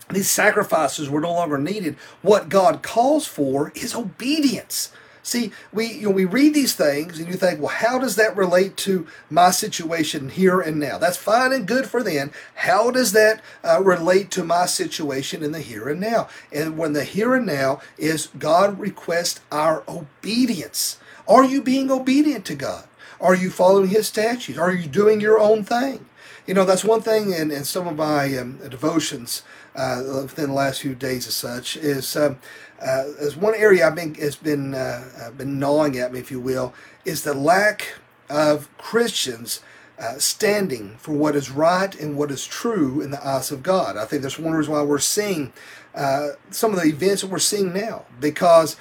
these 0.10 0.30
sacrifices 0.30 1.10
were 1.10 1.22
no 1.22 1.34
longer 1.34 1.58
needed, 1.58 1.96
what 2.22 2.50
God 2.50 2.82
calls 2.82 3.28
for 3.28 3.72
is 3.76 3.96
obedience. 3.96 4.92
See, 5.22 5.52
we 5.72 5.86
you 5.94 6.10
know 6.10 6.12
we 6.12 6.26
read 6.26 6.54
these 6.56 6.74
things 6.74 7.20
and 7.20 7.28
you 7.28 7.36
think, 7.36 7.60
well, 7.60 7.68
how 7.68 8.00
does 8.00 8.16
that 8.16 8.36
relate 8.36 8.78
to 8.78 9.06
my 9.30 9.52
situation 9.52 10.30
here 10.30 10.60
and 10.60 10.80
now? 10.80 10.98
That's 10.98 11.18
fine 11.18 11.54
and 11.54 11.68
good 11.68 11.88
for 11.88 12.02
then. 12.02 12.32
How 12.56 12.90
does 12.90 13.12
that 13.12 13.44
uh, 13.64 13.84
relate 13.84 14.32
to 14.32 14.44
my 14.44 14.66
situation 14.66 15.44
in 15.44 15.52
the 15.52 15.62
here 15.62 15.88
and 15.88 16.00
now? 16.00 16.30
And 16.52 16.78
when 16.78 16.94
the 16.94 17.04
here 17.04 17.36
and 17.36 17.46
now 17.46 17.82
is 17.98 18.30
God 18.40 18.80
requests 18.80 19.42
our 19.52 19.84
obedience. 19.88 20.98
Are 21.28 21.44
you 21.44 21.62
being 21.62 21.92
obedient 21.92 22.46
to 22.46 22.56
God? 22.56 22.86
Are 23.22 23.36
you 23.36 23.52
following 23.52 23.90
His 23.90 24.08
statutes? 24.08 24.58
Are 24.58 24.74
you 24.74 24.88
doing 24.88 25.22
your 25.22 25.38
own 25.40 25.64
thing? 25.64 26.06
You 26.48 26.56
know, 26.56 26.66
that's 26.66 26.84
one 26.84 27.02
thing 27.02 27.34
in, 27.34 27.52
in 27.52 27.64
some 27.64 27.88
of 27.88 27.96
my 27.96 28.36
um, 28.36 28.58
devotions 28.68 29.44
uh, 29.80 30.22
within 30.24 30.50
the 30.50 30.54
last 30.54 30.82
few 30.82 30.94
days 30.94 31.26
as 31.26 31.36
such 31.36 31.78
is 31.78 32.16
um, 32.18 32.38
uh, 32.82 33.06
as 33.20 33.36
one 33.38 33.56
area 33.56 33.88
I've 33.88 33.96
been 33.96 34.14
has 34.16 34.36
been 34.36 34.74
uh, 34.74 35.10
uh, 35.22 35.32
been 35.32 35.58
gnawing 35.58 35.98
at 35.98 36.12
me, 36.12 36.20
if 36.20 36.30
you 36.32 36.40
will, 36.40 36.74
is 37.06 37.24
the 37.24 37.34
lack 37.34 37.96
of 38.30 38.70
Christians 38.78 39.62
uh, 39.98 40.18
standing 40.18 40.98
for 40.98 41.14
what 41.14 41.36
is 41.36 41.50
right 41.50 41.94
and 42.00 42.18
what 42.18 42.32
is 42.32 42.46
true 42.46 43.02
in 43.02 43.12
the 43.12 43.26
eyes 43.26 43.52
of 43.52 43.64
God. 43.64 43.98
I 43.98 44.06
think 44.06 44.22
that's 44.22 44.40
one 44.40 44.54
reason 44.54 44.74
why 44.74 44.82
we're 44.82 45.00
seeing 45.00 45.54
uh, 45.96 46.30
some 46.52 46.74
of 46.74 46.80
the 46.80 46.88
events 46.88 47.22
that 47.22 47.32
we're 47.32 47.40
seeing 47.40 47.74
now, 47.74 48.06
because 48.20 48.76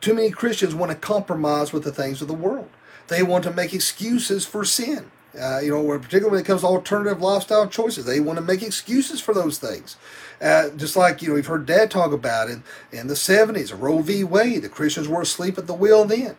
too 0.00 0.14
many 0.14 0.30
Christians 0.30 0.74
want 0.74 0.92
to 0.92 0.98
compromise 0.98 1.72
with 1.72 1.84
the 1.84 1.92
things 1.92 2.22
of 2.22 2.28
the 2.28 2.34
world. 2.34 2.70
They 3.08 3.22
want 3.22 3.44
to 3.44 3.52
make 3.52 3.72
excuses 3.72 4.44
for 4.44 4.64
sin. 4.64 5.10
Uh, 5.38 5.60
you 5.60 5.70
know, 5.70 5.86
particularly 5.98 6.30
when 6.30 6.40
it 6.40 6.46
comes 6.46 6.62
to 6.62 6.66
alternative 6.66 7.20
lifestyle 7.20 7.68
choices, 7.68 8.04
they 8.04 8.20
want 8.20 8.38
to 8.38 8.44
make 8.44 8.62
excuses 8.62 9.20
for 9.20 9.34
those 9.34 9.58
things. 9.58 9.96
Uh, 10.40 10.70
just 10.70 10.96
like, 10.96 11.22
you 11.22 11.28
know, 11.28 11.34
we've 11.34 11.46
heard 11.46 11.66
Dad 11.66 11.90
talk 11.90 12.12
about 12.12 12.50
it 12.50 12.58
in 12.92 13.06
the 13.06 13.14
70s, 13.14 13.78
Roe 13.78 14.00
v. 14.00 14.24
Wade, 14.24 14.62
the 14.62 14.68
Christians 14.68 15.08
were 15.08 15.22
asleep 15.22 15.58
at 15.58 15.66
the 15.66 15.74
wheel 15.74 16.04
then. 16.04 16.36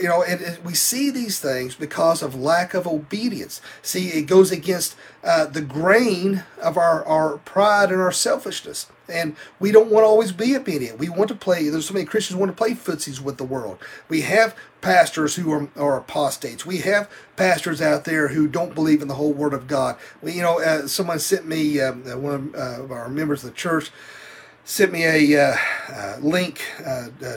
You 0.00 0.08
know, 0.08 0.22
and, 0.22 0.40
and 0.40 0.64
we 0.64 0.74
see 0.74 1.10
these 1.10 1.38
things 1.40 1.74
because 1.74 2.22
of 2.22 2.34
lack 2.34 2.74
of 2.74 2.86
obedience. 2.86 3.60
See, 3.82 4.08
it 4.08 4.22
goes 4.22 4.50
against 4.50 4.96
uh, 5.22 5.46
the 5.46 5.62
grain 5.62 6.44
of 6.60 6.76
our, 6.76 7.04
our 7.04 7.38
pride 7.38 7.90
and 7.90 8.00
our 8.00 8.12
selfishness. 8.12 8.86
And 9.08 9.36
we 9.60 9.72
don't 9.72 9.90
want 9.90 10.04
to 10.04 10.08
always 10.08 10.32
be 10.32 10.56
obedient. 10.56 10.98
We 10.98 11.08
want 11.08 11.28
to 11.28 11.34
play, 11.34 11.68
there's 11.68 11.86
so 11.86 11.94
many 11.94 12.06
Christians 12.06 12.38
want 12.38 12.50
to 12.50 12.56
play 12.56 12.70
footsies 12.70 13.20
with 13.20 13.36
the 13.36 13.44
world. 13.44 13.78
We 14.08 14.22
have 14.22 14.56
pastors 14.80 15.36
who 15.36 15.52
are, 15.52 15.68
are 15.76 15.98
apostates. 15.98 16.64
We 16.64 16.78
have 16.78 17.10
pastors 17.36 17.82
out 17.82 18.04
there 18.04 18.28
who 18.28 18.46
don't 18.46 18.74
believe 18.74 19.02
in 19.02 19.08
the 19.08 19.14
whole 19.14 19.32
Word 19.32 19.54
of 19.54 19.66
God. 19.66 19.96
We, 20.22 20.32
you 20.32 20.42
know, 20.42 20.60
uh, 20.60 20.86
someone 20.86 21.18
sent 21.18 21.46
me, 21.46 21.80
um, 21.80 22.04
uh, 22.06 22.16
one 22.16 22.52
of 22.54 22.90
uh, 22.90 22.94
our 22.94 23.08
members 23.08 23.44
of 23.44 23.50
the 23.50 23.56
church 23.56 23.90
sent 24.64 24.92
me 24.92 25.04
a 25.04 25.50
uh, 25.50 25.56
uh, 25.88 26.16
link 26.20 26.62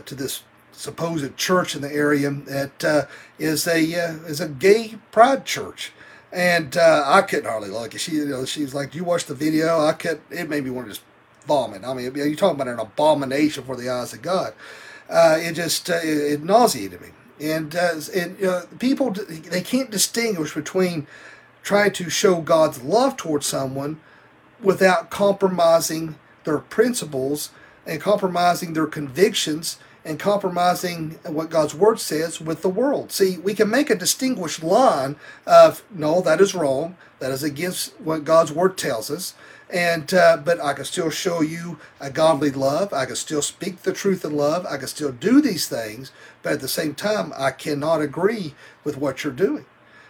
to 0.05 0.15
this 0.15 0.43
supposed 0.75 1.37
church 1.37 1.75
in 1.75 1.81
the 1.81 1.91
area 1.91 2.29
that 2.29 3.07
is 3.39 3.67
a 3.67 3.79
is 4.27 4.41
a 4.41 4.49
gay 4.49 4.95
pride 5.11 5.45
church. 5.45 5.91
And 6.31 6.75
I 6.77 7.21
couldn't 7.21 7.49
hardly 7.49 7.69
look. 7.69 7.97
She, 7.97 8.13
you 8.13 8.25
know, 8.25 8.45
she's 8.45 8.73
like, 8.73 8.91
"Do 8.91 8.97
you 8.97 9.03
watch 9.03 9.25
the 9.25 9.35
video?" 9.35 9.79
I 9.85 9.93
could. 9.93 10.21
It 10.29 10.49
made 10.49 10.63
me 10.63 10.69
want 10.69 10.87
to 10.87 10.93
just 10.93 11.03
vomit. 11.45 11.83
I 11.83 11.93
mean, 11.93 12.13
you're 12.15 12.35
talking 12.35 12.59
about 12.59 12.67
an 12.67 12.79
abomination 12.79 13.63
for 13.63 13.75
the 13.75 13.89
eyes 13.89 14.13
of 14.13 14.21
God. 14.21 14.53
Uh, 15.09 15.37
it 15.39 15.53
just 15.53 15.89
uh, 15.89 15.99
it, 16.03 16.33
it, 16.33 16.43
nauseated 16.43 17.01
me. 17.01 17.09
And, 17.39 17.75
uh, 17.75 17.99
and 18.15 18.43
uh, 18.43 18.61
people 18.79 19.11
they 19.11 19.61
can't 19.61 19.91
distinguish 19.91 20.55
between 20.55 21.05
trying 21.63 21.91
to 21.93 22.09
show 22.09 22.41
God's 22.41 22.81
love 22.81 23.17
towards 23.17 23.45
someone 23.45 23.99
without 24.61 25.09
compromising 25.09 26.15
their 26.43 26.59
principles 26.59 27.49
and 27.85 28.01
compromising 28.01 28.73
their 28.73 28.87
convictions 28.87 29.77
and 30.05 30.19
compromising 30.19 31.17
what 31.25 31.49
God's 31.49 31.73
word 31.73 31.99
says 31.99 32.39
with 32.39 32.61
the 32.61 32.69
world. 32.69 33.11
See, 33.11 33.37
we 33.37 33.55
can 33.55 33.69
make 33.69 33.89
a 33.89 33.95
distinguished 33.95 34.63
line 34.63 35.15
of 35.47 35.83
no, 35.89 36.21
that 36.21 36.39
is 36.39 36.53
wrong, 36.53 36.95
that 37.19 37.31
is 37.31 37.43
against 37.43 37.99
what 37.99 38.23
God's 38.23 38.51
word 38.51 38.77
tells 38.77 39.09
us, 39.09 39.33
and 39.69 40.13
uh, 40.13 40.37
but 40.37 40.61
I 40.61 40.73
can 40.73 40.85
still 40.85 41.09
show 41.09 41.41
you 41.41 41.79
a 41.99 42.11
godly 42.11 42.51
love. 42.51 42.93
I 42.93 43.05
can 43.05 43.15
still 43.15 43.41
speak 43.41 43.81
the 43.81 43.93
truth 43.93 44.23
in 44.23 44.37
love. 44.37 44.65
I 44.67 44.77
can 44.77 44.87
still 44.87 45.11
do 45.11 45.41
these 45.41 45.67
things, 45.67 46.11
but 46.43 46.53
at 46.53 46.61
the 46.61 46.67
same 46.67 46.93
time, 46.93 47.33
I 47.35 47.49
cannot 47.49 48.01
agree 48.01 48.53
with 48.83 48.97
what 48.97 49.23
you're 49.23 49.33
doing. 49.33 49.65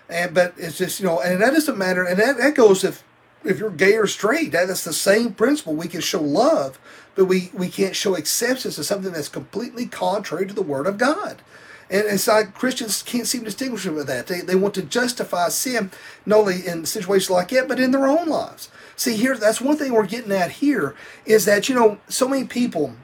And 0.10 0.34
but 0.34 0.56
it's 0.58 0.78
just 0.78 1.00
you 1.00 1.06
know, 1.06 1.22
and 1.22 1.42
that 1.42 1.54
doesn't 1.54 1.78
matter. 1.78 2.04
And 2.04 2.20
that, 2.20 2.38
that 2.38 2.56
goes 2.56 2.84
if 2.84 3.04
if 3.46 3.60
you're 3.60 3.70
gay 3.70 3.96
or 3.96 4.08
straight. 4.08 4.52
That's 4.52 4.84
the 4.84 4.94
same 4.94 5.34
principle. 5.34 5.74
We 5.74 5.88
can 5.88 6.02
show 6.02 6.22
love, 6.22 6.78
but 7.16 7.26
we 7.26 7.50
we 7.54 7.70
can't 7.70 7.96
show 7.96 8.16
acceptance 8.16 8.78
of 8.78 8.86
something 8.86 9.12
that's 9.12 9.30
completely 9.30 9.86
contrary 9.86 10.46
to 10.46 10.54
the 10.54 10.62
Word 10.62 10.88
of 10.88 10.98
God. 10.98 11.42
And 11.90 12.06
it's 12.08 12.28
like 12.28 12.56
Christians 12.56 13.04
can't 13.04 13.28
seem 13.28 13.42
to 13.42 13.46
distinguish 13.46 13.86
with 13.86 14.08
that. 14.08 14.28
They, 14.28 14.42
they 14.42 14.56
want 14.56 14.74
to 14.74 14.82
justify 14.82 15.50
sin 15.50 15.92
not 16.26 16.40
only 16.40 16.66
in 16.66 16.86
situations 16.86 17.30
like 17.30 17.50
that, 17.50 17.68
but 17.68 17.80
in 17.80 17.92
their 17.92 18.08
own 18.08 18.28
lives. 18.28 18.70
See, 18.96 19.16
here, 19.16 19.38
that's 19.38 19.62
one 19.62 19.78
thing 19.78 19.94
we're 19.94 20.08
getting 20.08 20.32
at 20.32 20.52
here 20.52 20.96
is 21.26 21.46
that, 21.46 21.70
you 21.70 21.76
know, 21.76 22.00
so 22.08 22.28
many 22.28 22.46
people 22.46 22.96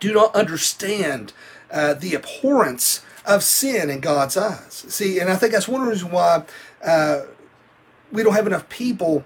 do 0.00 0.14
not 0.14 0.34
understand 0.34 1.34
uh, 1.70 1.92
the 1.92 2.14
abhorrence 2.14 3.02
of 3.26 3.42
sin 3.42 3.90
in 3.90 4.00
God's 4.00 4.36
eyes. 4.36 4.86
See, 4.88 5.18
and 5.18 5.28
I 5.28 5.36
think 5.36 5.52
that's 5.52 5.68
one 5.68 5.86
reason 5.86 6.10
why 6.10 6.44
uh, 6.82 7.22
we 8.12 8.22
don't 8.22 8.34
have 8.34 8.46
enough 8.46 8.68
people 8.68 9.24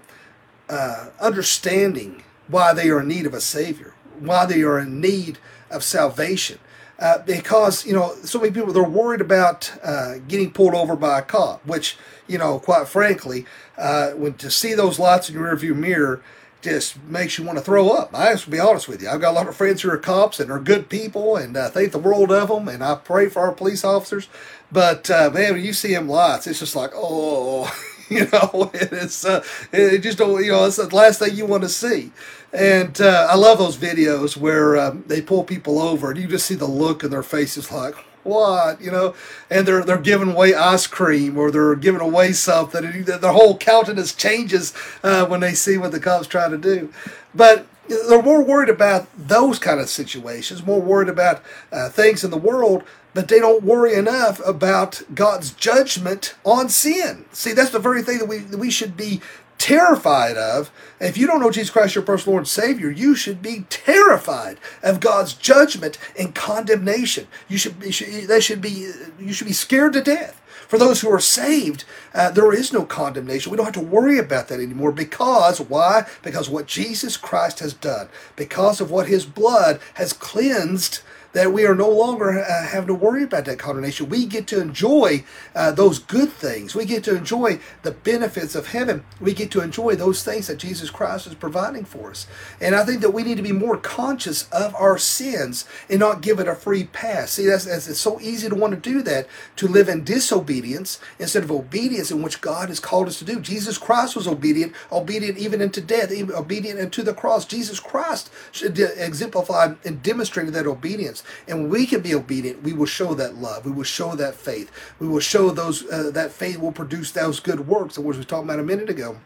uh, 0.67 1.07
understanding 1.21 2.23
why 2.49 2.73
they 2.73 2.89
are 2.89 2.99
in 2.99 3.07
need 3.07 3.25
of 3.25 3.33
a 3.33 3.41
Savior, 3.41 3.93
why 4.19 4.45
they 4.45 4.61
are 4.61 4.79
in 4.79 4.99
need 4.99 5.37
of 5.69 5.83
salvation. 5.83 6.59
Uh, 6.99 7.19
because 7.19 7.85
you 7.85 7.93
know 7.93 8.13
so 8.23 8.39
many 8.39 8.51
people 8.51 8.73
they're 8.73 8.83
worried 8.83 9.21
about 9.21 9.71
uh, 9.83 10.15
getting 10.27 10.51
pulled 10.51 10.75
over 10.75 10.97
by 10.97 11.19
a 11.19 11.21
cop, 11.21 11.65
which 11.65 11.97
you 12.27 12.37
know 12.37 12.59
quite 12.59 12.89
frankly, 12.89 13.45
uh, 13.77 14.09
when 14.11 14.33
to 14.33 14.51
see 14.51 14.73
those 14.73 14.99
lights 14.99 15.29
in 15.29 15.35
your 15.35 15.45
rearview 15.45 15.73
mirror 15.73 16.21
just 16.61 17.01
makes 17.03 17.37
you 17.37 17.45
want 17.45 17.57
to 17.57 17.63
throw 17.63 17.89
up. 17.91 18.13
I 18.13 18.31
have 18.31 18.43
to 18.43 18.49
be 18.49 18.59
honest 18.59 18.89
with 18.89 19.01
you. 19.01 19.07
I've 19.07 19.21
got 19.21 19.31
a 19.31 19.37
lot 19.37 19.47
of 19.47 19.55
friends 19.55 19.81
who 19.81 19.89
are 19.91 19.97
cops 19.97 20.41
and 20.41 20.51
are 20.51 20.59
good 20.59 20.89
people, 20.89 21.37
and 21.37 21.55
I 21.55 21.69
thank 21.69 21.93
the 21.93 21.99
world 21.99 22.33
of 22.33 22.49
them, 22.49 22.67
and 22.67 22.83
I 22.83 22.95
pray 22.95 23.29
for 23.29 23.43
our 23.43 23.53
police 23.53 23.85
officers. 23.85 24.27
But 24.69 25.09
uh, 25.09 25.29
man, 25.33 25.53
when 25.53 25.63
you 25.63 25.71
see 25.71 25.93
them 25.93 26.09
lights, 26.09 26.47
it's 26.47 26.59
just 26.59 26.75
like 26.75 26.91
oh. 26.93 27.73
you 28.09 28.27
know, 28.33 28.71
it's 28.73 29.23
uh, 29.23 29.43
it 29.71 29.99
just 29.99 30.19
you 30.19 30.51
know 30.51 30.65
it's 30.65 30.77
the 30.77 30.93
last 30.93 31.19
thing 31.19 31.35
you 31.35 31.45
want 31.45 31.63
to 31.63 31.69
see. 31.69 32.11
And 32.51 32.99
uh, 32.99 33.27
I 33.29 33.35
love 33.35 33.59
those 33.59 33.77
videos 33.77 34.35
where 34.35 34.77
um, 34.77 35.03
they 35.07 35.21
pull 35.21 35.43
people 35.43 35.79
over 35.79 36.09
and 36.09 36.19
you 36.19 36.27
just 36.27 36.47
see 36.47 36.55
the 36.55 36.65
look 36.65 37.03
in 37.03 37.11
their 37.11 37.23
faces 37.23 37.71
like, 37.71 37.95
what, 38.23 38.81
you 38.81 38.91
know, 38.91 39.15
and 39.49 39.67
they're 39.67 39.83
they're 39.83 39.97
giving 39.97 40.31
away 40.31 40.53
ice 40.53 40.87
cream 40.87 41.37
or 41.37 41.51
they're 41.51 41.75
giving 41.75 42.01
away 42.01 42.33
something, 42.33 42.83
and 42.83 43.05
their 43.05 43.31
whole 43.31 43.57
countenance 43.57 44.13
changes 44.13 44.73
uh, 45.03 45.25
when 45.25 45.39
they 45.39 45.53
see 45.53 45.77
what 45.77 45.91
the 45.91 45.99
cops 45.99 46.27
try 46.27 46.49
to 46.49 46.57
do. 46.57 46.91
But 47.33 47.65
they're 47.87 48.21
more 48.21 48.43
worried 48.43 48.69
about 48.69 49.07
those 49.17 49.57
kind 49.57 49.79
of 49.79 49.89
situations, 49.89 50.65
more 50.65 50.81
worried 50.81 51.09
about 51.09 51.41
uh, 51.71 51.89
things 51.89 52.23
in 52.23 52.29
the 52.29 52.37
world, 52.37 52.83
but 53.13 53.27
they 53.27 53.39
don't 53.39 53.63
worry 53.63 53.95
enough 53.95 54.39
about 54.45 55.01
God's 55.15 55.51
judgment 55.53 56.35
on 56.43 56.69
sin. 56.69 57.25
See, 57.31 57.53
that's 57.53 57.71
the 57.71 57.79
very 57.79 58.03
thing 58.03 58.19
that 58.19 58.27
we 58.27 58.39
that 58.39 58.59
we 58.59 58.69
should 58.69 58.95
be 58.95 59.21
terrified 59.59 60.37
of. 60.37 60.71
If 60.99 61.17
you 61.17 61.27
don't 61.27 61.39
know 61.39 61.51
Jesus 61.51 61.69
Christ, 61.69 61.93
your 61.93 62.03
personal 62.03 62.33
Lord 62.33 62.41
and 62.41 62.47
Savior, 62.47 62.89
you 62.89 63.13
should 63.13 63.41
be 63.41 63.65
terrified 63.69 64.57
of 64.81 64.99
God's 64.99 65.33
judgment 65.33 65.99
and 66.17 66.33
condemnation. 66.33 67.27
You 67.47 67.59
should 67.59 67.79
be, 67.79 67.91
that 67.91 68.41
should 68.41 68.61
be, 68.61 68.91
you 69.19 69.33
should 69.33 69.47
be 69.47 69.53
scared 69.53 69.93
to 69.93 70.01
death. 70.01 70.41
For 70.67 70.77
those 70.77 71.01
who 71.01 71.11
are 71.11 71.19
saved, 71.19 71.83
uh, 72.13 72.29
there 72.29 72.53
is 72.53 72.71
no 72.71 72.85
condemnation. 72.85 73.51
We 73.51 73.57
don't 73.57 73.65
have 73.65 73.73
to 73.73 73.79
worry 73.79 74.19
about 74.19 74.49
that 74.49 74.59
anymore 74.59 74.91
because, 74.91 75.59
why? 75.59 76.07
Because 76.21 76.47
what 76.47 76.67
Jesus 76.67 77.17
Christ 77.17 77.59
has 77.59 77.73
done, 77.73 78.07
because 78.35 78.79
of 78.79 78.91
what 78.91 79.07
his 79.07 79.25
blood 79.25 79.79
has 79.95 80.13
cleansed 80.13 81.01
that 81.33 81.53
we 81.53 81.65
are 81.65 81.75
no 81.75 81.89
longer 81.89 82.39
uh, 82.39 82.67
having 82.67 82.87
to 82.87 82.93
worry 82.93 83.23
about 83.23 83.45
that 83.45 83.59
condemnation. 83.59 84.09
We 84.09 84.25
get 84.25 84.47
to 84.47 84.61
enjoy 84.61 85.23
uh, 85.55 85.71
those 85.71 85.99
good 85.99 86.31
things. 86.31 86.75
We 86.75 86.85
get 86.85 87.03
to 87.05 87.15
enjoy 87.15 87.59
the 87.83 87.91
benefits 87.91 88.55
of 88.55 88.67
heaven. 88.67 89.03
We 89.19 89.33
get 89.33 89.51
to 89.51 89.61
enjoy 89.61 89.95
those 89.95 90.23
things 90.23 90.47
that 90.47 90.57
Jesus 90.57 90.89
Christ 90.89 91.27
is 91.27 91.35
providing 91.35 91.85
for 91.85 92.11
us. 92.11 92.27
And 92.59 92.75
I 92.75 92.83
think 92.83 93.01
that 93.01 93.11
we 93.11 93.23
need 93.23 93.37
to 93.37 93.43
be 93.43 93.51
more 93.51 93.77
conscious 93.77 94.49
of 94.49 94.73
our 94.75 94.97
sins 94.97 95.65
and 95.89 95.99
not 95.99 96.21
give 96.21 96.39
it 96.39 96.47
a 96.47 96.55
free 96.55 96.85
pass. 96.85 97.31
See, 97.31 97.45
that's, 97.45 97.65
that's 97.65 97.87
it's 97.87 97.99
so 97.99 98.19
easy 98.19 98.49
to 98.49 98.55
want 98.55 98.73
to 98.73 98.79
do 98.79 99.01
that, 99.03 99.27
to 99.57 99.67
live 99.67 99.89
in 99.89 100.03
disobedience 100.03 100.99
instead 101.19 101.43
of 101.43 101.51
obedience 101.51 102.11
in 102.11 102.21
which 102.21 102.41
God 102.41 102.69
has 102.69 102.79
called 102.79 103.07
us 103.07 103.19
to 103.19 103.25
do. 103.25 103.39
Jesus 103.39 103.77
Christ 103.77 104.15
was 104.15 104.27
obedient, 104.27 104.73
obedient 104.91 105.37
even 105.37 105.61
into 105.61 105.81
death, 105.81 106.11
obedient 106.11 106.79
unto 106.79 107.03
the 107.03 107.13
cross. 107.13 107.45
Jesus 107.45 107.79
Christ 107.79 108.31
exemplified 108.61 109.77
and 109.85 110.01
demonstrated 110.01 110.53
that 110.53 110.67
obedience. 110.67 111.18
And 111.47 111.61
when 111.61 111.69
we 111.69 111.85
can 111.85 112.01
be 112.01 112.15
obedient, 112.15 112.63
we 112.63 112.73
will 112.73 112.85
show 112.85 113.13
that 113.15 113.35
love. 113.35 113.65
We 113.65 113.71
will 113.71 113.83
show 113.83 114.15
that 114.15 114.35
faith. 114.35 114.71
We 114.99 115.07
will 115.07 115.19
show 115.19 115.49
those 115.49 115.89
uh, 115.89 116.11
that 116.13 116.31
faith 116.31 116.59
will 116.59 116.71
produce 116.71 117.11
those 117.11 117.39
good 117.39 117.67
works, 117.67 117.97
words 117.97 118.17
we 118.17 118.25
talked 118.25 118.45
about 118.45 118.59
a 118.59 118.63
minute 118.63 118.89
ago. 118.89 119.17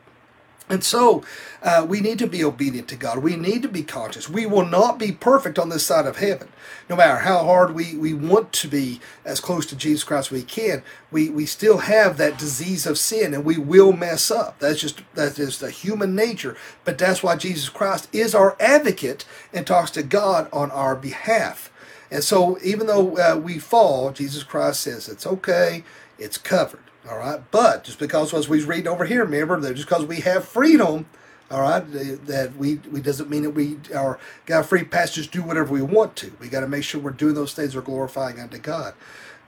And 0.70 0.84
so 0.84 1.24
uh, 1.62 1.86
we 1.88 2.00
need 2.00 2.20
to 2.20 2.28
be 2.28 2.44
obedient 2.44 2.88
to 2.88 2.96
God. 2.96 3.20
We 3.20 3.36
need 3.36 3.64
to 3.64 3.68
be 3.68 3.84
conscious. 3.84 4.30
We 4.30 4.46
will 4.46 4.66
not 4.66 4.98
be 4.98 5.12
perfect 5.12 5.60
on 5.60 5.68
this 5.68 5.86
side 5.86 6.06
of 6.06 6.18
heaven. 6.18 6.48
No 6.90 6.96
matter 6.96 7.20
how 7.20 7.44
hard 7.44 7.76
we, 7.76 7.98
we 7.98 8.14
want 8.14 8.54
to 8.54 8.70
be 8.70 9.02
as 9.26 9.42
close 9.42 9.66
to 9.68 9.76
Jesus 9.76 10.06
Christ 10.06 10.28
as 10.28 10.32
we 10.32 10.44
can, 10.44 10.82
we, 11.12 11.30
we 11.30 11.46
still 11.46 11.80
have 11.80 12.16
that 12.18 12.40
disease 12.40 12.86
of 12.86 12.98
sin 12.98 13.34
and 13.34 13.44
we 13.44 13.58
will 13.58 13.92
mess 13.92 14.32
up. 14.32 14.60
That's 14.60 14.80
just 14.80 15.02
that 15.16 15.38
is 15.38 15.60
the 15.60 15.70
human 15.70 16.16
nature. 16.16 16.56
But 16.86 16.98
that's 16.98 17.22
why 17.22 17.36
Jesus 17.36 17.68
Christ 17.68 18.08
is 18.14 18.34
our 18.34 18.56
advocate 18.60 19.26
and 19.52 19.68
talks 19.68 19.92
to 19.92 20.04
God 20.04 20.48
on 20.54 20.72
our 20.72 20.96
behalf. 20.96 21.73
And 22.14 22.24
so, 22.24 22.60
even 22.64 22.86
though 22.86 23.18
uh, 23.18 23.36
we 23.44 23.58
fall, 23.58 24.12
Jesus 24.12 24.44
Christ 24.44 24.82
says 24.82 25.10
it's 25.10 25.26
okay, 25.26 25.84
it's 26.20 26.38
covered. 26.38 26.84
All 27.10 27.18
right. 27.18 27.42
But 27.50 27.84
just 27.84 27.98
because, 27.98 28.32
as 28.36 28.48
we 28.48 28.64
read 28.64 28.86
over 28.88 29.06
here, 29.06 29.26
remember 29.26 29.60
that 29.60 29.74
just 29.74 29.90
because 29.90 30.06
we 30.06 30.22
have 30.22 30.48
freedom, 30.48 31.08
all 31.50 31.62
right, 31.62 31.80
that 31.92 32.56
we, 32.56 32.76
we 32.92 33.02
doesn't 33.02 33.32
mean 33.32 33.42
that 33.42 33.50
we 33.50 33.78
are 33.96 34.20
got 34.46 34.68
free 34.68 34.84
pass 34.84 35.12
just 35.12 35.32
do 35.32 35.42
whatever 35.42 35.74
we 35.74 35.82
want 35.82 36.16
to. 36.18 36.32
We 36.40 36.50
got 36.50 36.60
to 36.60 36.68
make 36.68 36.84
sure 36.84 37.02
we're 37.02 37.12
doing 37.12 37.34
those 37.34 37.54
things 37.56 37.74
that 37.74 37.80
are 37.80 37.82
glorifying 37.84 38.40
unto 38.40 38.60
God. 38.60 38.94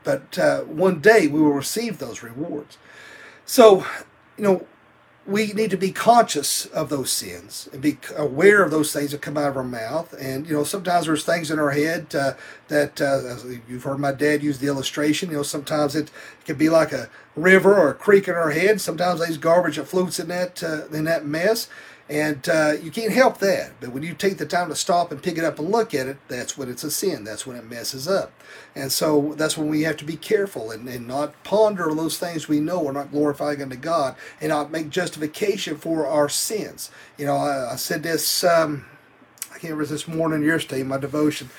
But 0.04 0.38
uh, 0.40 0.62
one 0.62 1.02
day 1.02 1.28
we 1.28 1.40
will 1.40 1.54
receive 1.54 2.00
those 2.00 2.24
rewards. 2.24 2.80
So, 3.46 3.86
you 4.38 4.44
know, 4.44 4.68
we 5.28 5.54
need 5.54 5.72
to 5.72 5.78
be 5.78 5.92
conscious 5.92 6.68
of 6.68 6.90
those 6.90 7.12
sins 7.12 7.68
and 7.74 7.82
be 7.82 7.98
aware 8.16 8.64
of 8.64 8.70
those 8.70 8.94
things 8.94 9.12
that 9.12 9.22
come 9.22 9.38
out 9.38 9.50
of 9.50 9.58
our 9.58 9.64
mouth. 9.64 10.14
And 10.20 10.46
you 10.48 10.54
know, 10.54 10.64
sometimes 10.64 11.08
there's 11.08 11.26
things 11.26 11.50
in 11.50 11.58
our 11.58 11.72
head 11.72 12.14
uh, 12.14 12.34
that 12.68 13.02
uh, 13.02 13.38
you've 13.68 13.84
heard 13.84 14.00
my 14.00 14.12
dad 14.12 14.44
use 14.44 14.60
the 14.60 14.68
illustration. 14.68 15.32
You 15.32 15.38
know, 15.38 15.44
sometimes 15.44 15.96
it 15.96 16.12
can 16.46 16.58
be 16.58 16.70
like 16.70 16.92
a 16.92 17.10
river 17.36 17.76
or 17.76 17.90
a 17.90 17.96
creek 17.96 18.28
in 18.28 18.36
our 18.36 18.52
head. 18.52 18.80
Sometimes 18.80 19.20
there's 19.20 19.38
garbage 19.38 19.78
that 19.78 19.88
floats 19.88 20.20
in 20.20 20.28
that 20.28 20.64
uh, 20.64 20.86
in 20.88 21.06
that 21.06 21.26
mess. 21.26 21.68
And 22.08 22.48
uh, 22.48 22.74
you 22.84 22.92
can't 22.92 23.12
help 23.12 23.40
that. 23.40 23.72
But 23.80 23.92
when 23.92 24.04
you 24.04 24.14
take 24.14 24.38
the 24.38 24.46
time 24.46 24.70
to 24.70 24.76
stop 24.76 25.12
and 25.12 25.24
pick 25.24 25.40
it 25.40 25.44
up 25.44 25.58
and 25.58 25.72
look 25.72 25.96
at 25.96 26.08
it, 26.08 26.18
that's 26.28 26.56
when 26.56 26.70
it's 26.70 26.84
a 26.84 26.92
sin. 26.92 27.24
That's 27.24 27.48
when 27.48 27.58
it 27.58 27.68
messes 27.68 28.08
up. 28.08 28.32
And 28.76 28.92
so 28.92 29.34
that's 29.38 29.58
when 29.58 29.70
we 29.70 29.82
have 29.84 29.98
to 29.98 30.06
be 30.06 30.16
careful 30.16 30.70
and, 30.70 30.88
and 30.88 31.08
not 31.08 31.44
ponder 31.44 31.90
on 31.90 31.98
those 31.98 32.20
things 32.20 32.48
we 32.48 32.60
know 32.60 32.88
are 32.88 32.94
not 32.94 33.12
glorifying 33.12 33.62
unto 33.62 33.76
God 33.76 34.16
and 34.40 34.50
not 34.50 34.72
make 34.72 34.92
justification 34.92 35.78
for 35.78 36.06
our 36.06 36.30
sins. 36.30 36.92
You 37.18 37.26
know, 37.26 37.38
I, 37.38 37.74
I 37.74 37.76
said 37.76 38.04
this, 38.04 38.44
um, 38.44 38.86
I 39.50 39.58
can't 39.58 39.74
remember 39.74 39.86
this 39.86 40.08
morning, 40.08 40.44
yesterday, 40.44 40.82
in 40.82 40.88
my 40.88 41.00
devotion. 41.00 41.50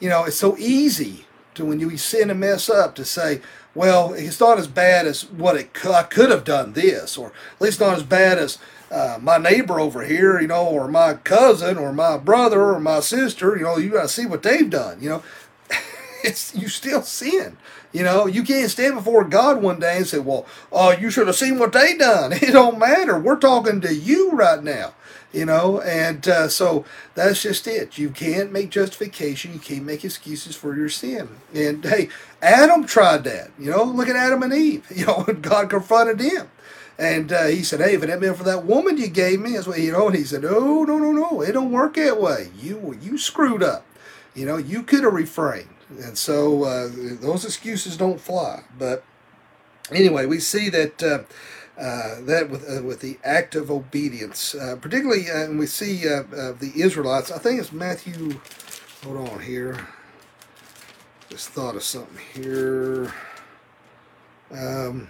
You 0.00 0.10
know, 0.10 0.24
it's 0.24 0.36
so 0.36 0.58
easy 0.58 1.24
to 1.54 1.64
when 1.64 1.80
you 1.80 1.96
sin 1.96 2.30
and 2.30 2.40
mess 2.40 2.68
up 2.68 2.94
to 2.94 3.04
say, 3.04 3.40
well, 3.74 4.12
it's 4.12 4.40
not 4.40 4.58
as 4.58 4.68
bad 4.68 5.06
as 5.06 5.28
what 5.30 5.56
it 5.56 5.72
could, 5.72 5.92
I 5.92 6.04
could 6.04 6.30
have 6.30 6.44
done 6.44 6.72
this, 6.74 7.16
or 7.16 7.28
at 7.28 7.60
least 7.60 7.80
not 7.80 7.96
as 7.96 8.02
bad 8.04 8.38
as 8.38 8.58
uh, 8.90 9.18
my 9.20 9.38
neighbor 9.38 9.80
over 9.80 10.04
here, 10.04 10.40
you 10.40 10.46
know, 10.46 10.66
or 10.66 10.86
my 10.86 11.14
cousin, 11.14 11.76
or 11.76 11.92
my 11.92 12.16
brother, 12.16 12.62
or 12.74 12.80
my 12.80 13.00
sister, 13.00 13.56
you 13.56 13.64
know, 13.64 13.76
you 13.76 13.90
got 13.90 14.02
to 14.02 14.08
see 14.08 14.26
what 14.26 14.42
they've 14.42 14.70
done, 14.70 15.02
you 15.02 15.08
know. 15.08 15.22
it's 16.24 16.54
you 16.54 16.68
still 16.68 17.02
sin. 17.02 17.56
You 17.92 18.02
know, 18.02 18.26
you 18.26 18.42
can't 18.42 18.70
stand 18.70 18.96
before 18.96 19.24
God 19.24 19.62
one 19.62 19.78
day 19.78 19.98
and 19.98 20.06
say, 20.06 20.18
"Well, 20.18 20.46
oh, 20.72 20.90
you 20.90 21.10
should 21.10 21.28
have 21.28 21.36
seen 21.36 21.58
what 21.58 21.72
they 21.72 21.96
done." 21.96 22.32
It 22.42 22.52
don't 22.52 22.78
matter. 22.78 23.18
We're 23.18 23.36
talking 23.36 23.80
to 23.82 23.94
you 23.94 24.32
right 24.32 24.62
now. 24.62 24.94
You 25.34 25.46
know, 25.46 25.80
and 25.80 26.26
uh, 26.28 26.48
so 26.48 26.84
that's 27.16 27.42
just 27.42 27.66
it. 27.66 27.98
You 27.98 28.10
can't 28.10 28.52
make 28.52 28.70
justification. 28.70 29.52
You 29.52 29.58
can't 29.58 29.84
make 29.84 30.04
excuses 30.04 30.54
for 30.54 30.76
your 30.76 30.88
sin. 30.88 31.28
And 31.52 31.84
hey, 31.84 32.08
Adam 32.40 32.86
tried 32.86 33.24
that. 33.24 33.50
You 33.58 33.72
know, 33.72 33.82
look 33.82 34.08
at 34.08 34.14
Adam 34.14 34.44
and 34.44 34.52
Eve. 34.52 34.86
You 34.94 35.06
know, 35.06 35.24
God 35.24 35.70
confronted 35.70 36.20
him. 36.20 36.48
And 36.96 37.32
uh, 37.32 37.46
he 37.46 37.64
said, 37.64 37.80
"Hey, 37.80 37.94
if 37.94 38.02
it 38.04 38.08
hadn't 38.08 38.20
been 38.20 38.34
for 38.34 38.44
that 38.44 38.64
woman 38.64 38.96
you 38.96 39.08
gave 39.08 39.40
me, 39.40 39.54
that's 39.54 39.66
what 39.66 39.80
you 39.80 39.90
know." 39.90 40.06
And 40.06 40.16
he 40.16 40.22
said, 40.22 40.42
"No, 40.42 40.84
no, 40.84 40.98
no, 40.98 41.10
no, 41.10 41.40
it 41.40 41.50
don't 41.50 41.72
work 41.72 41.94
that 41.96 42.20
way. 42.20 42.50
You 42.56 42.96
you 43.02 43.18
screwed 43.18 43.64
up. 43.64 43.84
You 44.36 44.46
know, 44.46 44.56
you 44.56 44.84
could 44.84 45.02
have 45.02 45.12
refrained." 45.12 45.74
And 46.00 46.16
so 46.16 46.62
uh, 46.62 46.88
those 46.94 47.44
excuses 47.44 47.96
don't 47.96 48.20
fly. 48.20 48.62
But 48.78 49.02
anyway, 49.90 50.26
we 50.26 50.38
see 50.38 50.68
that. 50.70 51.02
Uh, 51.76 51.82
uh, 51.82 52.20
that 52.20 52.50
with 52.50 52.64
uh, 52.68 52.82
with 52.82 53.00
the 53.00 53.18
act 53.24 53.54
of 53.54 53.70
obedience, 53.70 54.54
uh, 54.54 54.76
particularly, 54.80 55.28
uh, 55.28 55.44
and 55.44 55.58
we 55.58 55.66
see 55.66 56.08
uh, 56.08 56.22
the 56.52 56.72
Israelites. 56.76 57.32
I 57.32 57.38
think 57.38 57.60
it's 57.60 57.72
Matthew. 57.72 58.38
Hold 59.02 59.28
on 59.28 59.40
here. 59.40 59.86
Just 61.28 61.48
thought 61.48 61.74
of 61.74 61.82
something 61.82 62.18
here. 62.32 63.12
Um, 64.52 65.08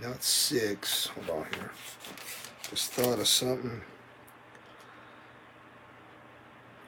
not 0.00 0.22
six. 0.22 1.06
Hold 1.06 1.30
on 1.30 1.46
here. 1.54 1.70
Just 2.70 2.92
thought 2.92 3.20
of 3.20 3.28
something. 3.28 3.82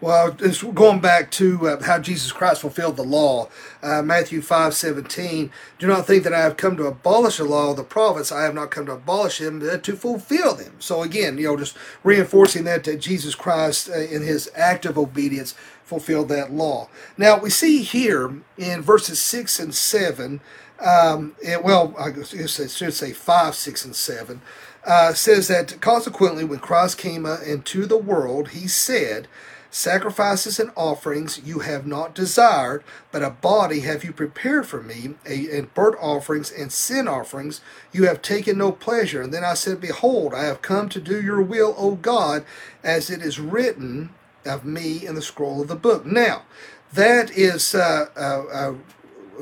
Well, 0.01 0.37
it's 0.41 0.63
going 0.63 1.01
back 1.01 1.31
to 1.33 1.69
uh, 1.69 1.83
how 1.83 1.99
Jesus 1.99 2.33
Christ 2.33 2.61
fulfilled 2.61 2.97
the 2.97 3.05
law. 3.05 3.49
Uh, 3.83 4.03
Matthew 4.03 4.43
5 4.43 4.75
17. 4.75 5.51
Do 5.79 5.87
not 5.87 6.07
think 6.07 6.25
that 6.25 6.35
I 6.35 6.41
have 6.41 6.57
come 6.57 6.77
to 6.77 6.87
abolish 6.87 7.39
the 7.39 7.45
law 7.45 7.71
of 7.71 7.77
the 7.77 7.85
prophets. 7.85 8.33
I 8.33 8.43
have 8.43 8.55
not 8.55 8.71
come 8.71 8.87
to 8.87 8.93
abolish 8.93 9.39
them, 9.39 9.61
but 9.61 9.83
to 9.85 9.97
fulfill 9.97 10.55
them. 10.55 10.75
So, 10.79 11.03
again, 11.03 11.39
you 11.39 11.47
know, 11.47 11.57
just 11.57 11.77
reinforcing 12.03 12.65
that, 12.65 12.85
that 12.85 13.01
Jesus 13.01 13.35
Christ, 13.35 13.89
uh, 13.89 13.99
in 13.99 14.23
his 14.23 14.51
act 14.55 14.85
of 14.85 14.99
obedience, 14.99 15.55
fulfilled 15.85 16.29
that 16.29 16.53
law. 16.53 16.89
Now, 17.17 17.39
we 17.39 17.51
see 17.51 17.83
here 17.83 18.43
in 18.59 18.83
verses 18.83 19.21
6 19.21 19.61
and 19.61 19.75
7, 19.75 20.41
um, 20.81 21.37
it, 21.41 21.63
well, 21.63 21.95
I 21.99 22.13
should 22.13 22.93
say 22.93 23.13
5, 23.13 23.55
6, 23.55 23.85
and 23.85 23.97
7. 23.97 24.43
Uh, 24.85 25.15
says 25.15 25.49
that 25.49 25.81
consequently, 25.81 26.45
when 26.45 26.59
Christ 26.59 26.99
came 26.99 27.25
uh, 27.25 27.39
into 27.41 27.87
the 27.87 27.97
world, 27.97 28.49
he 28.49 28.69
said, 28.69 29.29
Sacrifices 29.75 30.61
and 30.61 30.71
offerings 30.77 31.41
you 31.45 31.59
have 31.59 31.85
not 31.85 32.15
desired, 32.15 32.85
but 33.11 33.25
a 33.25 33.31
body 33.31 33.81
have 33.81 34.05
you 34.05 34.13
prepared 34.13 34.69
for 34.69 34.81
me, 34.81 35.15
and 35.27 35.75
burnt 35.75 35.97
offerings 36.01 36.53
and 36.53 36.71
sin 36.71 37.09
offerings 37.09 37.61
you 37.91 38.05
have 38.05 38.23
taken 38.23 38.57
no 38.57 38.71
pleasure. 38.71 39.21
And 39.21 39.35
then 39.35 39.43
I 39.43 39.55
said, 39.55 39.81
Behold, 39.81 40.33
I 40.33 40.45
have 40.45 40.63
come 40.63 40.89
to 40.91 41.01
do 41.01 41.21
your 41.21 41.43
will, 41.43 41.75
O 41.77 41.97
God, 41.97 42.45
as 42.85 43.11
it 43.11 43.21
is 43.21 43.41
written 43.41 44.11
of 44.47 44.65
me 44.65 45.05
in 45.05 45.17
the 45.17 45.23
scroll 45.23 45.63
of 45.63 45.67
the 45.67 45.75
book. 45.75 46.07
Now, 46.07 46.45
that 46.93 47.33
is 47.33 47.75
uh, 47.75 48.11
uh, 48.17 48.45
uh 48.53 48.75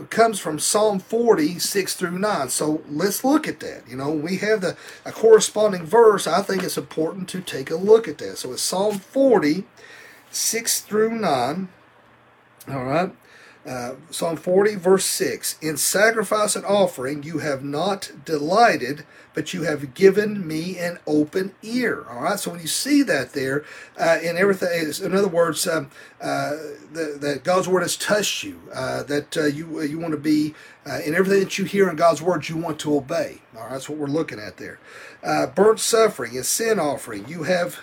comes 0.08 0.40
from 0.40 0.58
Psalm 0.58 0.98
40, 0.98 1.58
6 1.58 1.94
through 1.94 2.18
9. 2.18 2.48
So 2.48 2.82
let's 2.88 3.22
look 3.22 3.46
at 3.46 3.60
that. 3.60 3.82
You 3.86 3.96
know, 3.96 4.10
we 4.10 4.38
have 4.38 4.62
the 4.62 4.78
a 5.04 5.12
corresponding 5.12 5.84
verse. 5.84 6.26
I 6.26 6.40
think 6.40 6.62
it's 6.62 6.78
important 6.78 7.28
to 7.28 7.42
take 7.42 7.70
a 7.70 7.76
look 7.76 8.08
at 8.08 8.16
that. 8.16 8.38
So 8.38 8.52
it's 8.52 8.62
Psalm 8.62 8.98
40, 8.98 9.64
6 10.32 10.80
through 10.80 11.18
9. 11.18 11.68
All 12.68 12.84
right. 12.84 13.12
Uh, 13.64 13.94
Psalm 14.10 14.36
40, 14.36 14.74
verse 14.74 15.04
6 15.04 15.56
In 15.62 15.76
sacrifice 15.76 16.56
and 16.56 16.64
offering 16.64 17.22
you 17.22 17.38
have 17.38 17.62
not 17.62 18.10
delighted, 18.24 19.04
but 19.34 19.54
you 19.54 19.62
have 19.62 19.94
given 19.94 20.46
me 20.46 20.76
an 20.78 20.98
open 21.06 21.54
ear. 21.62 22.04
All 22.10 22.22
right, 22.22 22.40
so 22.40 22.50
when 22.50 22.60
you 22.60 22.66
see 22.66 23.04
that 23.04 23.34
there, 23.34 23.64
uh, 23.96 24.18
in 24.20 24.36
everything, 24.36 24.92
in 25.04 25.16
other 25.16 25.28
words, 25.28 25.66
um, 25.68 25.90
uh, 26.20 26.56
that 26.92 27.42
God's 27.44 27.68
word 27.68 27.82
has 27.82 27.96
touched 27.96 28.42
you, 28.42 28.60
uh, 28.74 29.04
that 29.04 29.36
uh, 29.36 29.44
you 29.44 29.80
you 29.82 29.98
want 29.98 30.12
to 30.12 30.18
be 30.18 30.54
uh, 30.84 30.98
in 31.06 31.14
everything 31.14 31.44
that 31.44 31.56
you 31.56 31.64
hear 31.64 31.88
in 31.88 31.94
God's 31.94 32.20
word, 32.20 32.48
you 32.48 32.56
want 32.56 32.80
to 32.80 32.96
obey. 32.96 33.42
All 33.54 33.62
right, 33.62 33.72
that's 33.72 33.88
what 33.88 33.96
we're 33.96 34.06
looking 34.06 34.40
at 34.40 34.56
there. 34.56 34.80
burnt 35.54 35.78
suffering 35.78 36.36
and 36.36 36.44
sin 36.44 36.80
offering 36.80 37.28
you 37.28 37.44
have 37.44 37.80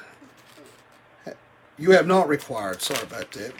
you 1.79 1.91
have 1.91 2.07
not 2.07 2.27
required. 2.27 2.81
Sorry 2.81 3.03
about 3.03 3.31
that. 3.31 3.53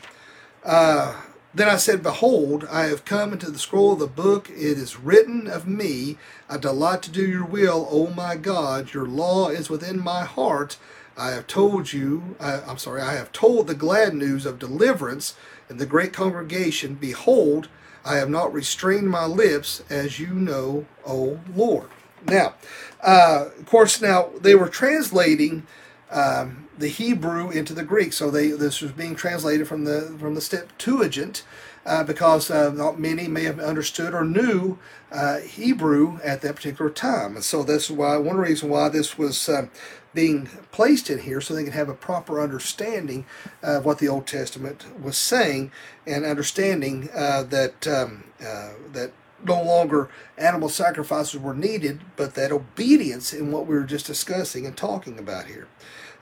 Uh, 0.64 1.16
then 1.54 1.68
I 1.68 1.78
said, 1.78 2.04
Behold, 2.04 2.68
I 2.70 2.86
have 2.86 3.06
come 3.06 3.34
into 3.34 3.50
the 3.50 3.58
scroll 3.58 3.94
of 3.94 4.00
the 4.00 4.08
book. 4.08 4.50
It 4.50 4.78
is 4.78 5.00
written 5.00 5.48
of 5.48 5.68
me. 5.68 6.18
I 6.48 6.58
delight 6.58 7.02
to 7.04 7.12
do 7.12 7.26
your 7.26 7.46
will, 7.46 7.88
O 7.90 8.08
my 8.08 8.36
God. 8.36 8.94
Your 8.94 9.08
law 9.08 9.50
is 9.50 9.70
within 9.70 10.00
my 10.00 10.26
heart. 10.26 10.78
I 11.18 11.32
have 11.32 11.48
told 11.48 11.92
you, 11.92 12.36
I, 12.40 12.62
I'm 12.62 12.78
sorry, 12.78 13.02
I 13.02 13.14
have 13.14 13.32
told 13.32 13.68
the 13.68 13.76
glad 13.76 14.14
news 14.14 14.46
of 14.46 14.60
deliverance 14.60 15.36
in 15.70 15.78
the 15.78 15.86
great 15.86 16.14
congregation. 16.14 16.96
Behold, 16.96 17.68
I 18.06 18.16
have 18.16 18.30
not 18.30 18.54
restrained 18.54 19.10
my 19.10 19.26
lips, 19.26 19.84
as 19.90 20.20
you 20.20 20.34
know, 20.34 20.86
O 21.06 21.40
Lord. 21.54 21.90
Now, 22.26 22.56
uh, 23.02 23.48
of 23.58 23.66
course, 23.66 24.02
now 24.02 24.30
they 24.40 24.56
were 24.56 24.70
translating 24.70 25.66
um, 26.12 26.69
the 26.80 26.88
Hebrew 26.88 27.52
into 27.52 27.74
the 27.74 27.84
Greek, 27.84 28.14
so 28.14 28.32
they 28.32 28.50
this 28.50 28.82
was 28.82 28.92
being 28.92 29.16
translated 29.16 29.68
from 29.68 29.84
the 29.84 30.16
from 30.20 30.36
the 30.36 30.42
Septuagint. 30.42 31.44
Uh, 31.86 32.04
because 32.04 32.52
uh, 32.52 32.72
not 32.72 33.00
many 33.00 33.28
may 33.28 33.46
have 33.46 33.60
understood 33.60 34.14
or 34.14 34.24
knew 34.26 34.78
uh, 35.12 35.40
Hebrew 35.40 36.20
at 36.24 36.42
that 36.42 36.58
particular 36.58 36.92
time. 36.92 37.36
And 37.36 37.44
so 37.44 37.64
that's 37.64 37.90
why 37.90 38.18
one 38.18 38.38
reason 38.38 38.70
why 38.70 38.90
this 38.90 39.18
was 39.18 39.50
um, 39.50 39.72
being 40.14 40.48
placed 40.72 41.10
in 41.10 41.20
here 41.20 41.42
so 41.42 41.56
they 41.56 41.64
could 41.64 41.74
have 41.74 41.90
a 41.90 41.96
proper 41.96 42.42
understanding 42.42 43.26
of 43.64 43.86
what 43.86 44.00
the 44.00 44.10
Old 44.10 44.28
Testament 44.28 44.86
was 45.02 45.18
saying 45.18 45.72
and 46.06 46.26
understanding 46.26 47.10
uh, 47.16 47.44
that 47.44 47.88
um, 47.88 48.26
uh, 48.46 48.72
that 48.92 49.12
no 49.44 49.62
longer 49.62 50.10
animal 50.38 50.70
sacrifices 50.70 51.40
were 51.40 51.54
needed, 51.54 52.02
but 52.16 52.36
that 52.36 52.52
obedience 52.52 53.34
in 53.34 53.52
what 53.52 53.66
we 53.66 53.76
were 53.76 53.84
just 53.84 54.06
discussing 54.06 54.66
and 54.66 54.76
talking 54.76 55.18
about 55.18 55.46
here. 55.46 55.68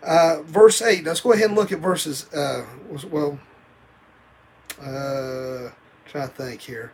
Uh, 0.07 0.41
verse 0.43 0.81
8, 0.81 1.03
let's 1.03 1.19
go 1.19 1.33
ahead 1.33 1.47
and 1.47 1.55
look 1.55 1.71
at 1.71 1.79
verses, 1.79 2.31
uh, 2.33 2.65
well, 3.11 3.37
uh, 4.81 5.69
trying 6.05 6.29
to 6.29 6.33
think 6.33 6.61
here. 6.61 6.93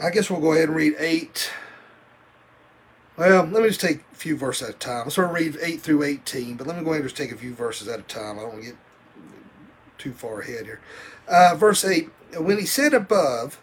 I 0.00 0.10
guess 0.10 0.30
we'll 0.30 0.40
go 0.40 0.52
ahead 0.52 0.68
and 0.68 0.76
read 0.76 0.94
8 0.98 1.50
well, 3.16 3.44
let 3.44 3.62
me 3.62 3.68
just 3.68 3.80
take 3.80 4.00
a 4.12 4.16
few 4.16 4.36
verses 4.36 4.70
at 4.70 4.74
a 4.74 4.78
time. 4.78 5.02
I'll 5.04 5.10
sort 5.10 5.28
of 5.28 5.34
read 5.34 5.58
8 5.60 5.82
through 5.82 6.02
18, 6.02 6.56
but 6.56 6.66
let 6.66 6.76
me 6.76 6.82
go 6.82 6.90
ahead 6.90 7.02
and 7.02 7.10
just 7.10 7.16
take 7.16 7.30
a 7.30 7.36
few 7.36 7.54
verses 7.54 7.86
at 7.88 8.00
a 8.00 8.02
time. 8.02 8.38
I 8.38 8.42
don't 8.42 8.52
want 8.52 8.64
to 8.64 8.70
get 8.70 8.78
too 9.98 10.12
far 10.12 10.40
ahead 10.40 10.64
here. 10.64 10.80
Uh, 11.28 11.54
verse 11.56 11.84
8 11.84 12.08
When 12.38 12.58
he 12.58 12.64
said 12.64 12.94
above, 12.94 13.60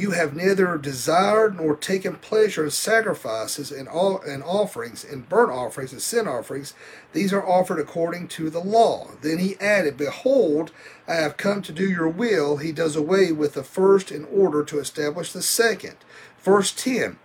You 0.00 0.12
have 0.12 0.34
neither 0.34 0.78
desired 0.78 1.60
nor 1.60 1.76
taken 1.76 2.16
pleasure 2.16 2.64
in 2.64 2.70
sacrifices 2.70 3.70
and, 3.70 3.86
all, 3.86 4.22
and 4.22 4.42
offerings, 4.42 5.04
and 5.04 5.28
burnt 5.28 5.52
offerings 5.52 5.92
and 5.92 6.00
sin 6.00 6.26
offerings, 6.26 6.72
these 7.12 7.34
are 7.34 7.46
offered 7.46 7.78
according 7.78 8.28
to 8.28 8.48
the 8.48 8.60
law. 8.60 9.10
Then 9.20 9.36
he 9.36 9.60
added, 9.60 9.98
Behold, 9.98 10.72
I 11.06 11.16
have 11.16 11.36
come 11.36 11.60
to 11.60 11.72
do 11.72 11.86
your 11.86 12.08
will. 12.08 12.56
He 12.56 12.72
does 12.72 12.96
away 12.96 13.30
with 13.30 13.52
the 13.52 13.62
first 13.62 14.10
in 14.10 14.24
order 14.24 14.64
to 14.64 14.78
establish 14.78 15.32
the 15.32 15.42
second. 15.42 15.96
Verse 16.42 16.72
10 16.72 17.18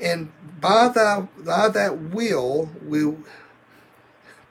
and 0.00 0.32
by 0.60 0.88
thy 0.88 1.28
by 1.38 1.68
that 1.68 1.98
will 1.98 2.70
we 2.82 3.14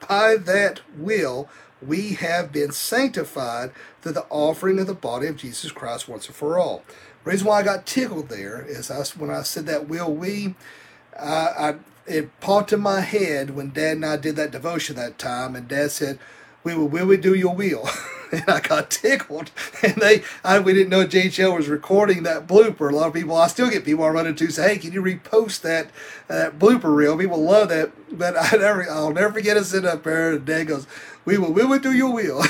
by 0.07 0.36
that 0.38 0.82
will 0.95 1.49
we 1.82 2.13
have 2.13 2.51
been 2.51 2.71
sanctified 2.71 3.71
through 4.01 4.11
the 4.11 4.25
offering 4.29 4.77
of 4.77 4.86
the 4.86 4.93
body 4.93 5.27
of 5.27 5.36
Jesus 5.36 5.71
Christ 5.71 6.07
once 6.07 6.27
and 6.27 6.36
for 6.36 6.59
all. 6.59 6.84
Reason 7.24 7.45
why 7.47 7.59
I 7.59 7.63
got 7.63 7.86
tickled 7.86 8.30
there 8.30 8.65
is 8.67 8.89
I, 8.89 9.03
when 9.19 9.30
I 9.30 9.43
said 9.43 9.67
that 9.67 9.88
will 9.88 10.11
we, 10.13 10.55
I, 11.17 11.76
it 12.07 12.39
popped 12.39 12.74
in 12.74 12.82
my 12.82 13.01
head 13.01 13.51
when 13.51 13.69
Dad 13.69 13.97
and 13.97 14.05
I 14.05 14.17
did 14.17 14.36
that 14.38 14.51
devotion 14.51 14.95
that 14.95 15.19
time, 15.19 15.55
and 15.55 15.67
Dad 15.67 15.91
said, 15.91 16.19
"We 16.63 16.76
will, 16.76 16.88
will 16.88 17.05
we 17.05 17.17
do 17.17 17.34
your 17.36 17.55
will?" 17.55 17.88
and 18.32 18.43
I 18.47 18.59
got 18.59 18.89
tickled. 18.89 19.51
And 19.84 19.95
they, 19.95 20.24
I, 20.43 20.59
we 20.59 20.74
didn't 20.74 20.89
know 20.89 21.07
JHL 21.07 21.57
was 21.57 21.67
recording 21.67 22.22
that 22.22 22.45
blooper. 22.47 22.91
A 22.91 22.95
lot 22.95 23.07
of 23.07 23.13
people, 23.13 23.36
I 23.36 23.47
still 23.47 23.69
get 23.69 23.84
people 23.84 24.03
I 24.03 24.09
run 24.09 24.28
into 24.28 24.49
say, 24.51 24.69
"Hey, 24.69 24.78
can 24.78 24.93
you 24.93 25.01
repost 25.01 25.61
that 25.61 25.88
uh, 26.30 26.36
that 26.36 26.59
blooper 26.59 26.95
reel?" 26.95 27.17
People 27.17 27.43
love 27.43 27.69
that, 27.69 27.91
but 28.11 28.36
I 28.39 28.57
never, 28.57 28.89
I'll 28.89 29.13
never 29.13 29.34
forget 29.34 29.57
us 29.57 29.69
sitting 29.69 29.89
up 29.89 30.03
there. 30.03 30.34
And 30.34 30.45
Dad 30.45 30.65
goes, 30.67 30.88
"We 31.26 31.38
will, 31.38 31.51
we 31.51 31.65
will 31.65 31.80
do 31.80 31.93
your 31.93 32.11
wheel." 32.11 32.43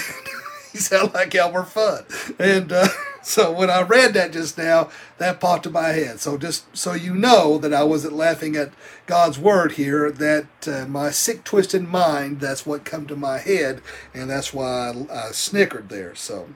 he 0.73 0.77
sounded 0.79 1.13
like 1.13 1.35
Elmer 1.35 1.63
Fudd, 1.63 2.39
and. 2.39 2.71
Uh, 2.71 2.87
so 3.21 3.51
when 3.51 3.69
I 3.69 3.81
read 3.81 4.13
that 4.13 4.33
just 4.33 4.57
now, 4.57 4.89
that 5.17 5.39
popped 5.39 5.65
in 5.65 5.71
my 5.71 5.89
head. 5.89 6.19
So 6.19 6.37
just 6.37 6.65
so 6.75 6.93
you 6.93 7.13
know 7.13 7.57
that 7.59 7.73
I 7.73 7.83
wasn't 7.83 8.13
laughing 8.13 8.55
at 8.55 8.71
God's 9.05 9.37
word 9.37 9.73
here, 9.73 10.11
that 10.11 10.67
uh, 10.67 10.85
my 10.87 11.11
sick, 11.11 11.43
twisted 11.43 11.87
mind, 11.87 12.39
that's 12.39 12.65
what 12.65 12.85
come 12.85 13.05
to 13.07 13.15
my 13.15 13.37
head, 13.37 13.81
and 14.13 14.29
that's 14.29 14.53
why 14.53 14.93
I, 15.09 15.27
I 15.27 15.31
snickered 15.31 15.89
there. 15.89 16.15
So, 16.15 16.49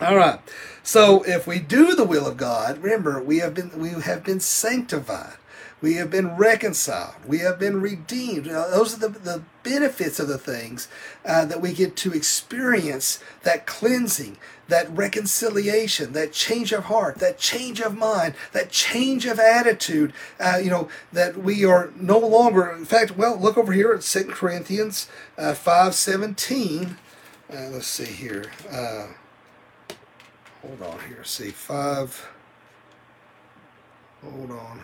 all 0.00 0.16
right. 0.16 0.40
So 0.82 1.22
if 1.24 1.46
we 1.46 1.58
do 1.58 1.94
the 1.94 2.04
will 2.04 2.26
of 2.26 2.36
God, 2.36 2.78
remember 2.78 3.22
we 3.22 3.38
have 3.38 3.54
been 3.54 3.78
we 3.78 3.90
have 3.90 4.24
been 4.24 4.40
sanctified. 4.40 5.36
We 5.82 5.94
have 5.94 6.10
been 6.10 6.36
reconciled. 6.36 7.16
We 7.26 7.40
have 7.40 7.58
been 7.58 7.82
redeemed. 7.82 8.46
Those 8.46 8.94
are 8.94 9.08
the, 9.08 9.18
the 9.18 9.42
benefits 9.62 10.18
of 10.18 10.26
the 10.26 10.38
things 10.38 10.88
uh, 11.24 11.44
that 11.44 11.60
we 11.60 11.74
get 11.74 11.96
to 11.96 12.14
experience 12.14 13.22
that 13.42 13.66
cleansing, 13.66 14.38
that 14.68 14.90
reconciliation, 14.96 16.14
that 16.14 16.32
change 16.32 16.72
of 16.72 16.84
heart, 16.84 17.16
that 17.16 17.38
change 17.38 17.80
of 17.80 17.96
mind, 17.96 18.34
that 18.52 18.70
change 18.70 19.26
of 19.26 19.38
attitude. 19.38 20.14
Uh, 20.40 20.58
you 20.62 20.70
know, 20.70 20.88
that 21.12 21.36
we 21.36 21.62
are 21.64 21.92
no 21.94 22.18
longer, 22.18 22.70
in 22.70 22.86
fact, 22.86 23.18
well, 23.18 23.38
look 23.38 23.58
over 23.58 23.72
here 23.72 23.92
at 23.92 24.00
2 24.00 24.24
Corinthians 24.24 25.08
uh, 25.36 25.52
5.17. 25.52 26.96
Uh, 27.52 27.68
let's 27.70 27.86
see 27.86 28.06
here. 28.06 28.50
Uh, 28.70 29.08
hold 30.62 30.80
on 30.82 30.98
here. 31.06 31.22
See, 31.22 31.50
5. 31.50 32.28
Hold 34.22 34.50
on. 34.50 34.80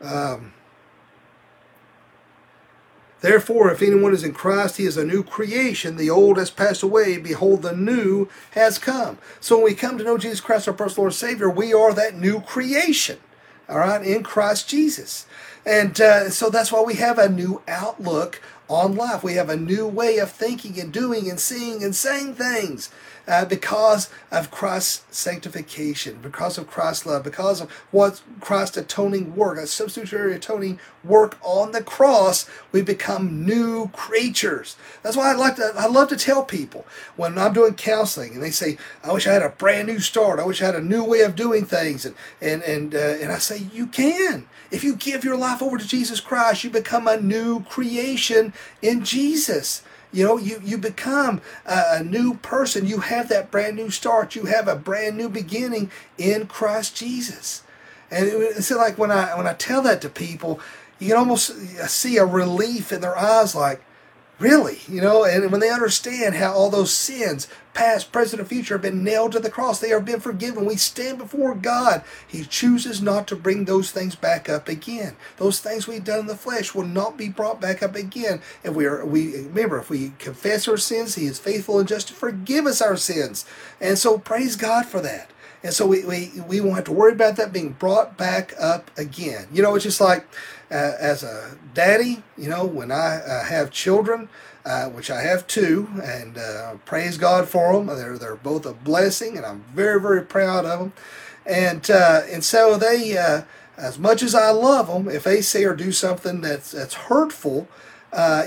Um, 0.00 0.52
Therefore, 3.20 3.70
if 3.70 3.82
anyone 3.82 4.14
is 4.14 4.24
in 4.24 4.32
Christ, 4.32 4.78
he 4.78 4.84
is 4.84 4.96
a 4.96 5.04
new 5.04 5.22
creation. 5.22 5.96
The 5.96 6.08
old 6.08 6.38
has 6.38 6.50
passed 6.50 6.82
away. 6.82 7.18
Behold, 7.18 7.62
the 7.62 7.76
new 7.76 8.28
has 8.52 8.78
come. 8.78 9.18
So 9.40 9.56
when 9.56 9.66
we 9.66 9.74
come 9.74 9.98
to 9.98 10.04
know 10.04 10.16
Jesus 10.16 10.40
Christ, 10.40 10.68
our 10.68 10.74
personal 10.74 11.04
Lord 11.04 11.12
and 11.12 11.16
Savior, 11.16 11.50
we 11.50 11.74
are 11.74 11.92
that 11.92 12.16
new 12.16 12.40
creation, 12.40 13.18
all 13.68 13.78
right, 13.78 14.02
in 14.02 14.22
Christ 14.22 14.68
Jesus. 14.68 15.26
And 15.66 16.00
uh, 16.00 16.30
so 16.30 16.48
that's 16.48 16.72
why 16.72 16.80
we 16.82 16.94
have 16.94 17.18
a 17.18 17.28
new 17.28 17.62
outlook 17.68 18.40
on 18.68 18.96
life. 18.96 19.22
We 19.22 19.34
have 19.34 19.50
a 19.50 19.56
new 19.56 19.86
way 19.86 20.16
of 20.16 20.30
thinking 20.30 20.80
and 20.80 20.90
doing 20.90 21.28
and 21.28 21.38
seeing 21.38 21.84
and 21.84 21.94
saying 21.94 22.36
things 22.36 22.88
uh, 23.26 23.44
because 23.44 24.10
of 24.30 24.50
Christ's 24.50 25.04
sanctification, 25.16 26.18
because 26.22 26.58
of 26.58 26.66
Christ's 26.66 27.06
love, 27.06 27.22
because 27.22 27.60
of 27.60 27.70
what 27.90 28.22
Christ's 28.40 28.76
atoning 28.76 29.36
work, 29.36 29.58
a 29.58 29.66
substitutionary 29.66 30.34
atoning 30.34 30.78
work 31.04 31.38
on 31.42 31.72
the 31.72 31.82
cross, 31.82 32.48
we 32.72 32.82
become 32.82 33.44
new 33.44 33.88
creatures. 33.88 34.76
That's 35.02 35.16
why 35.16 35.32
I 35.32 35.34
like 35.34 35.56
to 35.56 35.72
I 35.76 35.86
love 35.86 36.08
to 36.08 36.16
tell 36.16 36.44
people 36.44 36.86
when 37.16 37.38
I'm 37.38 37.52
doing 37.52 37.74
counseling 37.74 38.34
and 38.34 38.42
they 38.42 38.50
say, 38.50 38.78
I 39.02 39.12
wish 39.12 39.26
I 39.26 39.32
had 39.32 39.42
a 39.42 39.50
brand 39.50 39.88
new 39.88 40.00
start, 40.00 40.40
I 40.40 40.44
wish 40.44 40.62
I 40.62 40.66
had 40.66 40.74
a 40.76 40.82
new 40.82 41.04
way 41.04 41.20
of 41.20 41.36
doing 41.36 41.64
things 41.64 42.04
and 42.04 42.14
and 42.40 42.62
and 42.62 42.94
uh, 42.94 42.98
and 42.98 43.32
I 43.32 43.38
say, 43.38 43.66
You 43.72 43.86
can. 43.86 44.46
If 44.70 44.84
you 44.84 44.94
give 44.94 45.24
your 45.24 45.36
life 45.36 45.62
over 45.62 45.78
to 45.78 45.86
Jesus 45.86 46.20
Christ, 46.20 46.62
you 46.62 46.70
become 46.70 47.08
a 47.08 47.20
new 47.20 47.64
creation 47.64 48.52
in 48.80 49.04
Jesus. 49.04 49.82
You 50.12 50.24
know, 50.24 50.38
you, 50.38 50.60
you 50.64 50.76
become 50.76 51.40
a, 51.64 52.02
new 52.02 52.34
person. 52.34 52.86
You 52.86 52.98
have 52.98 53.28
that 53.28 53.50
brand 53.50 53.76
new 53.76 53.90
start. 53.90 54.34
You 54.34 54.46
have 54.46 54.66
a 54.66 54.76
brand 54.76 55.16
new 55.16 55.28
beginning 55.28 55.90
in 56.18 56.46
Christ 56.46 56.96
Jesus. 56.96 57.62
And 58.10 58.26
it's 58.26 58.70
like 58.72 58.98
when 58.98 59.12
I 59.12 59.36
when 59.36 59.46
I 59.46 59.52
tell 59.52 59.82
that 59.82 60.00
to 60.02 60.08
people, 60.08 60.58
you 60.98 61.08
can 61.08 61.16
almost 61.16 61.54
see 61.88 62.16
a 62.16 62.24
relief 62.24 62.92
in 62.92 63.00
their 63.00 63.16
eyes, 63.16 63.54
like, 63.54 63.80
Really, 64.40 64.78
you 64.88 65.02
know, 65.02 65.26
and 65.26 65.52
when 65.52 65.60
they 65.60 65.68
understand 65.68 66.34
how 66.34 66.54
all 66.54 66.70
those 66.70 66.94
sins, 66.94 67.46
past, 67.74 68.10
present, 68.10 68.40
and 68.40 68.48
future, 68.48 68.72
have 68.74 68.82
been 68.82 69.04
nailed 69.04 69.32
to 69.32 69.38
the 69.38 69.50
cross, 69.50 69.78
they 69.78 69.90
have 69.90 70.06
been 70.06 70.18
forgiven. 70.18 70.64
We 70.64 70.76
stand 70.76 71.18
before 71.18 71.54
God. 71.54 72.02
He 72.26 72.44
chooses 72.44 73.02
not 73.02 73.26
to 73.28 73.36
bring 73.36 73.66
those 73.66 73.90
things 73.90 74.14
back 74.14 74.48
up 74.48 74.66
again. 74.66 75.16
Those 75.36 75.60
things 75.60 75.86
we've 75.86 76.02
done 76.02 76.20
in 76.20 76.26
the 76.26 76.36
flesh 76.36 76.74
will 76.74 76.86
not 76.86 77.18
be 77.18 77.28
brought 77.28 77.60
back 77.60 77.82
up 77.82 77.94
again. 77.94 78.40
If 78.64 78.74
we 78.74 78.86
are, 78.86 79.04
we 79.04 79.36
remember, 79.42 79.78
if 79.78 79.90
we 79.90 80.14
confess 80.18 80.66
our 80.66 80.78
sins, 80.78 81.16
He 81.16 81.26
is 81.26 81.38
faithful 81.38 81.78
and 81.78 81.86
just 81.86 82.08
to 82.08 82.14
forgive 82.14 82.64
us 82.64 82.80
our 82.80 82.96
sins. 82.96 83.44
And 83.78 83.98
so, 83.98 84.16
praise 84.16 84.56
God 84.56 84.86
for 84.86 85.02
that. 85.02 85.30
And 85.62 85.74
so 85.74 85.86
we, 85.86 86.04
we, 86.04 86.32
we 86.48 86.60
won't 86.60 86.76
have 86.76 86.84
to 86.84 86.92
worry 86.92 87.12
about 87.12 87.36
that 87.36 87.52
being 87.52 87.72
brought 87.72 88.16
back 88.16 88.54
up 88.58 88.90
again. 88.96 89.46
You 89.52 89.62
know, 89.62 89.74
it's 89.74 89.84
just 89.84 90.00
like 90.00 90.26
uh, 90.70 90.92
as 90.98 91.22
a 91.22 91.56
daddy, 91.74 92.22
you 92.38 92.48
know, 92.48 92.64
when 92.64 92.90
I 92.90 93.16
uh, 93.16 93.44
have 93.44 93.70
children, 93.70 94.30
uh, 94.64 94.88
which 94.88 95.10
I 95.10 95.20
have 95.22 95.46
two, 95.46 95.88
and 96.02 96.38
uh, 96.38 96.76
praise 96.86 97.18
God 97.18 97.48
for 97.48 97.74
them. 97.74 97.86
They're, 97.86 98.16
they're 98.16 98.36
both 98.36 98.64
a 98.64 98.72
blessing, 98.72 99.36
and 99.36 99.44
I'm 99.44 99.64
very, 99.74 100.00
very 100.00 100.22
proud 100.22 100.64
of 100.64 100.78
them. 100.78 100.92
And, 101.44 101.90
uh, 101.90 102.22
and 102.30 102.42
so 102.42 102.78
they, 102.78 103.18
uh, 103.18 103.42
as 103.76 103.98
much 103.98 104.22
as 104.22 104.34
I 104.34 104.50
love 104.50 104.86
them, 104.86 105.08
if 105.14 105.24
they 105.24 105.42
say 105.42 105.64
or 105.64 105.74
do 105.74 105.92
something 105.92 106.40
that's, 106.40 106.70
that's 106.70 106.94
hurtful, 106.94 107.68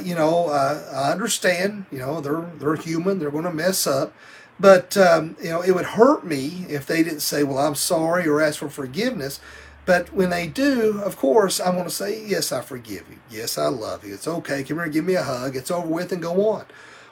you 0.04 0.16
know, 0.16 0.50
I 0.50 1.12
understand, 1.12 1.86
you 1.92 2.00
know, 2.00 2.22
they're, 2.22 2.50
they're 2.58 2.76
human, 2.76 3.20
they're 3.20 3.32
going 3.32 3.44
to 3.44 3.54
mess 3.54 3.86
up. 3.86 4.14
But, 4.60 4.96
um, 4.96 5.36
you 5.42 5.50
know, 5.50 5.62
it 5.62 5.72
would 5.72 5.86
hurt 5.86 6.26
me 6.26 6.66
if 6.70 6.86
they 6.86 7.04
didn't 7.04 7.22
say, 7.22 7.44
well, 7.44 7.58
I'm 7.58 7.76
sorry 7.76 8.28
or 8.28 8.42
ask 8.42 8.60
for 8.60 8.70
forgiveness. 8.70 9.40
But 9.86 10.14
when 10.14 10.30
they 10.30 10.48
do, 10.48 11.02
of 11.04 11.18
course, 11.18 11.60
I'm 11.60 11.74
going 11.74 11.86
to 11.86 11.90
say, 11.90 12.26
Yes, 12.26 12.52
I 12.52 12.62
forgive 12.62 13.04
you. 13.10 13.18
Yes, 13.30 13.58
I 13.58 13.68
love 13.68 14.06
you. 14.06 14.14
It's 14.14 14.28
okay. 14.28 14.64
Come 14.64 14.78
here 14.78 14.88
give 14.88 15.06
me 15.06 15.16
a 15.16 15.24
hug. 15.24 15.56
It's 15.56 15.72
over 15.72 15.88
with 15.88 16.12
and 16.12 16.22
go 16.22 16.50
on. 16.50 16.66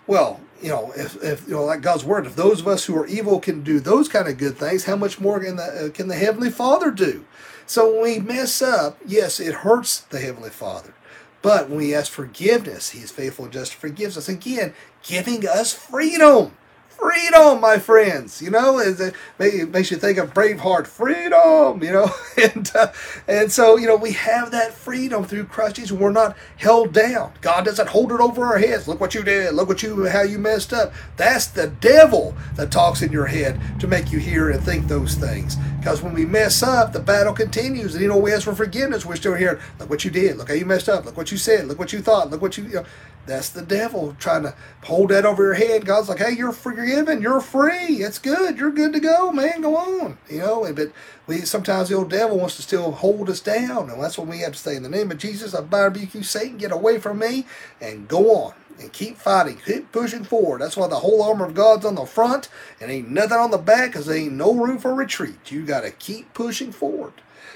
Well, 0.07 0.39
you 0.61 0.69
know, 0.69 0.93
if, 0.95 1.21
if 1.23 1.47
you 1.47 1.55
know, 1.55 1.65
like 1.65 1.81
God's 1.81 2.05
word, 2.05 2.25
if 2.25 2.35
those 2.35 2.61
of 2.61 2.67
us 2.67 2.85
who 2.85 2.97
are 2.97 3.07
evil 3.07 3.39
can 3.39 3.61
do 3.61 3.79
those 3.79 4.07
kind 4.07 4.27
of 4.27 4.37
good 4.37 4.57
things, 4.57 4.85
how 4.85 4.95
much 4.95 5.19
more 5.19 5.39
can 5.39 5.57
the, 5.57 5.63
uh, 5.63 5.89
can 5.89 6.07
the 6.07 6.15
Heavenly 6.15 6.49
Father 6.49 6.91
do? 6.91 7.25
So 7.65 7.91
when 7.91 8.03
we 8.03 8.19
mess 8.19 8.61
up, 8.61 8.97
yes, 9.05 9.39
it 9.39 9.53
hurts 9.53 9.99
the 9.99 10.19
Heavenly 10.19 10.49
Father. 10.49 10.93
But 11.41 11.69
when 11.69 11.79
we 11.79 11.95
ask 11.95 12.11
forgiveness, 12.11 12.91
He 12.91 12.99
is 12.99 13.11
faithful 13.11 13.45
and 13.45 13.53
just 13.53 13.73
forgives 13.73 14.17
us. 14.17 14.29
Again, 14.29 14.73
giving 15.03 15.45
us 15.47 15.73
freedom 15.73 16.53
freedom, 17.01 17.59
my 17.59 17.79
friends. 17.79 18.41
You 18.41 18.51
know, 18.51 18.79
it 18.79 19.69
makes 19.71 19.91
you 19.91 19.97
think 19.97 20.17
of 20.17 20.33
Braveheart, 20.33 20.87
freedom. 20.87 21.83
You 21.83 21.91
know, 21.91 22.11
and 22.37 22.71
uh, 22.75 22.91
and 23.27 23.51
so 23.51 23.77
you 23.77 23.87
know 23.87 23.95
we 23.95 24.11
have 24.13 24.51
that 24.51 24.73
freedom 24.73 25.23
through 25.25 25.45
Christ 25.45 25.77
Jesus. 25.77 25.91
We're 25.91 26.11
not 26.11 26.37
held 26.57 26.93
down. 26.93 27.33
God 27.41 27.65
doesn't 27.65 27.89
hold 27.89 28.11
it 28.11 28.19
over 28.19 28.45
our 28.45 28.59
heads. 28.59 28.87
Look 28.87 28.99
what 28.99 29.15
you 29.15 29.23
did. 29.23 29.53
Look 29.53 29.67
what 29.67 29.81
you 29.81 30.05
how 30.05 30.21
you 30.21 30.37
messed 30.37 30.73
up. 30.73 30.93
That's 31.17 31.47
the 31.47 31.67
devil 31.67 32.35
that 32.55 32.71
talks 32.71 33.01
in 33.01 33.11
your 33.11 33.25
head 33.25 33.59
to 33.79 33.87
make 33.87 34.11
you 34.11 34.19
hear 34.19 34.51
and 34.51 34.63
think 34.63 34.87
those 34.87 35.15
things. 35.15 35.55
Because 35.79 36.03
when 36.03 36.13
we 36.13 36.25
mess 36.25 36.61
up, 36.61 36.93
the 36.93 36.99
battle 36.99 37.33
continues, 37.33 37.95
and 37.95 38.03
you 38.03 38.07
know 38.07 38.17
we 38.17 38.31
ask 38.31 38.43
for 38.43 38.55
forgiveness. 38.55 39.05
We're 39.05 39.15
still 39.15 39.35
here. 39.35 39.59
Look 39.79 39.89
what 39.89 40.05
you 40.05 40.11
did. 40.11 40.37
Look 40.37 40.49
how 40.49 40.53
you 40.53 40.65
messed 40.65 40.89
up. 40.89 41.05
Look 41.05 41.17
what 41.17 41.31
you 41.31 41.37
said. 41.37 41.67
Look 41.67 41.79
what 41.79 41.93
you 41.93 42.01
thought. 42.01 42.29
Look 42.29 42.41
what 42.41 42.57
you. 42.57 42.65
you 42.65 42.75
know, 42.75 42.85
that's 43.25 43.49
the 43.49 43.61
devil 43.61 44.15
trying 44.19 44.43
to 44.43 44.55
hold 44.83 45.09
that 45.09 45.25
over 45.25 45.43
your 45.43 45.53
head. 45.53 45.85
God's 45.85 46.09
like, 46.09 46.19
hey, 46.19 46.31
you're 46.31 46.51
forgiven. 46.91 47.21
You're 47.21 47.41
free. 47.41 48.03
It's 48.03 48.19
good. 48.19 48.57
You're 48.57 48.71
good 48.71 48.93
to 48.93 48.99
go, 48.99 49.31
man. 49.31 49.61
Go 49.61 49.77
on. 49.77 50.17
You 50.29 50.39
know, 50.39 50.73
but 50.73 50.91
we 51.27 51.39
sometimes 51.41 51.89
the 51.89 51.95
old 51.95 52.09
devil 52.09 52.37
wants 52.37 52.57
to 52.57 52.61
still 52.61 52.91
hold 52.91 53.29
us 53.29 53.39
down. 53.39 53.89
And 53.89 54.01
that's 54.01 54.17
what 54.17 54.27
we 54.27 54.39
have 54.39 54.53
to 54.53 54.59
say. 54.59 54.75
In 54.75 54.83
the 54.83 54.89
name 54.89 55.11
of 55.11 55.17
Jesus, 55.17 55.53
I 55.53 55.61
bind 55.61 56.13
you, 56.13 56.23
Satan. 56.23 56.57
Get 56.57 56.71
away 56.71 56.99
from 56.99 57.19
me 57.19 57.45
and 57.79 58.07
go 58.07 58.35
on 58.35 58.53
and 58.79 58.91
keep 58.91 59.17
fighting. 59.17 59.57
Keep 59.65 59.91
pushing 59.91 60.23
forward. 60.23 60.61
That's 60.61 60.75
why 60.75 60.87
the 60.87 60.99
whole 60.99 61.23
armor 61.23 61.45
of 61.45 61.53
God's 61.53 61.85
on 61.85 61.95
the 61.95 62.05
front 62.05 62.49
and 62.81 62.91
ain't 62.91 63.09
nothing 63.09 63.37
on 63.37 63.51
the 63.51 63.57
back 63.57 63.91
because 63.91 64.07
there 64.07 64.17
ain't 64.17 64.33
no 64.33 64.53
room 64.53 64.77
for 64.77 64.93
retreat. 64.93 65.51
You 65.51 65.65
got 65.65 65.81
to 65.81 65.91
keep 65.91 66.33
pushing 66.33 66.71
forward. 66.71 67.13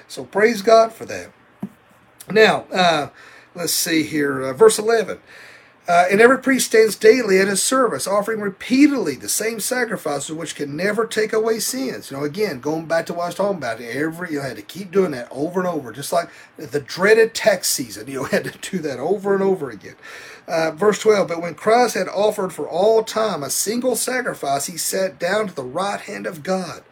So 0.08 0.24
praise 0.24 0.62
God 0.62 0.94
for 0.94 1.06
that. 1.06 1.32
Now, 2.32 2.66
uh, 2.72 3.10
let's 3.54 3.74
see 3.74 4.04
here. 4.04 4.42
Uh, 4.42 4.54
verse 4.54 4.80
11. 4.80 5.20
Uh, 5.88 6.06
and 6.10 6.20
every 6.20 6.40
priest 6.40 6.68
stands 6.68 6.96
daily 6.96 7.40
at 7.40 7.48
his 7.48 7.62
service, 7.62 8.08
offering 8.08 8.40
repeatedly 8.40 9.16
the 9.16 9.30
same 9.30 9.60
sacrifices 9.60 10.32
which 10.32 10.56
can 10.56 10.76
never 10.76 11.06
take 11.06 11.32
away 11.32 11.60
sins. 11.60 12.10
You 12.10 12.18
know, 12.18 12.24
again, 12.24 12.60
going 12.60 12.88
back 12.88 13.06
to 13.06 13.14
what 13.14 13.24
I 13.24 13.28
was 13.28 13.36
talking 13.36 13.58
about, 13.58 13.80
every 13.80 14.32
you 14.32 14.42
had 14.42 14.56
to 14.56 14.64
keep 14.64 14.90
doing 14.90 15.12
that 15.12 15.28
over 15.30 15.60
and 15.60 15.70
over, 15.70 15.92
just 15.92 16.12
like 16.12 16.30
the 16.58 16.80
dreaded 16.80 17.34
tax 17.34 17.68
season. 17.68 18.08
You 18.16 18.22
know, 18.22 18.28
had 18.28 18.46
to 18.46 18.72
do 18.72 18.80
that 18.80 18.98
over 18.98 19.34
and 19.34 19.44
over 19.44 19.70
again. 19.70 19.96
Uh, 20.48 20.72
verse 20.72 21.00
12, 21.00 21.28
but 21.28 21.42
when 21.42 21.54
Christ 21.54 21.96
had 21.96 22.08
offered 22.08 22.54
for 22.54 22.68
all 22.68 23.04
time 23.04 23.44
a 23.44 23.50
single 23.50 23.98
sacrifice, 23.98 24.68
he 24.68 24.78
sat 24.78 25.20
down 25.20 25.48
to 25.48 25.54
the 25.56 25.64
right 25.64 26.00
hand 26.00 26.26
of 26.26 26.44
God, 26.44 26.84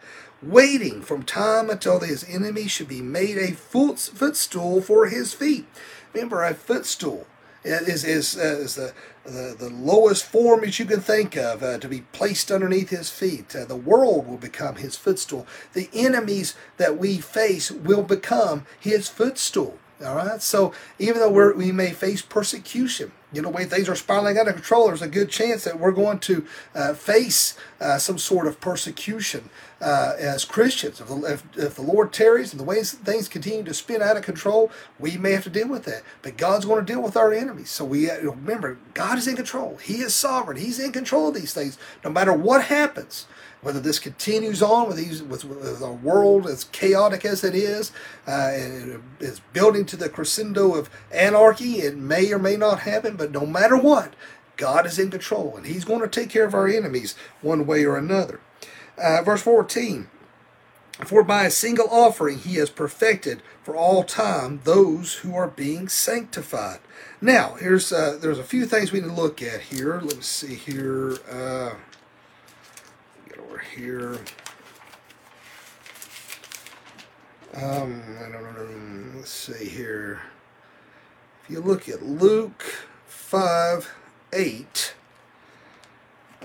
waiting 0.42 1.00
from 1.00 1.22
time 1.22 1.70
until 1.70 2.00
his 2.00 2.28
enemy 2.28 2.68
should 2.68 2.88
be 2.88 3.00
made 3.00 3.38
a 3.38 3.52
footstool 3.52 4.82
for 4.82 5.06
his 5.06 5.32
feet. 5.32 5.66
Remember, 6.12 6.44
a 6.44 6.52
footstool 6.52 7.26
is 7.64 8.04
is, 8.04 8.36
uh, 8.36 8.58
is 8.60 8.74
the, 8.74 8.92
the, 9.24 9.56
the 9.58 9.70
lowest 9.70 10.24
form 10.24 10.60
that 10.60 10.78
you 10.78 10.84
can 10.84 11.00
think 11.00 11.36
of 11.36 11.62
uh, 11.62 11.78
to 11.78 11.88
be 11.88 12.02
placed 12.12 12.50
underneath 12.50 12.90
his 12.90 13.10
feet. 13.10 13.54
Uh, 13.56 13.64
the 13.64 13.76
world 13.76 14.26
will 14.26 14.36
become 14.36 14.76
his 14.76 14.96
footstool. 14.96 15.46
The 15.72 15.88
enemies 15.94 16.54
that 16.76 16.98
we 16.98 17.18
face 17.18 17.70
will 17.70 18.02
become 18.02 18.66
his 18.78 19.08
footstool. 19.08 19.78
All 20.04 20.16
right. 20.16 20.42
So 20.42 20.72
even 20.98 21.20
though 21.20 21.30
we 21.30 21.66
we 21.66 21.72
may 21.72 21.92
face 21.92 22.22
persecution, 22.22 23.12
you 23.34 23.42
know, 23.42 23.48
when 23.48 23.68
things 23.68 23.88
are 23.88 23.94
spiraling 23.94 24.38
out 24.38 24.48
of 24.48 24.54
control, 24.54 24.86
there's 24.86 25.02
a 25.02 25.08
good 25.08 25.30
chance 25.30 25.64
that 25.64 25.78
we're 25.78 25.92
going 25.92 26.18
to 26.20 26.46
uh, 26.74 26.94
face 26.94 27.56
uh, 27.80 27.98
some 27.98 28.18
sort 28.18 28.46
of 28.46 28.60
persecution 28.60 29.50
uh, 29.80 30.14
as 30.18 30.44
Christians. 30.44 31.00
If 31.00 31.08
the, 31.08 31.16
if, 31.32 31.58
if 31.58 31.74
the, 31.74 31.82
Lord 31.82 32.12
tarries 32.12 32.52
and 32.52 32.60
the 32.60 32.64
ways 32.64 32.92
things 32.92 33.28
continue 33.28 33.64
to 33.64 33.74
spin 33.74 34.02
out 34.02 34.16
of 34.16 34.22
control, 34.22 34.70
we 34.98 35.16
may 35.16 35.32
have 35.32 35.44
to 35.44 35.50
deal 35.50 35.68
with 35.68 35.84
that. 35.84 36.02
But 36.22 36.36
God's 36.36 36.64
going 36.64 36.84
to 36.84 36.92
deal 36.92 37.02
with 37.02 37.16
our 37.16 37.32
enemies. 37.32 37.70
So 37.70 37.84
we 37.84 38.10
uh, 38.10 38.20
remember, 38.20 38.78
God 38.94 39.18
is 39.18 39.26
in 39.26 39.36
control. 39.36 39.76
He 39.76 39.96
is 40.00 40.14
sovereign. 40.14 40.56
He's 40.56 40.78
in 40.78 40.92
control 40.92 41.28
of 41.28 41.34
these 41.34 41.52
things, 41.52 41.78
no 42.02 42.10
matter 42.10 42.32
what 42.32 42.64
happens 42.64 43.26
whether 43.64 43.80
this 43.80 43.98
continues 43.98 44.62
on 44.62 44.86
with 44.86 44.96
these 44.96 45.22
with, 45.22 45.44
with 45.44 45.80
world 46.02 46.46
as 46.46 46.64
chaotic 46.64 47.24
as 47.24 47.42
it 47.42 47.54
is 47.54 47.90
uh, 48.28 48.50
and 48.54 49.02
is 49.20 49.40
building 49.52 49.84
to 49.86 49.96
the 49.96 50.08
crescendo 50.08 50.74
of 50.74 50.90
anarchy 51.10 51.78
it 51.78 51.96
may 51.96 52.32
or 52.32 52.38
may 52.38 52.56
not 52.56 52.80
happen 52.80 53.16
but 53.16 53.32
no 53.32 53.44
matter 53.44 53.76
what 53.76 54.14
god 54.56 54.86
is 54.86 54.98
in 54.98 55.10
control 55.10 55.56
and 55.56 55.66
he's 55.66 55.84
going 55.84 56.00
to 56.00 56.08
take 56.08 56.30
care 56.30 56.44
of 56.44 56.54
our 56.54 56.68
enemies 56.68 57.14
one 57.40 57.66
way 57.66 57.84
or 57.84 57.96
another. 57.96 58.40
Uh, 58.96 59.22
verse 59.22 59.42
14 59.42 60.08
for 61.04 61.24
by 61.24 61.44
a 61.44 61.50
single 61.50 61.88
offering 61.90 62.38
he 62.38 62.54
has 62.56 62.70
perfected 62.70 63.42
for 63.64 63.74
all 63.74 64.04
time 64.04 64.60
those 64.62 65.16
who 65.16 65.34
are 65.34 65.48
being 65.48 65.88
sanctified. 65.88 66.78
Now 67.20 67.54
here's 67.54 67.92
uh, 67.92 68.16
there's 68.20 68.38
a 68.38 68.44
few 68.44 68.66
things 68.66 68.92
we 68.92 69.00
need 69.00 69.08
to 69.08 69.12
look 69.12 69.42
at 69.42 69.62
here. 69.62 70.00
Let 70.00 70.16
me 70.16 70.22
see 70.22 70.54
here 70.54 71.16
uh, 71.28 71.74
here. 73.74 74.18
Um, 77.54 78.02
I 78.18 78.30
don't 78.30 78.42
know. 78.42 79.16
Let's 79.16 79.30
see 79.30 79.68
here. 79.68 80.20
If 81.44 81.50
you 81.50 81.60
look 81.60 81.88
at 81.88 82.02
Luke 82.02 82.62
5 83.06 83.94
8, 84.32 84.94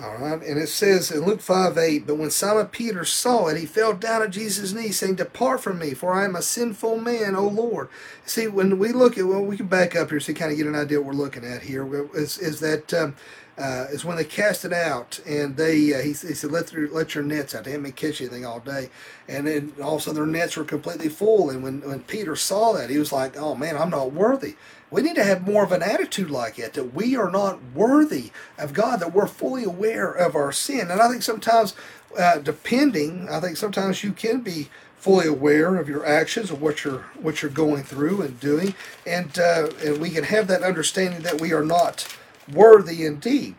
all 0.02 0.18
right, 0.18 0.42
and 0.42 0.60
it 0.60 0.70
says 0.70 1.12
in 1.12 1.26
Luke 1.26 1.42
5 1.42 1.78
8, 1.78 2.06
but 2.06 2.18
when 2.18 2.30
Simon 2.30 2.68
Peter 2.68 3.04
saw 3.06 3.48
it, 3.48 3.58
he 3.58 3.66
fell 3.66 3.94
down 3.94 4.22
at 4.22 4.30
Jesus' 4.32 4.74
knees, 4.74 5.00
saying, 5.00 5.16
Depart 5.16 5.62
from 5.62 5.80
me, 5.80 5.94
for 5.94 6.14
I 6.14 6.26
am 6.26 6.36
a 6.36 6.42
sinful 6.42 7.00
man, 7.00 7.36
O 7.36 7.48
Lord. 7.48 7.90
See, 8.26 8.48
when 8.48 8.78
we 8.78 8.90
look 8.92 9.18
at, 9.18 9.26
well, 9.26 9.42
we 9.42 9.58
can 9.58 9.68
back 9.68 9.96
up 9.96 10.10
here 10.10 10.20
so 10.20 10.32
you 10.32 10.38
kind 10.38 10.52
of 10.52 10.58
get 10.58 10.68
an 10.68 10.76
idea 10.76 11.02
what 11.02 11.16
we're 11.16 11.24
looking 11.24 11.46
at 11.46 11.64
here, 11.64 12.08
is, 12.14 12.38
is 12.38 12.60
that. 12.60 12.94
Um, 12.94 13.16
uh, 13.60 13.88
is 13.92 14.06
when 14.06 14.16
they 14.16 14.24
cast 14.24 14.64
it 14.64 14.72
out 14.72 15.20
and 15.28 15.58
they 15.58 15.94
uh, 15.94 16.00
he, 16.00 16.10
he, 16.10 16.14
said 16.14 16.52
let 16.52 16.72
your 16.72 16.90
let 16.90 17.14
your 17.14 17.24
nets 17.24 17.54
out. 17.54 17.66
They 17.66 17.72
haven't 17.72 17.96
catch 17.96 18.22
anything 18.22 18.46
all 18.46 18.62
day. 18.62 18.90
And 19.28 19.46
then 19.46 19.74
all 19.82 19.96
of 19.96 20.02
a 20.02 20.04
sudden 20.04 20.16
their 20.16 20.26
nets 20.42 20.56
were 20.56 20.64
completely 20.64 21.10
full 21.10 21.50
and 21.50 21.62
when, 21.62 21.82
when 21.82 22.00
peter 22.02 22.36
saw 22.36 22.74
that 22.74 22.90
he 22.90 22.98
was 22.98 23.12
like 23.12 23.38
oh 23.38 23.56
man 23.56 23.78
i'm 23.78 23.90
not 23.90 24.14
worthy. 24.14 24.56
We 24.92 25.04
need 25.04 25.16
to 25.16 25.24
have 25.24 25.46
more 25.46 25.64
of 25.64 25.72
an 25.72 25.84
attitude 25.84 26.32
like 26.32 26.56
that 26.56 26.74
that 26.74 26.96
we 26.96 27.16
are 27.16 27.30
not 27.30 27.60
worthy 27.76 28.32
of 28.58 28.74
god 28.74 29.02
that 29.02 29.14
we're 29.14 29.28
fully 29.28 29.66
aware 29.66 30.12
of 30.12 30.36
our 30.36 30.52
sin. 30.52 30.90
And 30.90 31.02
i 31.02 31.10
think 31.10 31.24
sometimes 31.24 31.76
uh, 32.18 32.38
depending 32.38 33.28
i 33.30 33.40
think 33.40 33.58
sometimes 33.58 34.04
you 34.04 34.14
can 34.14 34.42
be 34.42 34.70
fully 35.00 35.28
aware 35.28 35.78
of 35.78 35.88
your 35.88 36.06
actions 36.06 36.52
of 36.52 36.62
what 36.62 36.84
you're 36.84 37.06
what 37.22 37.42
you're 37.42 37.52
going 37.52 37.84
through 37.84 38.22
and 38.22 38.40
doing. 38.40 38.76
And 39.06 39.38
uh, 39.40 39.70
and 39.84 40.00
we 40.00 40.10
can 40.10 40.26
have 40.26 40.48
that 40.48 40.62
understanding 40.62 41.22
that 41.22 41.42
we 41.42 41.54
are 41.54 41.64
not 41.64 42.06
worthy 42.54 43.06
indeed. 43.06 43.56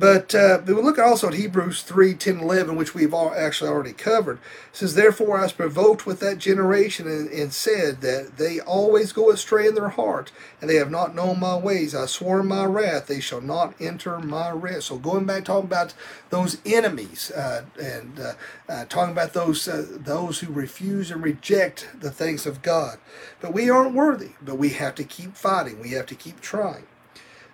But 0.00 0.32
uh, 0.32 0.60
we 0.64 0.74
look 0.74 0.98
also 0.98 1.26
at 1.26 1.34
Hebrews 1.34 1.82
3 1.82 2.14
10 2.14 2.38
11, 2.38 2.76
which 2.76 2.94
we've 2.94 3.12
all 3.12 3.34
actually 3.34 3.70
already 3.70 3.92
covered. 3.92 4.36
It 4.36 4.76
says, 4.76 4.94
Therefore 4.94 5.38
I 5.38 5.42
was 5.42 5.52
provoked 5.52 6.06
with 6.06 6.20
that 6.20 6.38
generation 6.38 7.08
and, 7.08 7.28
and, 7.30 7.52
said 7.52 8.00
that 8.02 8.36
they 8.36 8.60
always 8.60 9.12
go 9.12 9.30
astray 9.30 9.66
in 9.66 9.74
their 9.74 9.88
heart, 9.88 10.30
and 10.60 10.70
they 10.70 10.76
have 10.76 10.90
not 10.90 11.16
known 11.16 11.40
my 11.40 11.56
ways. 11.56 11.96
I 11.96 12.06
swore 12.06 12.40
in 12.40 12.46
my 12.46 12.64
wrath, 12.64 13.08
they 13.08 13.18
shall 13.18 13.40
not 13.40 13.74
enter 13.80 14.20
my 14.20 14.50
rest. 14.50 14.86
So 14.86 14.98
going 14.98 15.26
back 15.26 15.44
talking 15.44 15.66
about 15.66 15.94
those 16.30 16.58
enemies 16.64 17.32
uh, 17.32 17.64
and 17.80 18.20
uh, 18.20 18.32
uh 18.68 18.84
talking 18.84 19.12
about 19.12 19.32
those, 19.32 19.66
uh, 19.66 19.84
those 19.90 20.40
who 20.40 20.52
refuse 20.52 21.10
and 21.10 21.24
reject 21.24 21.88
the 21.98 22.12
things 22.12 22.46
of 22.46 22.62
God. 22.62 22.98
But 23.40 23.52
we 23.52 23.68
aren't 23.68 23.94
worthy, 23.94 24.30
but 24.40 24.58
we 24.58 24.70
have 24.70 24.94
to 24.96 25.04
keep 25.04 25.34
fighting, 25.34 25.80
we 25.80 25.90
have 25.90 26.06
to 26.06 26.14
keep 26.14 26.40
trying. 26.40 26.86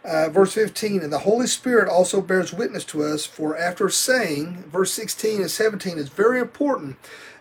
Uh, 0.04 0.28
verse 0.28 0.52
15, 0.52 1.00
and 1.00 1.12
the 1.12 1.20
Holy 1.20 1.46
Spirit 1.46 1.88
also 1.88 2.20
bears 2.20 2.52
witness 2.52 2.84
to 2.84 3.02
us, 3.02 3.24
for 3.24 3.56
after 3.56 3.88
saying, 3.88 4.64
verse 4.70 4.92
16 4.92 5.40
and 5.40 5.50
17 5.50 5.96
is 5.96 6.10
very 6.10 6.40
important, 6.40 6.96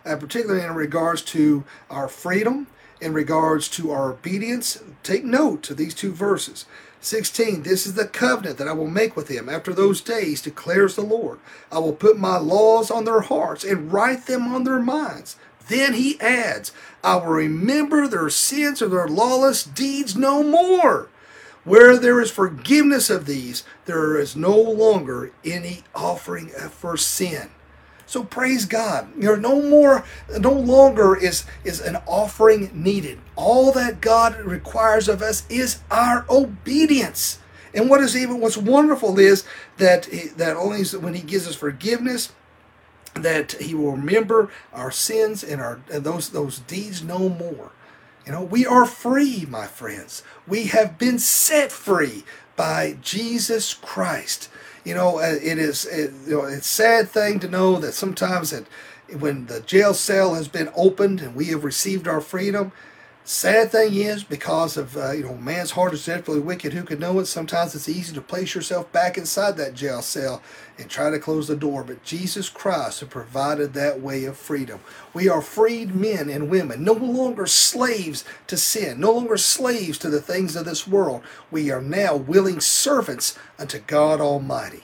uh, 0.06 0.16
particularly 0.16 0.64
in 0.64 0.74
regards 0.74 1.20
to 1.20 1.64
our 1.90 2.08
freedom, 2.08 2.66
in 3.02 3.12
regards 3.12 3.68
to 3.68 3.90
our 3.90 4.12
obedience. 4.12 4.82
Take 5.02 5.24
note 5.24 5.68
of 5.68 5.76
these 5.76 5.92
two 5.92 6.12
verses. 6.12 6.64
16, 7.02 7.64
this 7.64 7.86
is 7.86 7.94
the 7.94 8.06
covenant 8.06 8.56
that 8.56 8.68
I 8.68 8.72
will 8.72 8.88
make 8.88 9.14
with 9.14 9.28
them 9.28 9.50
after 9.50 9.74
those 9.74 10.00
days, 10.00 10.40
declares 10.40 10.96
the 10.96 11.02
Lord. 11.02 11.40
I 11.70 11.80
will 11.80 11.92
put 11.92 12.18
my 12.18 12.38
laws 12.38 12.90
on 12.90 13.04
their 13.04 13.20
hearts 13.20 13.62
and 13.62 13.92
write 13.92 14.24
them 14.24 14.54
on 14.54 14.64
their 14.64 14.80
minds. 14.80 15.36
Then 15.68 15.92
he 15.92 16.18
adds, 16.18 16.72
I 17.02 17.16
will 17.16 17.26
remember 17.26 18.08
their 18.08 18.30
sins 18.30 18.80
or 18.80 18.88
their 18.88 19.08
lawless 19.08 19.64
deeds 19.64 20.16
no 20.16 20.42
more. 20.42 21.10
Where 21.64 21.96
there 21.96 22.20
is 22.20 22.30
forgiveness 22.30 23.08
of 23.08 23.26
these, 23.26 23.64
there 23.86 24.18
is 24.18 24.36
no 24.36 24.56
longer 24.56 25.32
any 25.44 25.82
offering 25.94 26.48
for 26.48 26.96
sin. 26.96 27.50
So 28.06 28.22
praise 28.22 28.66
God. 28.66 29.08
You're 29.18 29.38
no 29.38 29.62
more, 29.62 30.04
no 30.38 30.52
longer 30.52 31.16
is, 31.16 31.44
is 31.64 31.80
an 31.80 31.96
offering 32.06 32.70
needed. 32.74 33.18
All 33.34 33.72
that 33.72 34.00
God 34.00 34.38
requires 34.40 35.08
of 35.08 35.22
us 35.22 35.46
is 35.48 35.80
our 35.90 36.26
obedience. 36.28 37.38
And 37.72 37.90
what 37.90 38.00
is 38.00 38.16
even 38.16 38.40
what's 38.40 38.56
wonderful 38.56 39.18
is 39.18 39.44
that 39.78 40.08
that 40.36 40.56
only 40.56 40.84
when 40.84 41.14
He 41.14 41.22
gives 41.22 41.48
us 41.48 41.56
forgiveness, 41.56 42.32
that 43.14 43.52
He 43.52 43.74
will 43.74 43.92
remember 43.92 44.50
our 44.72 44.90
sins 44.90 45.42
and 45.42 45.60
our 45.60 45.80
and 45.92 46.04
those 46.04 46.30
those 46.30 46.60
deeds 46.60 47.02
no 47.02 47.28
more. 47.28 47.72
You 48.26 48.32
know, 48.32 48.42
we 48.42 48.66
are 48.66 48.86
free, 48.86 49.46
my 49.48 49.66
friends. 49.66 50.22
We 50.46 50.64
have 50.64 50.98
been 50.98 51.18
set 51.18 51.70
free 51.70 52.24
by 52.56 52.96
Jesus 53.02 53.74
Christ. 53.74 54.48
You 54.84 54.94
know, 54.94 55.18
uh, 55.18 55.38
it 55.42 55.58
is 55.58 55.84
it, 55.86 56.12
you 56.26 56.38
know 56.38 56.44
it's 56.44 56.66
a 56.66 56.74
sad 56.74 57.08
thing 57.08 57.40
to 57.40 57.48
know 57.48 57.78
that 57.80 57.92
sometimes 57.92 58.50
that 58.50 58.66
when 59.18 59.46
the 59.46 59.60
jail 59.60 59.94
cell 59.94 60.34
has 60.34 60.48
been 60.48 60.70
opened 60.76 61.20
and 61.20 61.34
we 61.34 61.46
have 61.46 61.64
received 61.64 62.08
our 62.08 62.20
freedom, 62.20 62.72
Sad 63.26 63.72
thing 63.72 63.94
is, 63.94 64.22
because 64.22 64.76
of 64.76 64.98
uh, 64.98 65.12
you 65.12 65.24
know 65.24 65.34
man's 65.34 65.70
heart 65.70 65.94
is 65.94 66.04
desperately 66.04 66.42
wicked, 66.42 66.74
who 66.74 66.82
could 66.82 67.00
know 67.00 67.18
it? 67.20 67.24
Sometimes 67.24 67.74
it's 67.74 67.88
easy 67.88 68.12
to 68.12 68.20
place 68.20 68.54
yourself 68.54 68.92
back 68.92 69.16
inside 69.16 69.56
that 69.56 69.72
jail 69.72 70.02
cell 70.02 70.42
and 70.78 70.90
try 70.90 71.08
to 71.08 71.18
close 71.18 71.48
the 71.48 71.56
door. 71.56 71.84
But 71.84 72.02
Jesus 72.02 72.50
Christ 72.50 73.00
has 73.00 73.08
provided 73.08 73.72
that 73.72 74.02
way 74.02 74.24
of 74.26 74.36
freedom. 74.36 74.80
We 75.14 75.26
are 75.30 75.40
freed 75.40 75.94
men 75.94 76.28
and 76.28 76.50
women, 76.50 76.84
no 76.84 76.92
longer 76.92 77.46
slaves 77.46 78.26
to 78.48 78.58
sin, 78.58 79.00
no 79.00 79.12
longer 79.12 79.38
slaves 79.38 79.96
to 80.00 80.10
the 80.10 80.20
things 80.20 80.54
of 80.54 80.66
this 80.66 80.86
world. 80.86 81.22
We 81.50 81.70
are 81.70 81.80
now 81.80 82.16
willing 82.16 82.60
servants 82.60 83.38
unto 83.58 83.78
God 83.78 84.20
Almighty. 84.20 84.82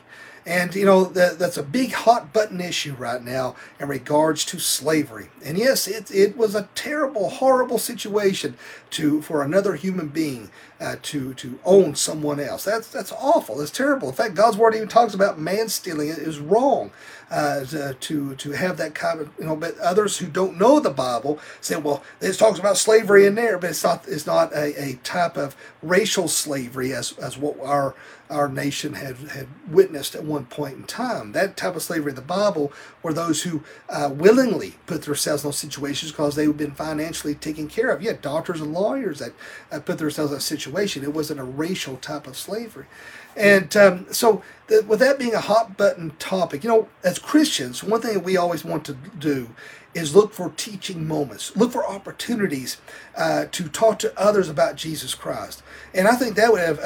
And, 0.50 0.74
you 0.74 0.84
know, 0.84 1.04
that, 1.04 1.38
that's 1.38 1.58
a 1.58 1.62
big 1.62 1.92
hot 1.92 2.32
button 2.32 2.60
issue 2.60 2.94
right 2.94 3.22
now 3.22 3.54
in 3.78 3.86
regards 3.86 4.44
to 4.46 4.58
slavery. 4.58 5.28
And 5.44 5.56
yes, 5.56 5.86
it, 5.86 6.10
it 6.10 6.36
was 6.36 6.56
a 6.56 6.68
terrible, 6.74 7.30
horrible 7.30 7.78
situation 7.78 8.56
to 8.90 9.22
for 9.22 9.44
another 9.44 9.76
human 9.76 10.08
being 10.08 10.50
uh, 10.80 10.96
to, 11.02 11.34
to 11.34 11.60
own 11.64 11.94
someone 11.94 12.40
else. 12.40 12.64
That's, 12.64 12.88
that's 12.88 13.12
awful. 13.12 13.58
That's 13.58 13.70
terrible. 13.70 14.08
In 14.08 14.14
fact, 14.16 14.34
God's 14.34 14.56
word 14.56 14.74
even 14.74 14.88
talks 14.88 15.14
about 15.14 15.38
man 15.38 15.68
stealing. 15.68 16.08
It 16.08 16.18
is 16.18 16.40
wrong 16.40 16.90
uh, 17.30 17.64
to, 18.00 18.34
to 18.34 18.50
have 18.52 18.76
that 18.76 18.94
kind 18.94 19.20
of, 19.20 19.30
you 19.38 19.44
know, 19.44 19.56
but 19.56 19.78
others 19.78 20.18
who 20.18 20.26
don't 20.26 20.58
know 20.58 20.80
the 20.80 20.90
Bible 20.90 21.38
say, 21.60 21.76
well, 21.76 22.02
it 22.20 22.32
talks 22.34 22.58
about 22.58 22.76
slavery 22.76 23.26
in 23.26 23.34
there, 23.34 23.58
but 23.58 23.70
it's 23.70 23.84
not, 23.84 24.04
it's 24.08 24.26
not 24.26 24.52
a, 24.52 24.82
a 24.82 24.94
type 25.04 25.36
of 25.36 25.54
racial 25.82 26.28
slavery 26.28 26.92
as, 26.92 27.16
as 27.18 27.38
what 27.38 27.58
our 27.60 27.94
our 28.30 28.48
nation 28.48 28.94
had, 28.94 29.16
had 29.16 29.48
witnessed 29.68 30.14
at 30.14 30.24
one 30.24 30.46
point 30.46 30.76
in 30.76 30.84
time. 30.84 31.32
That 31.32 31.56
type 31.56 31.74
of 31.74 31.82
slavery 31.82 32.10
in 32.10 32.16
the 32.16 32.22
Bible 32.22 32.72
were 33.02 33.12
those 33.12 33.42
who 33.42 33.62
uh, 33.88 34.08
willingly 34.12 34.76
put 34.86 35.02
themselves 35.02 35.42
in 35.42 35.48
those 35.48 35.58
situations 35.58 36.12
because 36.12 36.36
they've 36.36 36.56
been 36.56 36.70
financially 36.70 37.34
taken 37.34 37.66
care 37.66 37.90
of. 37.90 38.00
You 38.02 38.08
had 38.08 38.22
doctors 38.22 38.60
and 38.60 38.72
lawyers 38.72 39.18
that 39.18 39.32
uh, 39.72 39.80
put 39.80 39.98
themselves 39.98 40.30
in 40.30 40.38
a 40.38 40.40
situation. 40.40 41.02
It 41.02 41.12
wasn't 41.12 41.40
a 41.40 41.44
racial 41.44 41.96
type 41.96 42.26
of 42.28 42.36
slavery. 42.36 42.86
And 43.36 43.74
um, 43.76 44.06
so, 44.10 44.42
the, 44.66 44.84
with 44.86 45.00
that 45.00 45.18
being 45.18 45.34
a 45.34 45.40
hot 45.40 45.76
button 45.76 46.12
topic, 46.18 46.64
you 46.64 46.70
know, 46.70 46.88
as 47.02 47.18
Christians, 47.18 47.82
one 47.82 48.00
thing 48.00 48.14
that 48.14 48.24
we 48.24 48.36
always 48.36 48.64
want 48.64 48.84
to 48.86 48.96
do 49.18 49.50
is 49.94 50.14
look 50.14 50.32
for 50.32 50.50
teaching 50.56 51.06
moments, 51.06 51.56
look 51.56 51.72
for 51.72 51.86
opportunities 51.86 52.78
uh, 53.16 53.46
to 53.50 53.68
talk 53.68 53.98
to 54.00 54.20
others 54.20 54.48
about 54.48 54.76
Jesus 54.76 55.14
Christ. 55.14 55.62
And 55.94 56.06
I 56.06 56.14
think 56.14 56.36
that 56.36 56.52
would 56.52 56.60
have, 56.60 56.80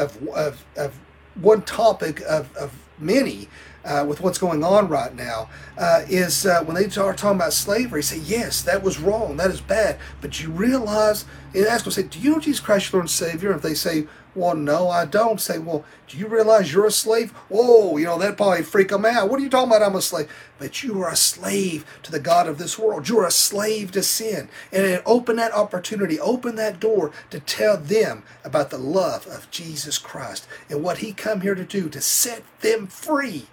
have 0.76 0.98
one 1.34 1.62
topic 1.62 2.22
of, 2.22 2.54
of 2.56 2.72
many 2.98 3.48
uh, 3.84 4.04
with 4.06 4.20
what's 4.20 4.38
going 4.38 4.64
on 4.64 4.88
right 4.88 5.14
now 5.14 5.48
uh, 5.76 6.02
is 6.08 6.46
uh, 6.46 6.62
when 6.64 6.74
they 6.74 6.88
start 6.88 7.18
talking 7.18 7.36
about 7.36 7.52
slavery, 7.52 8.02
say, 8.02 8.18
yes, 8.18 8.62
that 8.62 8.82
was 8.82 8.98
wrong, 8.98 9.36
that 9.36 9.50
is 9.50 9.60
bad. 9.60 9.98
But 10.20 10.42
you 10.42 10.50
realize, 10.50 11.24
and 11.54 11.66
ask 11.66 11.84
them, 11.84 11.92
say, 11.92 12.04
do 12.04 12.18
you 12.18 12.32
know 12.32 12.40
Jesus 12.40 12.60
Christ, 12.60 12.92
your 12.92 12.98
Lord 12.98 13.04
and 13.04 13.10
Savior? 13.10 13.50
And 13.50 13.58
if 13.58 13.62
they 13.62 13.74
say, 13.74 14.06
well, 14.34 14.56
no, 14.56 14.88
I 14.88 15.04
don't. 15.04 15.40
Say, 15.40 15.58
well, 15.58 15.84
do 16.08 16.18
you 16.18 16.26
realize 16.26 16.72
you're 16.72 16.86
a 16.86 16.90
slave? 16.90 17.30
Whoa, 17.48 17.96
you 17.96 18.06
know, 18.06 18.18
that 18.18 18.36
probably 18.36 18.62
freak 18.62 18.88
them 18.88 19.04
out. 19.04 19.30
What 19.30 19.38
are 19.38 19.42
you 19.42 19.48
talking 19.48 19.70
about? 19.70 19.82
I'm 19.82 19.94
a 19.94 20.02
slave. 20.02 20.28
But 20.58 20.82
you 20.82 21.00
are 21.02 21.10
a 21.10 21.16
slave 21.16 21.84
to 22.02 22.10
the 22.10 22.18
God 22.18 22.48
of 22.48 22.58
this 22.58 22.78
world. 22.78 23.08
You're 23.08 23.26
a 23.26 23.30
slave 23.30 23.92
to 23.92 24.02
sin. 24.02 24.48
And 24.72 25.02
open 25.06 25.36
that 25.36 25.52
opportunity, 25.52 26.18
open 26.18 26.56
that 26.56 26.80
door 26.80 27.12
to 27.30 27.38
tell 27.38 27.76
them 27.76 28.24
about 28.44 28.70
the 28.70 28.78
love 28.78 29.26
of 29.28 29.50
Jesus 29.50 29.98
Christ 29.98 30.48
and 30.68 30.82
what 30.82 30.98
he 30.98 31.12
come 31.12 31.42
here 31.42 31.54
to 31.54 31.64
do 31.64 31.88
to 31.88 32.00
set 32.00 32.42
them 32.60 32.86
free. 32.88 33.46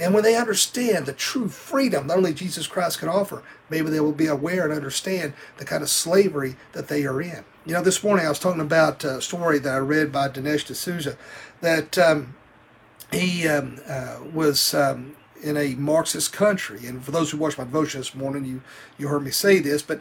And 0.00 0.14
when 0.14 0.22
they 0.22 0.34
understand 0.34 1.04
the 1.04 1.12
true 1.12 1.48
freedom 1.48 2.06
that 2.06 2.16
only 2.16 2.32
Jesus 2.32 2.66
Christ 2.66 2.98
can 2.98 3.10
offer, 3.10 3.42
maybe 3.68 3.90
they 3.90 4.00
will 4.00 4.12
be 4.12 4.26
aware 4.26 4.64
and 4.64 4.72
understand 4.72 5.34
the 5.58 5.66
kind 5.66 5.82
of 5.82 5.90
slavery 5.90 6.56
that 6.72 6.88
they 6.88 7.04
are 7.04 7.20
in. 7.20 7.44
You 7.66 7.74
know, 7.74 7.82
this 7.82 8.02
morning 8.02 8.24
I 8.24 8.30
was 8.30 8.38
talking 8.38 8.62
about 8.62 9.04
a 9.04 9.20
story 9.20 9.58
that 9.58 9.74
I 9.74 9.78
read 9.78 10.10
by 10.10 10.28
Dinesh 10.28 10.64
D'Souza 10.64 11.18
that 11.60 11.98
um, 11.98 12.34
he 13.12 13.46
um, 13.46 13.78
uh, 13.86 14.20
was 14.32 14.72
um, 14.72 15.16
in 15.42 15.58
a 15.58 15.74
Marxist 15.74 16.32
country. 16.32 16.86
And 16.86 17.04
for 17.04 17.10
those 17.10 17.30
who 17.30 17.36
watched 17.36 17.58
my 17.58 17.64
devotion 17.64 18.00
this 18.00 18.14
morning, 18.14 18.46
you, 18.46 18.62
you 18.96 19.08
heard 19.08 19.22
me 19.22 19.30
say 19.30 19.58
this, 19.58 19.82
but 19.82 20.00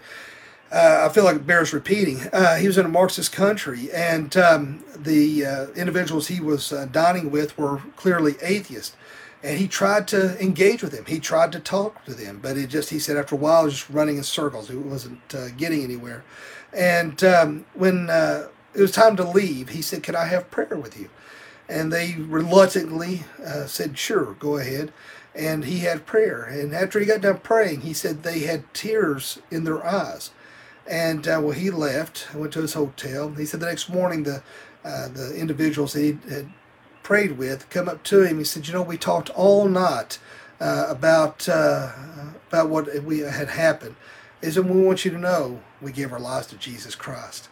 uh, 0.71 1.07
I 1.09 1.13
feel 1.13 1.25
like 1.25 1.35
it 1.35 1.47
bears 1.47 1.73
repeating. 1.73 2.21
Uh, 2.31 2.55
he 2.55 2.67
was 2.67 2.77
in 2.77 2.85
a 2.85 2.89
Marxist 2.89 3.33
country, 3.33 3.91
and 3.91 4.37
um, 4.37 4.83
the 4.95 5.45
uh, 5.45 5.67
individuals 5.71 6.27
he 6.27 6.39
was 6.39 6.71
uh, 6.71 6.87
dining 6.89 7.31
with 7.31 7.57
were 7.57 7.81
clearly 7.95 8.35
atheists 8.41 8.95
and 9.41 9.57
he 9.57 9.67
tried 9.67 10.07
to 10.09 10.41
engage 10.41 10.83
with 10.83 10.91
them. 10.91 11.05
He 11.05 11.19
tried 11.19 11.51
to 11.53 11.59
talk 11.59 12.03
to 12.05 12.13
them, 12.13 12.39
but 12.41 12.57
it 12.57 12.67
just 12.67 12.89
he 12.89 12.99
said 12.99 13.17
after 13.17 13.35
a 13.35 13.37
while, 13.37 13.69
just 13.69 13.89
running 13.89 14.17
in 14.17 14.23
circles. 14.23 14.69
It 14.69 14.77
wasn't 14.77 15.21
uh, 15.33 15.49
getting 15.49 15.83
anywhere. 15.83 16.23
And 16.73 17.23
um, 17.23 17.65
when 17.73 18.09
uh, 18.09 18.49
it 18.73 18.81
was 18.81 18.91
time 18.91 19.15
to 19.15 19.23
leave, 19.23 19.69
he 19.69 19.81
said, 19.81 20.03
"Can 20.03 20.15
I 20.15 20.25
have 20.25 20.51
prayer 20.51 20.77
with 20.77 20.99
you?" 20.99 21.09
And 21.69 21.91
they 21.91 22.15
reluctantly 22.17 23.23
uh, 23.43 23.65
said, 23.65 23.97
"Sure, 23.97 24.33
go 24.33 24.57
ahead." 24.57 24.91
And 25.33 25.65
he 25.65 25.79
had 25.79 26.05
prayer. 26.05 26.43
And 26.43 26.73
after 26.73 26.99
he 26.99 27.05
got 27.05 27.21
done 27.21 27.39
praying, 27.39 27.81
he 27.81 27.93
said 27.93 28.23
they 28.23 28.39
had 28.39 28.73
tears 28.73 29.39
in 29.49 29.63
their 29.63 29.85
eyes. 29.85 30.31
And 30.85 31.27
uh, 31.27 31.39
well, 31.41 31.51
he 31.51 31.69
left. 31.69 32.33
Went 32.35 32.51
to 32.53 32.61
his 32.61 32.73
hotel. 32.73 33.29
He 33.29 33.45
said 33.45 33.61
the 33.61 33.67
next 33.67 33.89
morning 33.89 34.23
the 34.23 34.43
uh, 34.83 35.07
the 35.07 35.33
individuals 35.35 35.93
he 35.93 36.17
had 36.29 36.51
prayed 37.09 37.39
with 37.39 37.67
come 37.71 37.89
up 37.89 38.03
to 38.03 38.21
him. 38.21 38.37
He 38.37 38.43
said, 38.43 38.67
"You 38.67 38.73
know, 38.75 38.83
we 38.83 38.95
talked 38.95 39.31
all 39.31 39.67
night 39.67 40.19
uh, 40.61 40.85
about 40.87 41.49
uh, 41.49 41.91
about 42.49 42.69
what 42.69 43.03
we 43.03 43.21
had 43.21 43.49
happened. 43.49 43.95
Is 44.43 44.53
that 44.53 44.61
we 44.61 44.79
want 44.79 45.03
you 45.05 45.09
to 45.11 45.17
know 45.17 45.59
we 45.81 45.91
gave 45.91 46.13
our 46.13 46.19
lives 46.19 46.45
to 46.47 46.55
Jesus 46.55 46.93
Christ, 46.93 47.49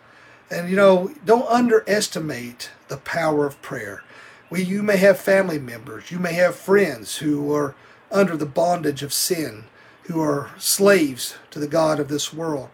and 0.52 0.70
you 0.70 0.76
know, 0.76 1.12
don't 1.26 1.50
underestimate 1.50 2.70
the 2.88 2.98
power 2.98 3.48
of 3.48 3.60
prayer. 3.64 4.04
We, 4.52 4.62
you 4.62 4.84
may 4.84 4.98
have 4.98 5.20
family 5.20 5.58
members, 5.58 6.12
you 6.12 6.20
may 6.20 6.34
have 6.34 6.56
friends 6.56 7.18
who 7.18 7.52
are 7.52 7.74
under 8.12 8.38
the 8.38 8.46
bondage 8.46 9.02
of 9.02 9.12
sin, 9.12 9.64
who 10.04 10.22
are 10.22 10.52
slaves 10.60 11.36
to 11.50 11.58
the 11.58 11.68
God 11.68 12.00
of 12.00 12.10
this 12.10 12.32
world. 12.32 12.70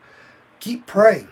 Keep 0.60 0.86
praying. 0.86 1.30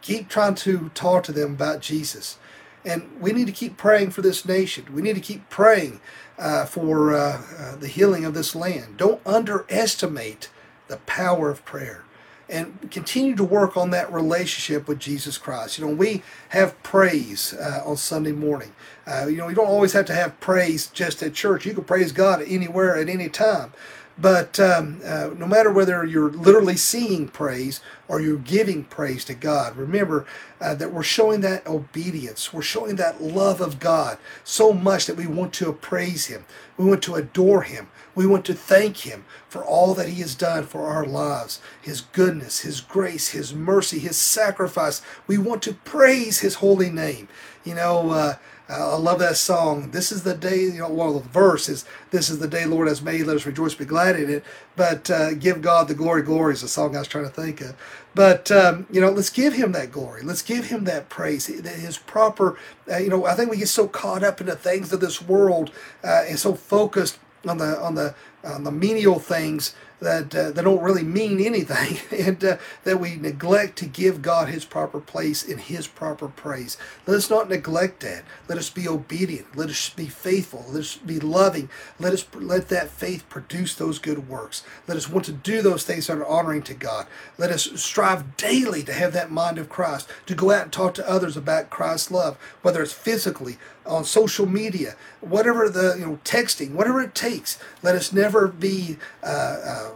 Keep 0.00 0.30
trying 0.30 0.54
to 0.54 0.90
talk 0.94 1.24
to 1.24 1.32
them 1.32 1.52
about 1.52 1.80
Jesus. 1.82 2.38
And 2.84 3.20
we 3.20 3.32
need 3.32 3.46
to 3.46 3.52
keep 3.52 3.76
praying 3.76 4.10
for 4.10 4.22
this 4.22 4.44
nation. 4.44 4.86
We 4.92 5.02
need 5.02 5.14
to 5.14 5.20
keep 5.20 5.48
praying 5.48 6.00
uh, 6.38 6.66
for 6.66 7.14
uh, 7.14 7.42
uh, 7.58 7.76
the 7.76 7.88
healing 7.88 8.24
of 8.24 8.34
this 8.34 8.54
land. 8.54 8.96
Don't 8.96 9.20
underestimate 9.26 10.50
the 10.88 10.98
power 10.98 11.50
of 11.50 11.64
prayer. 11.64 12.04
And 12.46 12.90
continue 12.90 13.34
to 13.36 13.44
work 13.44 13.74
on 13.74 13.88
that 13.90 14.12
relationship 14.12 14.86
with 14.86 14.98
Jesus 14.98 15.38
Christ. 15.38 15.78
You 15.78 15.86
know, 15.86 15.94
we 15.94 16.22
have 16.50 16.80
praise 16.82 17.54
uh, 17.54 17.82
on 17.86 17.96
Sunday 17.96 18.32
morning. 18.32 18.72
Uh, 19.06 19.26
you 19.28 19.38
know, 19.38 19.48
you 19.48 19.54
don't 19.54 19.66
always 19.66 19.94
have 19.94 20.04
to 20.06 20.14
have 20.14 20.38
praise 20.40 20.88
just 20.88 21.22
at 21.22 21.32
church. 21.32 21.64
You 21.64 21.72
can 21.72 21.84
praise 21.84 22.12
God 22.12 22.42
anywhere 22.46 22.96
at 22.96 23.08
any 23.08 23.30
time. 23.30 23.72
But 24.16 24.60
um, 24.60 25.00
uh, 25.04 25.30
no 25.36 25.46
matter 25.46 25.72
whether 25.72 26.04
you're 26.04 26.30
literally 26.30 26.76
seeing 26.76 27.28
praise 27.28 27.80
or 28.06 28.20
you're 28.20 28.38
giving 28.38 28.84
praise 28.84 29.24
to 29.24 29.34
God, 29.34 29.76
remember 29.76 30.24
uh, 30.60 30.74
that 30.74 30.92
we're 30.92 31.02
showing 31.02 31.40
that 31.40 31.66
obedience. 31.66 32.52
We're 32.52 32.62
showing 32.62 32.94
that 32.96 33.20
love 33.20 33.60
of 33.60 33.80
God 33.80 34.18
so 34.44 34.72
much 34.72 35.06
that 35.06 35.16
we 35.16 35.26
want 35.26 35.52
to 35.54 35.72
praise 35.72 36.26
Him. 36.26 36.44
We 36.76 36.84
want 36.84 37.02
to 37.04 37.16
adore 37.16 37.62
Him. 37.62 37.88
We 38.14 38.24
want 38.26 38.44
to 38.44 38.54
thank 38.54 38.98
Him 38.98 39.24
for 39.48 39.64
all 39.64 39.94
that 39.94 40.08
He 40.08 40.20
has 40.20 40.36
done 40.36 40.64
for 40.64 40.86
our 40.86 41.04
lives 41.04 41.60
His 41.82 42.00
goodness, 42.00 42.60
His 42.60 42.80
grace, 42.80 43.30
His 43.30 43.52
mercy, 43.52 43.98
His 43.98 44.16
sacrifice. 44.16 45.02
We 45.26 45.38
want 45.38 45.62
to 45.64 45.74
praise 45.74 46.38
His 46.38 46.56
holy 46.56 46.90
name. 46.90 47.26
You 47.64 47.74
know, 47.74 48.10
uh, 48.10 48.36
I 48.66 48.96
love 48.96 49.18
that 49.18 49.36
song. 49.36 49.90
This 49.90 50.10
is 50.10 50.22
the 50.22 50.34
day, 50.34 50.62
you 50.62 50.78
know, 50.78 50.88
well, 50.88 51.18
the 51.18 51.28
verse 51.28 51.68
is, 51.68 51.84
This 52.10 52.30
is 52.30 52.38
the 52.38 52.48
day 52.48 52.64
Lord 52.64 52.88
has 52.88 53.02
made, 53.02 53.26
let 53.26 53.36
us 53.36 53.44
rejoice, 53.44 53.74
be 53.74 53.84
glad 53.84 54.18
in 54.18 54.30
it. 54.30 54.44
But 54.74 55.10
uh, 55.10 55.34
give 55.34 55.60
God 55.60 55.88
the 55.88 55.94
glory, 55.94 56.22
glory 56.22 56.54
is 56.54 56.62
the 56.62 56.68
song 56.68 56.96
I 56.96 57.00
was 57.00 57.08
trying 57.08 57.24
to 57.24 57.30
think 57.30 57.60
of. 57.60 57.76
But, 58.14 58.50
um, 58.50 58.86
you 58.90 59.02
know, 59.02 59.10
let's 59.10 59.28
give 59.28 59.52
him 59.52 59.72
that 59.72 59.92
glory. 59.92 60.22
Let's 60.22 60.40
give 60.40 60.66
him 60.66 60.84
that 60.84 61.10
praise. 61.10 61.46
His 61.46 61.98
proper, 61.98 62.58
uh, 62.90 62.96
you 62.96 63.10
know, 63.10 63.26
I 63.26 63.34
think 63.34 63.50
we 63.50 63.58
get 63.58 63.68
so 63.68 63.86
caught 63.86 64.22
up 64.22 64.40
in 64.40 64.46
the 64.46 64.56
things 64.56 64.92
of 64.94 65.00
this 65.00 65.20
world 65.20 65.70
uh, 66.02 66.24
and 66.26 66.38
so 66.38 66.54
focused 66.54 67.18
on 67.46 67.58
the, 67.58 67.78
on 67.80 67.96
the, 67.96 68.14
on 68.42 68.64
the 68.64 68.72
menial 68.72 69.18
things 69.18 69.74
that 70.04 70.34
uh, 70.34 70.50
that 70.52 70.62
don't 70.62 70.82
really 70.82 71.02
mean 71.02 71.40
anything, 71.40 71.98
and 72.26 72.42
uh, 72.44 72.56
that 72.84 73.00
we 73.00 73.16
neglect 73.16 73.76
to 73.78 73.86
give 73.86 74.22
God 74.22 74.48
His 74.48 74.64
proper 74.64 75.00
place 75.00 75.42
in 75.42 75.58
His 75.58 75.86
proper 75.86 76.28
praise. 76.28 76.76
Let 77.06 77.16
us 77.16 77.28
not 77.30 77.48
neglect 77.48 78.00
that. 78.00 78.22
Let 78.48 78.58
us 78.58 78.70
be 78.70 78.86
obedient. 78.86 79.56
Let 79.56 79.70
us 79.70 79.90
be 79.90 80.06
faithful. 80.06 80.64
Let 80.68 80.80
us 80.80 80.96
be 80.96 81.18
loving. 81.18 81.68
Let 81.98 82.12
us 82.12 82.26
let 82.34 82.68
that 82.68 82.90
faith 82.90 83.28
produce 83.28 83.74
those 83.74 83.98
good 83.98 84.28
works. 84.28 84.62
Let 84.86 84.96
us 84.96 85.08
want 85.10 85.26
to 85.26 85.32
do 85.32 85.62
those 85.62 85.84
things 85.84 86.06
that 86.06 86.18
are 86.18 86.26
honoring 86.26 86.62
to 86.62 86.74
God. 86.74 87.06
Let 87.36 87.50
us 87.50 87.68
strive 87.82 88.36
daily 88.36 88.82
to 88.84 88.92
have 88.92 89.12
that 89.14 89.30
mind 89.30 89.58
of 89.58 89.68
Christ, 89.68 90.08
to 90.26 90.34
go 90.34 90.50
out 90.50 90.62
and 90.62 90.72
talk 90.72 90.94
to 90.94 91.10
others 91.10 91.36
about 91.36 91.70
Christ's 91.70 92.10
love, 92.10 92.36
whether 92.62 92.82
it's 92.82 92.92
physically, 92.92 93.58
on 93.86 94.04
social 94.04 94.46
media, 94.46 94.96
whatever 95.20 95.68
the 95.68 95.96
you 95.98 96.06
know 96.06 96.18
texting, 96.24 96.72
whatever 96.72 97.02
it 97.02 97.14
takes. 97.14 97.58
Let 97.82 97.94
us 97.94 98.12
never 98.12 98.48
be 98.48 98.96
uh, 99.22 99.26
uh, 99.26 99.90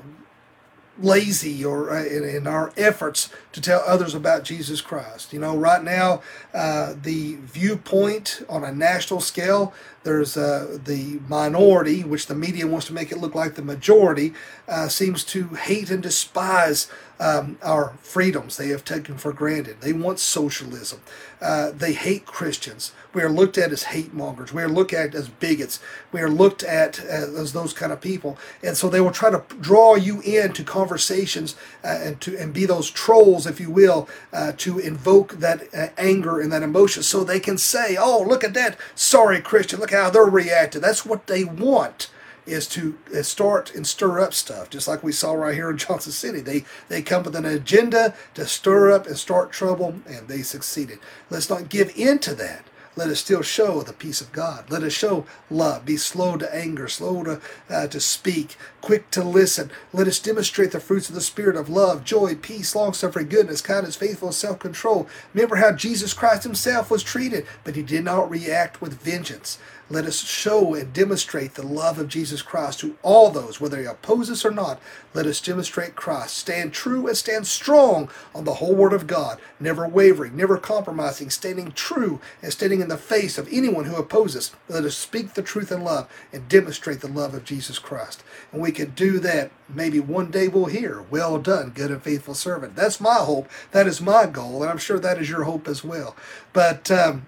lazy 1.00 1.64
or 1.64 1.90
uh, 1.90 2.04
in, 2.04 2.24
in, 2.24 2.46
our 2.46 2.72
efforts 2.76 3.30
to 3.52 3.60
tell 3.60 3.82
others 3.86 4.14
about 4.14 4.42
Jesus 4.44 4.80
Christ. 4.80 5.32
You 5.32 5.40
know, 5.40 5.56
right 5.56 5.82
now, 5.82 6.22
uh, 6.52 6.94
the 7.00 7.36
viewpoint 7.36 8.42
on 8.48 8.64
a 8.64 8.72
national 8.72 9.20
scale, 9.20 9.72
there's 10.08 10.38
uh, 10.38 10.78
the 10.84 11.20
minority, 11.28 12.02
which 12.02 12.28
the 12.28 12.34
media 12.34 12.66
wants 12.66 12.86
to 12.86 12.94
make 12.94 13.12
it 13.12 13.18
look 13.18 13.34
like 13.34 13.56
the 13.56 13.62
majority, 13.62 14.32
uh, 14.66 14.88
seems 14.88 15.22
to 15.22 15.48
hate 15.48 15.90
and 15.90 16.02
despise 16.02 16.88
um, 17.20 17.58
our 17.62 17.94
freedoms 18.00 18.56
they 18.56 18.68
have 18.68 18.84
taken 18.84 19.18
for 19.18 19.32
granted. 19.32 19.80
They 19.80 19.92
want 19.92 20.18
socialism. 20.18 21.00
Uh, 21.40 21.70
they 21.70 21.92
hate 21.92 22.26
Christians. 22.26 22.92
We 23.12 23.22
are 23.22 23.28
looked 23.28 23.58
at 23.58 23.72
as 23.72 23.84
hate 23.84 24.12
mongers. 24.12 24.52
We 24.52 24.62
are 24.62 24.68
looked 24.68 24.92
at 24.92 25.14
as 25.14 25.28
bigots. 25.28 25.80
We 26.12 26.20
are 26.20 26.28
looked 26.28 26.62
at 26.62 26.98
as, 27.00 27.34
as 27.34 27.52
those 27.52 27.72
kind 27.72 27.92
of 27.92 28.00
people. 28.00 28.38
And 28.62 28.76
so 28.76 28.88
they 28.88 29.00
will 29.00 29.12
try 29.12 29.30
to 29.30 29.42
draw 29.60 29.94
you 29.94 30.20
into 30.20 30.62
conversations 30.62 31.56
uh, 31.84 31.98
and 32.00 32.20
to 32.22 32.36
and 32.38 32.52
be 32.52 32.66
those 32.66 32.90
trolls, 32.90 33.46
if 33.46 33.60
you 33.60 33.70
will, 33.70 34.08
uh, 34.32 34.52
to 34.58 34.78
invoke 34.78 35.34
that 35.34 35.62
uh, 35.74 35.88
anger 35.96 36.40
and 36.40 36.52
that 36.52 36.62
emotion, 36.62 37.02
so 37.02 37.24
they 37.24 37.40
can 37.40 37.58
say, 37.58 37.96
"Oh, 37.96 38.22
look 38.22 38.44
at 38.44 38.54
that 38.54 38.76
sorry 38.94 39.40
Christian. 39.40 39.80
Look 39.80 39.92
how 39.92 39.97
they're 40.10 40.24
reacting." 40.24 40.80
That's 40.80 41.06
what 41.06 41.26
they 41.26 41.44
want 41.44 42.10
is 42.46 42.66
to 42.66 42.96
start 43.22 43.74
and 43.74 43.86
stir 43.86 44.20
up 44.20 44.32
stuff, 44.32 44.70
just 44.70 44.88
like 44.88 45.02
we 45.02 45.12
saw 45.12 45.32
right 45.32 45.54
here 45.54 45.70
in 45.70 45.76
Johnson 45.76 46.12
City. 46.12 46.40
They 46.40 46.64
they 46.88 47.02
come 47.02 47.22
with 47.22 47.36
an 47.36 47.44
agenda 47.44 48.14
to 48.34 48.46
stir 48.46 48.90
up 48.92 49.06
and 49.06 49.18
start 49.18 49.52
trouble, 49.52 49.96
and 50.08 50.28
they 50.28 50.42
succeeded. 50.42 50.98
Let's 51.30 51.50
not 51.50 51.68
give 51.68 51.92
in 51.96 52.18
to 52.20 52.34
that. 52.36 52.64
Let 52.98 53.10
us 53.10 53.20
still 53.20 53.42
show 53.42 53.82
the 53.82 53.92
peace 53.92 54.20
of 54.20 54.32
God. 54.32 54.70
Let 54.70 54.82
us 54.82 54.92
show 54.92 55.24
love. 55.50 55.84
Be 55.84 55.96
slow 55.96 56.36
to 56.36 56.52
anger, 56.52 56.88
slow 56.88 57.22
to, 57.22 57.40
uh, 57.70 57.86
to 57.86 58.00
speak, 58.00 58.56
quick 58.80 59.12
to 59.12 59.22
listen. 59.22 59.70
Let 59.92 60.08
us 60.08 60.18
demonstrate 60.18 60.72
the 60.72 60.80
fruits 60.80 61.08
of 61.08 61.14
the 61.14 61.20
Spirit 61.20 61.54
of 61.54 61.68
love, 61.68 62.02
joy, 62.02 62.34
peace, 62.34 62.74
long 62.74 62.92
suffering, 62.94 63.28
goodness, 63.28 63.60
kindness, 63.60 63.94
faithfulness, 63.94 64.38
self 64.38 64.58
control. 64.58 65.06
Remember 65.32 65.56
how 65.56 65.70
Jesus 65.70 66.12
Christ 66.12 66.42
himself 66.42 66.90
was 66.90 67.04
treated, 67.04 67.46
but 67.62 67.76
he 67.76 67.82
did 67.82 68.02
not 68.02 68.28
react 68.28 68.82
with 68.82 69.00
vengeance. 69.00 69.58
Let 69.90 70.04
us 70.04 70.22
show 70.22 70.74
and 70.74 70.92
demonstrate 70.92 71.54
the 71.54 71.66
love 71.66 71.98
of 71.98 72.08
Jesus 72.08 72.42
Christ 72.42 72.80
to 72.80 72.96
all 73.02 73.30
those, 73.30 73.58
whether 73.58 73.78
they 73.78 73.86
oppose 73.86 74.30
us 74.30 74.44
or 74.44 74.50
not. 74.50 74.80
Let 75.14 75.24
us 75.24 75.40
demonstrate 75.40 75.96
Christ. 75.96 76.36
Stand 76.36 76.74
true 76.74 77.06
and 77.06 77.16
stand 77.16 77.46
strong 77.46 78.10
on 78.34 78.44
the 78.44 78.54
whole 78.54 78.74
Word 78.74 78.92
of 78.92 79.06
God, 79.06 79.38
never 79.58 79.88
wavering, 79.88 80.36
never 80.36 80.58
compromising, 80.58 81.30
standing 81.30 81.72
true 81.72 82.20
and 82.42 82.52
standing 82.52 82.82
in 82.82 82.88
the 82.88 82.98
face 82.98 83.38
of 83.38 83.48
anyone 83.50 83.86
who 83.86 83.96
opposes. 83.96 84.52
Let 84.68 84.84
us 84.84 84.94
speak 84.94 85.32
the 85.32 85.42
truth 85.42 85.72
in 85.72 85.82
love 85.82 86.06
and 86.34 86.48
demonstrate 86.50 87.00
the 87.00 87.08
love 87.08 87.32
of 87.32 87.44
Jesus 87.44 87.78
Christ. 87.78 88.22
And 88.52 88.60
we 88.60 88.72
can 88.72 88.90
do 88.90 89.18
that. 89.20 89.50
Maybe 89.70 90.00
one 90.00 90.30
day 90.30 90.48
we'll 90.48 90.66
hear, 90.66 91.02
Well 91.10 91.38
done, 91.38 91.70
good 91.70 91.90
and 91.90 92.02
faithful 92.02 92.34
servant. 92.34 92.76
That's 92.76 93.00
my 93.00 93.14
hope. 93.14 93.48
That 93.70 93.86
is 93.86 94.02
my 94.02 94.26
goal. 94.26 94.62
And 94.62 94.70
I'm 94.70 94.78
sure 94.78 94.98
that 94.98 95.18
is 95.18 95.30
your 95.30 95.44
hope 95.44 95.66
as 95.66 95.82
well. 95.82 96.14
But, 96.52 96.90
um, 96.90 97.26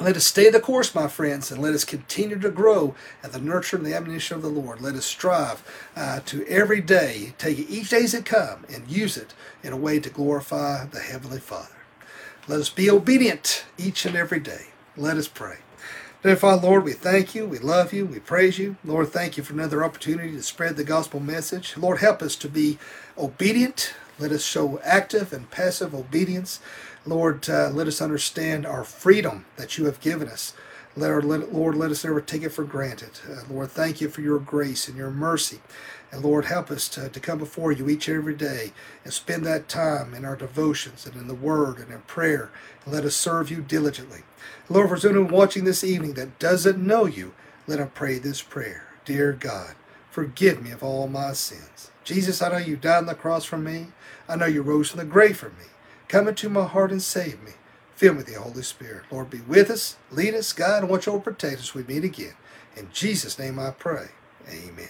let 0.00 0.16
us 0.16 0.24
stay 0.24 0.48
the 0.48 0.60
course, 0.60 0.94
my 0.94 1.08
friends, 1.08 1.50
and 1.50 1.60
let 1.60 1.74
us 1.74 1.84
continue 1.84 2.38
to 2.38 2.50
grow 2.50 2.94
at 3.22 3.32
the 3.32 3.40
nurture 3.40 3.76
and 3.76 3.84
the 3.84 3.94
admonition 3.94 4.36
of 4.36 4.42
the 4.42 4.48
Lord. 4.48 4.80
Let 4.80 4.94
us 4.94 5.04
strive 5.04 5.62
uh, 5.96 6.20
to 6.26 6.46
every 6.46 6.80
day 6.80 7.34
take 7.36 7.58
each 7.58 7.90
day 7.90 8.04
as 8.04 8.14
it 8.14 8.24
come 8.24 8.64
and 8.72 8.88
use 8.88 9.16
it 9.16 9.34
in 9.62 9.72
a 9.72 9.76
way 9.76 9.98
to 9.98 10.10
glorify 10.10 10.86
the 10.86 11.00
Heavenly 11.00 11.40
Father. 11.40 11.74
Let 12.46 12.60
us 12.60 12.70
be 12.70 12.88
obedient 12.88 13.64
each 13.76 14.06
and 14.06 14.14
every 14.16 14.40
day. 14.40 14.68
Let 14.96 15.16
us 15.16 15.28
pray. 15.28 15.58
Dear 16.22 16.36
Father, 16.36 16.66
Lord, 16.66 16.84
we 16.84 16.92
thank 16.92 17.34
you, 17.34 17.46
we 17.46 17.58
love 17.58 17.92
you, 17.92 18.06
we 18.06 18.18
praise 18.18 18.58
you. 18.58 18.76
Lord, 18.84 19.08
thank 19.08 19.36
you 19.36 19.44
for 19.44 19.52
another 19.52 19.84
opportunity 19.84 20.32
to 20.32 20.42
spread 20.42 20.76
the 20.76 20.82
gospel 20.82 21.20
message. 21.20 21.76
Lord, 21.76 21.98
help 21.98 22.22
us 22.22 22.34
to 22.36 22.48
be 22.48 22.78
obedient. 23.16 23.94
Let 24.18 24.32
us 24.32 24.42
show 24.42 24.80
active 24.82 25.32
and 25.32 25.48
passive 25.50 25.94
obedience. 25.94 26.58
Lord, 27.08 27.48
uh, 27.48 27.70
let 27.70 27.86
us 27.86 28.02
understand 28.02 28.66
our 28.66 28.84
freedom 28.84 29.46
that 29.56 29.78
you 29.78 29.86
have 29.86 30.00
given 30.00 30.28
us. 30.28 30.52
Let 30.94 31.10
our, 31.10 31.22
let, 31.22 31.54
Lord, 31.54 31.74
let 31.74 31.90
us 31.90 32.04
never 32.04 32.20
take 32.20 32.42
it 32.42 32.50
for 32.50 32.64
granted. 32.64 33.20
Uh, 33.26 33.42
Lord, 33.50 33.70
thank 33.70 34.00
you 34.00 34.10
for 34.10 34.20
your 34.20 34.38
grace 34.38 34.88
and 34.88 34.96
your 34.96 35.10
mercy. 35.10 35.60
And 36.10 36.22
Lord, 36.22 36.46
help 36.46 36.70
us 36.70 36.86
to, 36.90 37.08
to 37.08 37.20
come 37.20 37.38
before 37.38 37.72
you 37.72 37.88
each 37.88 38.08
and 38.08 38.16
every 38.18 38.34
day 38.34 38.72
and 39.04 39.12
spend 39.12 39.46
that 39.46 39.68
time 39.68 40.12
in 40.12 40.26
our 40.26 40.36
devotions 40.36 41.06
and 41.06 41.16
in 41.16 41.28
the 41.28 41.34
Word 41.34 41.78
and 41.78 41.90
in 41.90 42.00
prayer. 42.00 42.50
And 42.84 42.92
let 42.92 43.04
us 43.04 43.16
serve 43.16 43.50
you 43.50 43.62
diligently. 43.62 44.22
Lord, 44.68 44.90
for 45.00 45.08
anyone 45.08 45.28
watching 45.32 45.64
this 45.64 45.84
evening 45.84 46.14
that 46.14 46.38
doesn't 46.38 46.78
know 46.78 47.06
you, 47.06 47.32
let 47.66 47.78
him 47.78 47.90
pray 47.94 48.18
this 48.18 48.42
prayer. 48.42 48.86
Dear 49.06 49.32
God, 49.32 49.76
forgive 50.10 50.62
me 50.62 50.72
of 50.72 50.82
all 50.82 51.08
my 51.08 51.32
sins. 51.32 51.90
Jesus, 52.04 52.42
I 52.42 52.50
know 52.50 52.58
you 52.58 52.76
died 52.76 52.98
on 52.98 53.06
the 53.06 53.14
cross 53.14 53.44
for 53.44 53.58
me. 53.58 53.88
I 54.28 54.36
know 54.36 54.46
you 54.46 54.60
rose 54.62 54.90
from 54.90 54.98
the 54.98 55.06
grave 55.06 55.38
for 55.38 55.50
me. 55.50 55.66
Come 56.08 56.26
into 56.26 56.48
my 56.48 56.64
heart 56.64 56.90
and 56.90 57.02
save 57.02 57.42
me. 57.42 57.52
Fill 57.94 58.14
me 58.14 58.18
with 58.18 58.26
the 58.26 58.40
Holy 58.40 58.62
Spirit. 58.62 59.04
Lord, 59.10 59.28
be 59.28 59.40
with 59.40 59.70
us, 59.70 59.96
lead 60.10 60.34
us, 60.34 60.52
guide, 60.54 60.82
and 60.82 60.90
watch 60.90 61.06
over 61.06 61.18
protect 61.18 61.60
us. 61.60 61.74
We 61.74 61.82
meet 61.82 62.04
again. 62.04 62.34
In 62.76 62.88
Jesus' 62.92 63.38
name 63.38 63.58
I 63.58 63.72
pray. 63.72 64.08
Amen. 64.48 64.88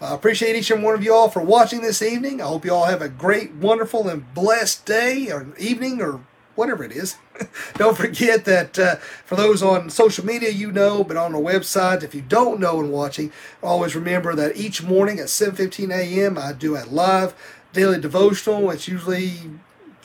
Well, 0.00 0.12
I 0.12 0.14
appreciate 0.16 0.56
each 0.56 0.70
and 0.70 0.82
one 0.82 0.94
of 0.94 1.04
you 1.04 1.14
all 1.14 1.30
for 1.30 1.42
watching 1.42 1.82
this 1.82 2.02
evening. 2.02 2.40
I 2.40 2.46
hope 2.46 2.64
you 2.64 2.74
all 2.74 2.86
have 2.86 3.02
a 3.02 3.08
great, 3.08 3.52
wonderful, 3.52 4.08
and 4.08 4.34
blessed 4.34 4.86
day 4.86 5.30
or 5.30 5.46
evening 5.56 6.00
or 6.00 6.20
whatever 6.56 6.82
it 6.82 6.92
is. 6.92 7.16
don't 7.74 7.96
forget 7.96 8.44
that 8.46 8.78
uh, 8.78 8.96
for 8.96 9.36
those 9.36 9.62
on 9.62 9.88
social 9.88 10.24
media, 10.26 10.50
you 10.50 10.72
know, 10.72 11.04
but 11.04 11.16
on 11.16 11.32
the 11.32 11.38
website, 11.38 12.02
if 12.02 12.14
you 12.14 12.22
don't 12.22 12.58
know 12.58 12.80
and 12.80 12.90
watching, 12.90 13.30
always 13.62 13.94
remember 13.94 14.34
that 14.34 14.56
each 14.56 14.82
morning 14.82 15.20
at 15.20 15.26
7.15 15.26 15.94
a.m. 15.94 16.36
I 16.36 16.52
do 16.52 16.76
a 16.76 16.82
live 16.86 17.34
daily 17.72 18.00
devotional. 18.00 18.70
It's 18.70 18.88
usually 18.88 19.34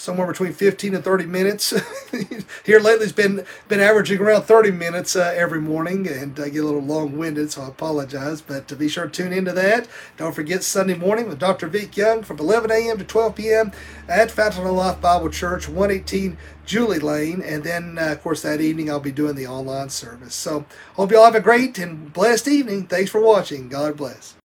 somewhere 0.05 0.27
between 0.27 0.53
15 0.53 0.95
and 0.95 1.03
30 1.03 1.25
minutes. 1.25 1.73
Here 2.63 2.79
lately, 2.79 3.05
it's 3.05 3.11
been 3.11 3.45
been 3.67 3.79
averaging 3.79 4.19
around 4.19 4.43
30 4.43 4.71
minutes 4.71 5.15
uh, 5.15 5.33
every 5.35 5.59
morning, 5.59 6.07
and 6.07 6.39
I 6.39 6.49
get 6.49 6.63
a 6.63 6.67
little 6.67 6.81
long-winded, 6.81 7.51
so 7.51 7.63
I 7.63 7.67
apologize. 7.69 8.41
But 8.41 8.67
to 8.67 8.75
be 8.75 8.87
sure 8.87 9.05
to 9.05 9.11
tune 9.11 9.33
into 9.33 9.51
that. 9.53 9.87
Don't 10.17 10.35
forget 10.35 10.63
Sunday 10.63 10.95
morning 10.95 11.27
with 11.27 11.39
Dr. 11.39 11.67
Vic 11.67 11.97
Young 11.97 12.23
from 12.23 12.39
11 12.39 12.71
a.m. 12.71 12.97
to 12.99 13.03
12 13.03 13.35
p.m. 13.35 13.71
at 14.07 14.31
Fountain 14.31 14.65
of 14.65 14.73
Life 14.73 15.01
Bible 15.01 15.29
Church, 15.29 15.67
118 15.67 16.37
Julie 16.65 16.99
Lane, 16.99 17.41
and 17.41 17.63
then 17.63 17.97
uh, 17.97 18.11
of 18.11 18.21
course 18.21 18.41
that 18.43 18.61
evening 18.61 18.89
I'll 18.89 18.99
be 18.99 19.11
doing 19.11 19.35
the 19.35 19.47
online 19.47 19.89
service. 19.89 20.35
So 20.35 20.65
hope 20.93 21.11
you 21.11 21.17
all 21.17 21.25
have 21.25 21.35
a 21.35 21.41
great 21.41 21.77
and 21.79 22.13
blessed 22.13 22.47
evening. 22.47 22.87
Thanks 22.87 23.11
for 23.11 23.21
watching. 23.21 23.69
God 23.69 23.97
bless. 23.97 24.35